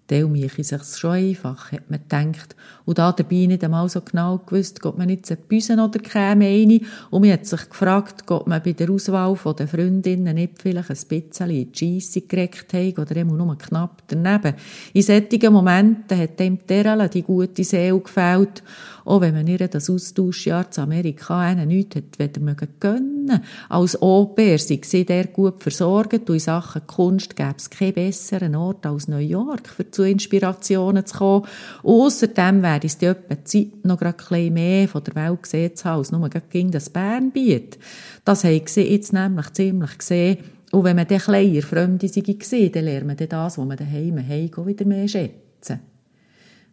Teil 0.06 0.26
mache 0.26 0.62
sich 0.62 0.82
schon 0.98 1.12
einfach, 1.12 1.72
hat 1.72 1.88
man 1.88 2.00
gedacht. 2.00 2.54
Und 2.84 2.98
da 2.98 3.12
dabei 3.12 3.46
nicht 3.46 3.64
einmal 3.64 3.88
so 3.88 4.02
genau 4.02 4.36
gewusst, 4.44 4.84
ob 4.84 4.98
man 4.98 5.08
jetzt 5.08 5.30
ein 5.30 5.38
Büsen 5.48 5.80
oder 5.80 6.00
käme 6.00 6.44
eine. 6.44 6.80
Und 7.10 7.22
man 7.22 7.32
hat 7.32 7.46
sich 7.46 7.66
gefragt, 7.66 8.30
ob 8.30 8.46
man 8.46 8.62
bei 8.62 8.74
der 8.74 8.90
Auswahl 8.90 9.38
der 9.58 9.68
Freundinnen 9.68 10.34
nicht 10.34 10.60
vielleicht 10.60 10.90
ein 10.90 10.96
bisschen 11.08 11.48
in 11.48 11.72
die 11.72 12.00
Scheisse 12.00 12.20
geregt 12.20 12.74
hat 12.74 12.98
oder 12.98 13.16
eben 13.16 13.34
nur 13.34 13.56
knapp 13.56 14.02
daneben. 14.08 14.54
In 14.92 15.02
solchen 15.02 15.50
Momenten 15.50 16.18
hat 16.18 16.38
dem 16.38 16.66
Terrell 16.66 17.08
die 17.08 17.22
gute 17.22 17.64
Seele 17.64 18.00
gefällt 18.00 18.62
auch 19.04 19.20
wenn 19.20 19.34
man 19.34 19.46
ihr 19.46 19.68
das 19.68 19.90
Austauschjahr 19.90 20.70
zu 20.70 20.80
Amerika 20.80 21.40
einen 21.40 21.68
nichts 21.68 21.96
hat 21.96 22.18
weder 22.18 22.40
mögen 22.40 22.68
gönnen. 22.80 23.42
Als 23.68 24.00
Au-pair 24.00 24.58
sei 24.58 24.80
sie 24.82 25.06
gut 25.32 25.62
versorgt 25.62 26.28
und 26.28 26.34
in 26.34 26.40
Sachen 26.40 26.86
Kunst 26.86 27.36
gäbe 27.36 27.54
es 27.56 27.70
keinen 27.70 27.94
besseren 27.94 28.56
Ort 28.56 28.86
als 28.86 29.08
New 29.08 29.18
York, 29.18 29.68
für 29.68 29.90
zu 29.90 30.02
Inspirationen 30.02 31.06
zu 31.06 31.18
kommen. 31.18 31.46
Außerdem 31.82 32.62
wäre 32.62 32.80
es 32.84 32.98
die 32.98 33.14
Zeit 33.44 33.84
noch 33.84 33.98
gerade 33.98 34.24
ein 34.30 34.52
mehr 34.52 34.88
von 34.88 35.04
der 35.04 35.14
Welt 35.14 35.42
gesehen 35.42 35.76
zu 35.76 35.84
haben, 35.84 35.98
als 35.98 36.12
nur 36.12 36.28
gegen 36.28 36.70
das 36.70 36.90
Bernbiet. 36.90 37.78
Das 38.24 38.44
haben 38.44 38.62
sie 38.66 38.82
jetzt 38.82 39.12
nämlich 39.12 39.52
ziemlich 39.52 39.98
gesehen, 39.98 40.38
und 40.72 40.84
wenn 40.84 40.96
man 40.96 41.06
dann 41.06 41.18
kleiner 41.18 41.60
Fremde 41.60 42.08
sei, 42.08 42.70
dann 42.72 42.84
lernt 42.84 43.06
man 43.06 43.16
das, 43.16 43.58
was 43.58 43.64
man 43.66 43.76
daheim 43.76 44.18
hat, 44.26 44.66
wieder 44.66 44.86
mehr 44.86 45.06
schätzen. 45.06 45.80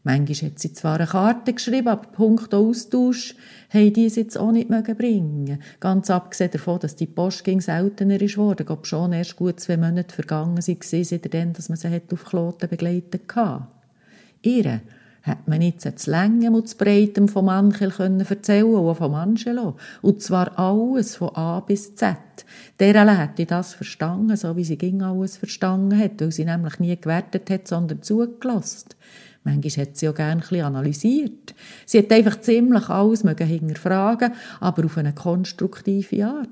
Manchmal 0.04 0.52
hat 0.52 0.60
sie 0.60 0.74
zwar 0.74 0.96
eine 0.96 1.08
Karte 1.08 1.54
geschrieben, 1.54 1.90
aber 1.90 2.08
Punkt 2.08 2.54
Austausch 2.54 3.36
haben 3.70 3.94
die 3.94 4.06
es 4.06 4.16
jetzt 4.16 4.38
auch 4.38 4.52
nicht 4.52 4.70
bringen 4.70 5.60
Ganz 5.80 6.10
abgesehen 6.10 6.52
davon, 6.52 6.80
dass 6.80 6.96
die 6.96 7.06
Post 7.06 7.44
ging 7.44 7.60
seltener 7.60 8.22
ist 8.22 8.38
worden, 8.38 8.68
ob 8.70 8.88
schon 8.88 9.12
erst 9.12 9.36
gut 9.36 9.60
zwei 9.60 9.78
Monate 9.78 10.16
vergangen 10.16 10.62
sind, 10.62 10.84
seitdem, 10.84 11.54
dass 11.54 11.70
man 11.70 11.78
sie 11.78 11.90
hat 11.90 12.14
auf 12.14 12.26
Kloten 12.26 12.70
begleitet 12.70 13.24
hatte. 13.36 13.68
Ihre 14.42 14.82
hat 15.24 15.48
man 15.48 15.62
jetzt 15.62 15.86
das 15.86 16.08
Länge 16.08 16.50
und 16.52 16.66
das 16.66 16.76
Breitem 16.76 17.28
vom 17.28 17.50
Ankel 17.50 17.92
können 17.92 18.22
erzählen 18.22 18.74
und 18.74 18.96
vom 18.96 19.14
Angelo. 19.14 19.76
Und 20.02 20.22
zwar 20.22 20.58
alles 20.58 21.18
von 21.18 21.36
A 21.36 21.60
bis 21.60 21.96
Z. 21.96 22.18
Der 22.80 22.96
alle 22.96 23.18
hätte 23.18 23.46
das 23.46 23.74
verstanden, 23.74 24.38
so 24.38 24.56
wie 24.56 24.64
sie 24.64 24.78
ging 24.78 25.02
alles 25.02 25.38
verstanden 25.38 25.98
hat, 26.00 26.22
weil 26.22 26.32
sie 26.32 26.46
nämlich 26.46 26.80
nie 26.80 26.96
gewertet 26.96 27.50
hat, 27.50 27.68
sondern 27.68 28.02
zugelassen. 28.02 28.90
Manchmal 29.44 29.86
hat 29.86 29.98
sie 29.98 30.10
auch 30.10 30.16
gerne 30.16 30.44
ein 30.44 30.62
analysiert. 30.66 31.56
Sie 31.86 32.00
hat 32.00 32.12
einfach 32.12 32.42
ziemlich 32.42 32.90
alles 32.90 33.24
hinterfragen 33.24 34.34
aber 34.60 34.86
auf 34.86 34.98
eine 34.98 35.14
konstruktive 35.14 36.26
Art. 36.26 36.50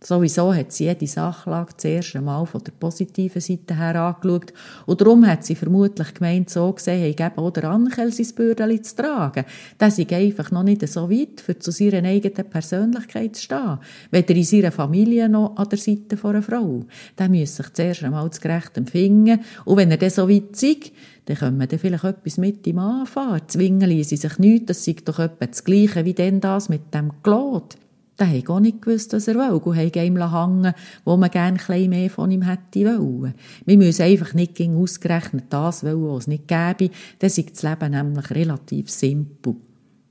Sowieso 0.00 0.54
hat 0.54 0.70
sie 0.70 0.84
jede 0.84 1.08
Sachlage 1.08 1.76
zuerst 1.76 2.14
einmal 2.14 2.46
von 2.46 2.62
der 2.62 2.70
positiven 2.70 3.40
Seite 3.40 3.76
her 3.76 3.96
angeschaut 3.96 4.52
und 4.86 5.00
darum 5.00 5.26
hat 5.26 5.44
sie 5.44 5.56
vermutlich 5.56 6.14
gemeint, 6.14 6.50
so 6.50 6.72
gesehen, 6.72 7.00
hey, 7.00 7.10
eben 7.10 7.38
auch 7.38 7.50
der 7.50 7.64
Ankel 7.64 8.12
sein 8.12 8.28
Bürdeli 8.36 8.80
zu 8.80 8.94
tragen. 8.94 9.44
Der 9.80 9.88
ist 9.88 10.12
einfach 10.12 10.52
noch 10.52 10.62
nicht 10.62 10.86
so 10.88 11.10
weit, 11.10 11.40
für 11.40 11.58
zu 11.58 11.72
seiner 11.72 12.08
eigenen 12.08 12.48
Persönlichkeit 12.48 13.34
zu 13.34 13.42
stehen. 13.42 13.78
Weder 14.12 14.36
in 14.36 14.44
seiner 14.44 14.70
Familie 14.70 15.28
noch 15.28 15.56
an 15.56 15.68
der 15.68 15.78
Seite 15.78 16.16
von 16.16 16.30
einer 16.30 16.42
Frau. 16.42 16.84
Der 17.18 17.28
muss 17.28 17.56
sich 17.56 17.72
zuerst 17.72 18.04
einmal 18.04 18.30
zu 18.30 18.40
gerecht 18.40 18.76
empfingen 18.76 19.40
und 19.64 19.76
wenn 19.78 19.90
er 19.90 19.96
dann 19.96 20.10
so 20.10 20.28
weit 20.28 20.62
ist, 20.62 20.92
dann 21.24 21.36
können 21.36 21.58
wir 21.58 21.66
dann 21.66 21.78
vielleicht 21.80 22.04
etwas 22.04 22.38
mit 22.38 22.64
ihm 22.68 22.78
anfangen. 22.78 23.42
Zwingen 23.48 23.88
ließen 23.88 24.16
sich 24.16 24.38
nichts, 24.38 24.66
das 24.66 24.84
sei 24.84 24.94
doch 25.04 25.18
etwa 25.18 25.46
das 25.46 25.64
Gleiche 25.64 26.04
wie 26.04 26.14
denn 26.14 26.40
das 26.40 26.68
mit 26.68 26.94
dem 26.94 27.10
Glot. 27.24 27.76
Der 28.18 28.28
hat 28.28 28.44
gar 28.46 28.60
nicht 28.60 28.82
gewusst, 28.82 29.12
was 29.12 29.28
er 29.28 29.36
will 29.36 29.50
und 29.50 29.76
hat 29.76 29.96
ihm 29.96 30.16
hängen 30.16 30.74
wo 31.04 31.16
man 31.16 31.30
gerne 31.30 31.58
ein 31.68 31.90
mehr 31.90 32.10
von 32.10 32.30
ihm 32.30 32.42
hätte 32.42 32.84
wollen. 32.84 33.34
Wir 33.64 33.78
müssen 33.78 34.02
einfach 34.02 34.34
nicht 34.34 34.56
gegen 34.56 34.76
ausgerechnet 34.76 35.44
das 35.50 35.84
wollen, 35.84 36.04
was 36.04 36.24
es 36.24 36.26
nicht 36.26 36.48
gäbe, 36.48 36.90
dann 37.20 37.30
ist 37.30 37.50
das 37.52 37.62
Leben 37.62 37.92
nämlich 37.92 38.30
relativ 38.30 38.90
simpel. 38.90 39.56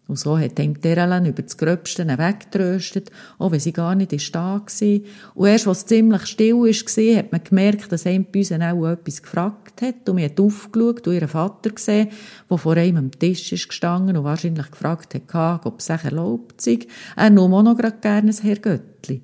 Und 0.07 0.17
so 0.17 0.37
hat 0.39 0.57
ihm 0.59 0.81
Terelen 0.81 1.25
über 1.25 1.41
das 1.41 1.57
Gröbste 1.57 2.07
weggetröstet, 2.07 3.11
auch 3.37 3.51
wenn 3.51 3.59
sie 3.59 3.73
gar 3.73 3.93
nicht 3.93 4.13
da 4.33 4.61
war. 4.61 4.99
Und 5.35 5.47
erst, 5.47 5.67
als 5.67 5.79
es 5.79 5.85
ziemlich 5.85 6.25
still 6.25 6.55
war, 6.55 7.17
hat 7.17 7.31
man 7.31 7.43
gemerkt, 7.43 7.91
dass 7.91 8.05
ihm 8.05 8.25
bei 8.31 8.39
uns 8.39 8.51
auch 8.51 8.87
etwas 8.87 9.21
gefragt 9.21 9.81
hat. 9.81 10.07
Und 10.07 10.15
man 10.15 10.23
hat 10.23 10.39
aufgeschaut 10.39 11.07
und 11.07 11.13
ihren 11.13 11.27
Vater 11.27 11.71
gesehen, 11.71 12.09
der 12.49 12.57
vor 12.57 12.77
einem 12.77 12.97
am 12.97 13.11
Tisch 13.11 13.51
ist 13.51 13.67
gestanden 13.67 14.15
und 14.15 14.23
wahrscheinlich 14.23 14.71
gefragt 14.71 15.13
hat, 15.13 15.65
ob 15.65 15.79
es 15.79 15.85
sich 15.87 16.03
erlaubt 16.03 16.61
sei. 16.61 16.79
Er 17.15 17.29
nahm 17.29 17.53
auch 17.53 17.63
noch 17.63 17.77
gerne 17.77 18.31
ein 18.31 18.37
Herr 18.41 18.55
Göttli. 18.55 19.21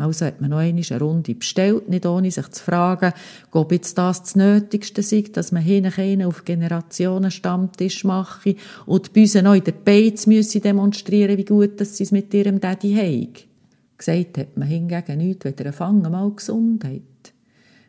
Also 0.00 0.26
hat 0.26 0.40
man 0.40 0.50
noch 0.50 0.58
eine 0.58 0.82
Runde 0.98 1.34
bestellt, 1.34 1.88
nicht 1.88 2.06
ohne 2.06 2.30
sich 2.30 2.48
zu 2.48 2.64
fragen, 2.64 3.12
ob 3.52 3.72
jetzt 3.72 3.98
das 3.98 4.22
das 4.22 4.36
Nötigste 4.36 5.02
sei, 5.02 5.24
dass 5.32 5.52
man 5.52 5.62
hinten 5.62 6.22
auf 6.22 6.44
Generationen 6.44 7.30
Stammtisch 7.30 8.04
mache 8.04 8.56
und 8.86 9.06
die 9.06 9.10
Büse 9.10 9.42
noch 9.42 9.54
in 9.54 9.64
der 9.64 9.72
Beiz 9.72 10.26
müsse 10.26 10.60
demonstrieren, 10.60 11.36
wie 11.36 11.44
gut 11.44 11.80
dass 11.80 11.96
sie 11.96 12.04
es 12.04 12.12
mit 12.12 12.32
ihrem 12.34 12.60
Daddy 12.60 12.94
haben. 12.94 13.50
Gesagt 13.98 14.38
hat 14.38 14.56
man 14.56 14.68
hingegen 14.68 15.18
nichts, 15.18 15.44
weder 15.44 15.66
ein 15.66 15.72
Fangen 15.72 16.10
mal 16.10 16.30
Gesundheit. 16.30 17.02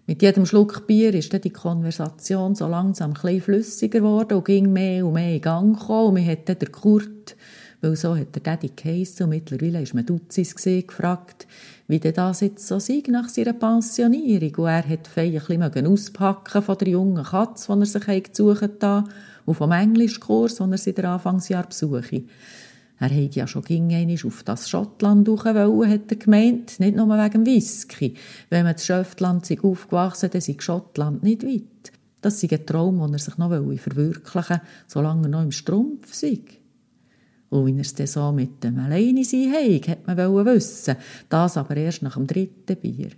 Mit 0.07 0.21
jedem 0.21 0.45
Schluck 0.45 0.87
Bier 0.87 1.13
ist 1.13 1.33
dann 1.33 1.39
die 1.39 1.51
Konversation 1.51 2.53
so 2.53 2.67
langsam 2.67 3.13
ein 3.23 3.39
flüssiger 3.39 3.99
geworden 3.99 4.33
und 4.33 4.45
ging 4.45 4.73
mehr 4.73 5.05
und 5.05 5.13
mehr 5.13 5.35
in 5.35 5.41
Gang 5.41 5.79
gekommen. 5.79 6.07
Und 6.09 6.13
man 6.15 6.27
hat 6.27 6.49
dann 6.49 6.71
Kurt, 6.71 7.37
weil 7.81 7.95
so 7.95 8.15
hat 8.15 8.35
der 8.35 8.43
Daddy 8.43 8.71
geheissen 8.75 9.23
und 9.23 9.29
mittlerweile 9.31 9.81
ist 9.81 9.93
man 9.93 10.05
Dutzis 10.05 10.55
gefragt, 10.55 11.47
wie 11.87 11.99
denn 11.99 12.13
das 12.13 12.41
jetzt 12.41 12.67
so 12.67 12.79
sei 12.79 13.03
nach 13.07 13.27
seiner 13.27 13.53
Pensionierung. 13.53 14.55
Und 14.55 14.67
er 14.67 14.87
hat 14.87 15.07
fein 15.07 15.35
ein 15.35 15.71
bisschen 15.71 15.87
auspacken 15.87 16.61
von 16.61 16.77
der 16.77 16.89
jungen 16.89 17.23
Katze, 17.23 17.73
die 17.73 17.81
er 17.81 17.85
sich 17.85 18.23
gesucht 18.23 18.83
hat, 18.83 19.05
und 19.45 19.55
vom 19.55 19.71
Englischkurs, 19.71 20.55
den 20.55 20.71
er 20.71 20.77
seit 20.77 20.99
der 20.99 21.09
Anfangsjahr 21.09 21.67
besuche. 21.67 22.23
Er 22.99 23.09
hätte 23.09 23.39
ja 23.39 23.47
schon 23.47 23.63
ging 23.63 24.19
auf 24.23 24.43
das 24.43 24.69
Schottland 24.69 25.27
wollen, 25.27 25.89
hat 25.89 26.11
er 26.11 26.17
gemeint. 26.17 26.79
Nicht 26.79 26.95
nur 26.95 27.09
wegen 27.09 27.47
Whisky. 27.47 28.13
Wenn 28.51 28.63
man 28.63 28.75
in 28.75 28.79
Schottland 28.79 29.51
aufgewachsen 29.63 30.29
dann 30.31 30.41
sei 30.41 30.55
Schottland 30.59 31.23
nicht 31.23 31.43
weit. 31.43 31.91
Das 32.21 32.39
sei 32.39 32.47
ein 32.51 32.63
Traum, 32.67 33.01
den 33.01 33.13
er 33.13 33.19
sich 33.19 33.39
noch 33.39 33.49
verwirklichen 33.49 34.33
wollte, 34.35 34.61
solange 34.85 35.23
er 35.23 35.29
noch 35.29 35.41
im 35.41 35.51
Strumpf 35.51 36.13
sei. 36.13 36.41
Und 37.51 37.65
wie 37.65 37.75
er 37.75 37.81
es 37.81 37.93
dann 37.93 38.07
so 38.07 38.31
mit 38.31 38.63
dem 38.63 38.79
Alleinesein 38.79 39.51
hat, 39.51 39.87
hat 39.89 40.07
man 40.07 40.45
wissen. 40.45 40.95
Das 41.27 41.57
aber 41.57 41.75
erst 41.75 42.01
nach 42.01 42.15
dem 42.15 42.25
dritten 42.25 42.77
Bier. 42.77 43.09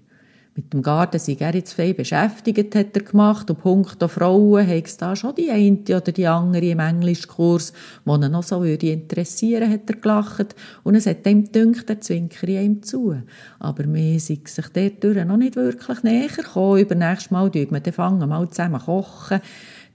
Mit 0.55 0.73
dem 0.73 0.81
Garten 0.81 1.19
sei 1.19 1.35
er 1.39 1.53
jetzt 1.53 1.77
beschäftigt, 1.77 2.75
hat 2.75 2.95
er 2.95 3.03
gemacht. 3.03 3.49
Und 3.49 3.61
punkto 3.61 4.07
Frauen 4.07 4.67
hat 4.67 4.85
es 4.85 4.97
da 4.97 5.15
schon 5.15 5.35
die 5.35 5.51
eine 5.51 5.77
oder 5.83 6.11
die 6.11 6.25
andere 6.25 6.65
im 6.65 6.79
Englischkurs, 6.79 7.73
die 8.05 8.09
ihn 8.09 8.31
noch 8.31 8.43
so 8.43 8.63
würde 8.63 8.89
interessieren, 8.89 9.71
hat 9.71 9.87
er 9.89 9.97
gelacht. 9.97 10.55
Und 10.83 10.95
es 10.95 11.05
hat 11.05 11.27
ihm 11.27 11.51
gedacht, 11.51 11.89
er 11.89 12.01
zwinkere 12.01 12.63
ihm 12.63 12.81
zu. 12.81 13.15
Aber 13.59 13.85
mir 13.85 14.19
sei 14.19 14.39
sich 14.45 14.67
dort 14.73 15.27
noch 15.27 15.37
nicht 15.37 15.55
wirklich 15.55 16.01
näher 16.01 16.27
gekommen. 16.27 16.81
Übernächstes 16.81 17.31
Mal 17.31 17.51
fangen 17.51 17.71
wir 17.71 17.79
dann 17.79 17.93
fangen 17.93 18.29
mal 18.29 18.49
zusammen 18.49 18.81
kochen 18.81 19.41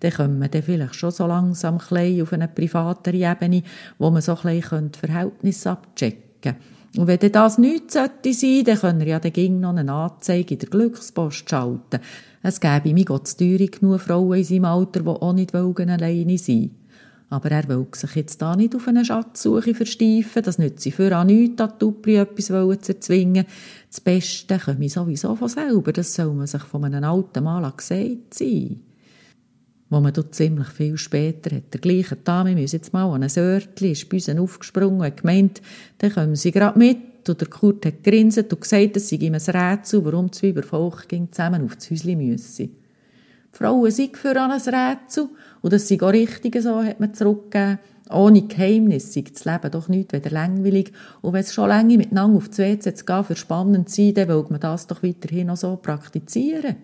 dann 0.01 0.13
kommen 0.13 0.39
wir 0.39 0.49
dann 0.49 0.63
vielleicht 0.63 0.95
schon 0.95 1.11
so 1.11 1.27
langsam 1.27 1.77
auf 1.77 1.93
eine 1.93 2.49
privatere 2.49 3.17
Ebene, 3.17 3.63
wo 3.99 4.11
man 4.11 4.23
so 4.23 4.37
ein 4.43 4.61
bisschen 4.61 4.93
Verhältnisse 4.93 5.71
abchecken 5.71 6.23
könnte. 6.43 6.59
Und 6.97 7.07
wenn 7.07 7.33
das 7.33 7.59
nichts 7.59 7.95
sollte 7.95 8.33
sein, 8.33 8.65
dann 8.65 8.79
können 8.79 9.01
wir 9.01 9.07
ja 9.07 9.21
dann 9.21 9.61
noch 9.61 9.77
eine 9.77 9.93
Anzeige 9.93 10.55
in 10.55 10.61
der 10.61 10.69
Glückspost 10.69 11.49
schalten. 11.49 12.01
Es 12.43 12.61
gäbe 12.61 12.95
mir 12.95 13.05
Gott 13.05 13.37
Teuerung 13.37 13.71
genug 13.71 14.01
Frauen 14.01 14.39
in 14.39 14.45
seinem 14.45 14.65
Alter, 14.65 15.01
die 15.01 15.09
auch 15.09 15.33
nicht 15.33 15.55
alleine 15.55 16.39
sein 16.39 16.71
aber 17.31 17.51
er 17.51 17.69
will 17.69 17.87
sich 17.93 18.15
jetzt 18.15 18.41
da 18.41 18.57
nicht 18.57 18.75
auf 18.75 18.89
eine 18.89 19.05
Schatzsuche 19.05 19.75
versteifen. 19.75 20.43
Das 20.43 20.59
nützt 20.59 20.81
sie 20.81 20.93
für 20.93 21.15
an 21.15 21.27
nichts, 21.27 21.61
an 21.61 21.79
Tupri 21.79 22.17
etwas 22.17 22.47
zu 22.47 22.93
erzwingen. 22.93 23.45
Das 23.91 24.01
Beste 24.01 24.59
komme 24.59 24.89
sowieso 24.89 25.37
von 25.37 25.49
selber. 25.49 25.93
Das 25.93 26.15
soll 26.15 26.33
man 26.33 26.47
sich 26.47 26.63
von 26.63 26.85
einem 26.85 27.05
alten 27.05 27.45
Mal 27.45 27.71
gesagt 27.77 28.35
sein 28.35 28.81
wo 29.91 30.01
man 30.01 30.13
dort 30.13 30.35
ziemlich 30.35 30.69
viel 30.69 30.99
später 30.99 31.57
hat 31.57 31.73
der 31.73 31.81
gleiche 31.81 32.17
da, 32.17 32.45
wir 32.45 32.55
müssen 32.55 32.77
jetzt 32.77 32.93
mal 32.93 33.11
an 33.13 33.23
ein 33.23 33.31
Örtli, 33.37 33.93
ist 33.93 34.09
bei 34.09 34.17
uns 34.17 34.29
aufgesprungen 34.29 35.01
und 35.01 35.17
gemeint, 35.17 35.63
dann 35.99 36.13
kommen 36.13 36.37
sie 36.37 36.53
gerade 36.53 36.79
mit. 36.79 37.29
Und 37.29 37.41
der 37.41 37.49
Kurt 37.49 37.85
hat 37.85 38.05
grinset 38.05 38.53
und 38.53 38.63
gesagt, 38.63 38.97
es 38.97 39.09
sei 39.09 39.17
ihm 39.17 39.35
ein 39.35 39.41
Rätsel, 39.41 40.05
warum 40.05 40.33
zwei 40.33 40.49
Übervolk 40.49 41.09
zusammen 41.31 41.65
auf 41.65 41.77
das 41.77 41.91
Häuschen 41.91 42.19
müssen. 42.19 42.71
Die 43.53 43.57
Frauen 43.57 43.91
sind 43.91 44.17
für 44.17 44.41
ein 44.41 44.51
Rätsel 44.51 45.29
und 45.61 45.73
das 45.73 45.89
sei 45.89 46.01
auch 46.01 46.13
richtig, 46.13 46.61
so 46.63 46.83
hat 46.83 47.01
man 47.01 47.13
zurückgegeben. 47.13 47.79
Ohne 48.11 48.43
Geheimnis 48.43 49.13
sei 49.13 49.25
das 49.31 49.45
Leben 49.45 49.71
doch 49.71 49.89
nicht 49.89 50.13
wieder 50.15 50.31
langweilig. 50.31 50.93
Und 51.21 51.35
wenn 51.35 51.43
es 51.43 51.53
schon 51.53 51.69
lange 51.69 51.99
miteinander 51.99 52.39
auf 52.39 52.49
die 52.49 52.59
WC 52.59 52.95
zu 52.95 53.05
gehen 53.05 53.25
für 53.25 53.37
spannend 53.37 53.91
sein, 53.91 54.15
dann 54.15 54.29
will 54.29 54.47
man 54.49 54.61
das 54.61 54.87
doch 54.87 55.03
weiterhin 55.03 55.49
noch 55.49 55.59
so 55.59 55.77
praktizieren. 55.77 56.77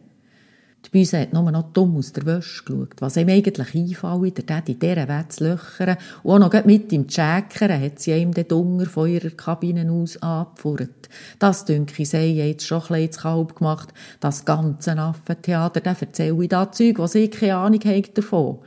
Die 0.86 0.90
Büse 0.90 1.20
hat 1.20 1.32
nur 1.32 1.50
noch 1.50 1.72
dumm 1.72 1.96
aus 1.96 2.12
der 2.12 2.26
Wäsche 2.26 2.62
geschaut. 2.64 3.00
Was 3.00 3.16
ihm 3.16 3.28
eigentlich 3.28 3.74
einfällt, 3.74 4.36
der 4.36 4.44
Dad 4.44 4.68
in 4.68 4.78
dieser 4.78 5.08
Welt 5.08 5.32
zu 5.32 5.44
löchern. 5.44 5.96
Und 6.22 6.42
auch 6.42 6.52
noch 6.52 6.64
mit 6.64 6.92
ihm 6.92 7.08
zu 7.08 7.14
schäkern, 7.14 7.80
hat 7.80 7.98
sie 7.98 8.12
ihm 8.12 8.34
den 8.34 8.48
Dunger 8.48 8.86
von 8.86 9.08
ihrer 9.08 9.30
Kabine 9.30 9.90
aus 9.90 10.18
angepfurrt. 10.18 11.08
Das, 11.38 11.64
denke 11.64 12.02
ich, 12.02 12.10
sei 12.10 12.26
jetzt 12.26 12.66
schon 12.66 12.82
ein 12.82 12.88
bisschen 12.88 13.12
zu 13.12 13.20
Kalb 13.20 13.56
gemacht. 13.56 13.94
Das 14.20 14.44
ganze 14.44 14.98
Affentheater, 14.98 15.80
da 15.80 15.96
erzähle 15.98 16.42
ich 16.42 16.48
da 16.48 16.70
Zeug, 16.70 16.98
was 16.98 17.14
ich 17.14 17.30
keine 17.30 17.56
Ahnung 17.56 17.80
habe 17.84 18.02
davon. 18.02 18.58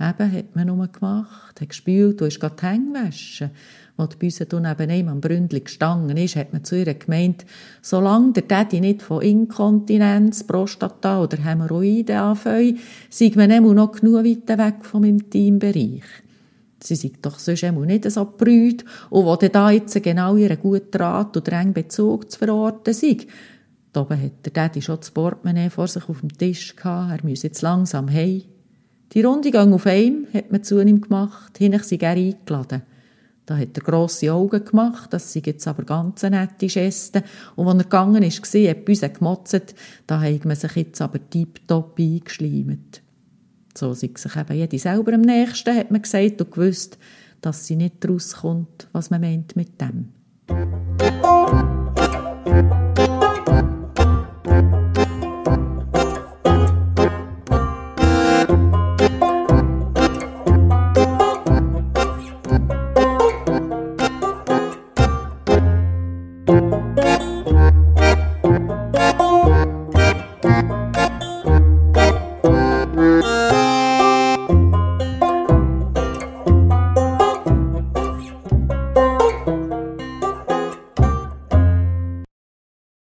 Eben, 0.00 0.32
hat 0.32 0.56
man 0.56 0.66
nur 0.66 0.88
gemacht, 0.88 1.60
hat 1.60 1.68
gespült 1.68 2.20
und 2.20 2.28
ist 2.28 2.40
gerade 2.40 2.56
die 2.60 2.66
Hänge 2.66 3.06
waschen 3.06 3.50
die 3.98 4.16
Büse 4.16 4.46
neben 4.50 4.90
ihm 4.90 5.08
am 5.08 5.20
Bründli 5.20 5.60
gestanden 5.60 6.16
ist, 6.16 6.36
hat 6.36 6.52
man 6.52 6.64
zu 6.64 6.76
ihr 6.76 6.92
gemeint, 6.94 7.46
solange 7.80 8.32
der 8.32 8.42
Daddy 8.42 8.80
nicht 8.80 9.02
von 9.02 9.22
Inkontinenz, 9.22 10.44
Prostata 10.44 11.22
oder 11.22 11.38
Hämorrhoiden 11.38 12.16
anfängt, 12.16 12.80
sei 13.08 13.32
man 13.36 13.50
immer 13.50 13.72
noch 13.72 13.92
genug 13.92 14.24
weit 14.24 14.48
weg 14.58 14.84
vom 14.84 15.04
Intimbereich. 15.04 16.02
Sie 16.82 16.96
sind 16.96 17.24
doch 17.24 17.38
sonst 17.38 17.62
immer 17.62 17.86
nicht 17.86 18.10
so 18.10 18.24
brüd 18.26 18.84
und 19.10 19.24
wo 19.24 19.36
da 19.36 19.70
jetzt 19.70 20.02
genau 20.02 20.36
ihren 20.36 20.60
guten 20.60 20.98
Rat 20.98 21.36
oder 21.36 21.52
engen 21.52 21.72
Bezug 21.72 22.30
zu 22.30 22.38
verorten 22.38 22.92
sei. 22.92 23.18
Da 23.92 24.02
oben 24.02 24.20
hat 24.20 24.44
der 24.44 24.52
Daddy 24.52 24.82
schon 24.82 24.98
das 24.98 25.12
Portemonnaie 25.12 25.70
vor 25.70 25.86
sich 25.86 26.08
auf 26.08 26.20
dem 26.20 26.36
Tisch 26.36 26.74
gehabt, 26.74 27.22
er 27.22 27.24
müsse 27.24 27.46
jetzt 27.46 27.62
langsam 27.62 28.12
heim. 28.12 28.42
Die 29.12 29.22
Runde 29.22 29.52
ging 29.52 29.72
auf 29.72 29.86
ihm, 29.86 30.26
hat 30.34 30.50
man 30.50 30.64
zu 30.64 30.80
ihm 30.80 31.00
gemacht, 31.00 31.56
hinech 31.58 31.84
sie 31.84 32.00
er 32.00 32.10
eingeladen. 32.10 32.82
Da 33.46 33.58
hat 33.58 33.76
er 33.76 33.82
grosse 33.82 34.32
Augen 34.32 34.64
gemacht, 34.64 35.12
das 35.12 35.32
sind 35.32 35.46
jetzt 35.46 35.68
aber 35.68 35.84
ganz 35.84 36.22
nette 36.22 36.66
Geste. 36.66 37.22
Und 37.56 37.68
als 37.68 37.76
er 37.76 37.84
gegangen 37.84 38.22
ist, 38.22 38.54
war, 38.54 38.70
hat 38.70 38.88
uns 38.88 39.00
gemotzt, 39.00 39.74
da 40.06 40.20
hat 40.20 40.44
man 40.46 40.56
sich 40.56 40.76
jetzt 40.76 41.02
aber 41.02 41.18
tiptop 41.28 41.98
eingeschleimt. 41.98 43.02
So 43.76 43.92
sei 43.92 44.10
sich 44.16 44.36
eben 44.36 44.56
jede 44.56 44.78
selber 44.78 45.12
am 45.12 45.20
nächsten, 45.20 45.76
hat 45.76 45.90
man 45.90 46.00
gesagt 46.00 46.40
und 46.40 46.52
gewusst, 46.52 46.96
dass 47.42 47.66
sie 47.66 47.76
nicht 47.76 48.08
rauskommt, 48.08 48.88
was 48.92 49.10
man 49.10 49.20
meint 49.20 49.56
mit 49.56 49.78
dem. 49.80 50.08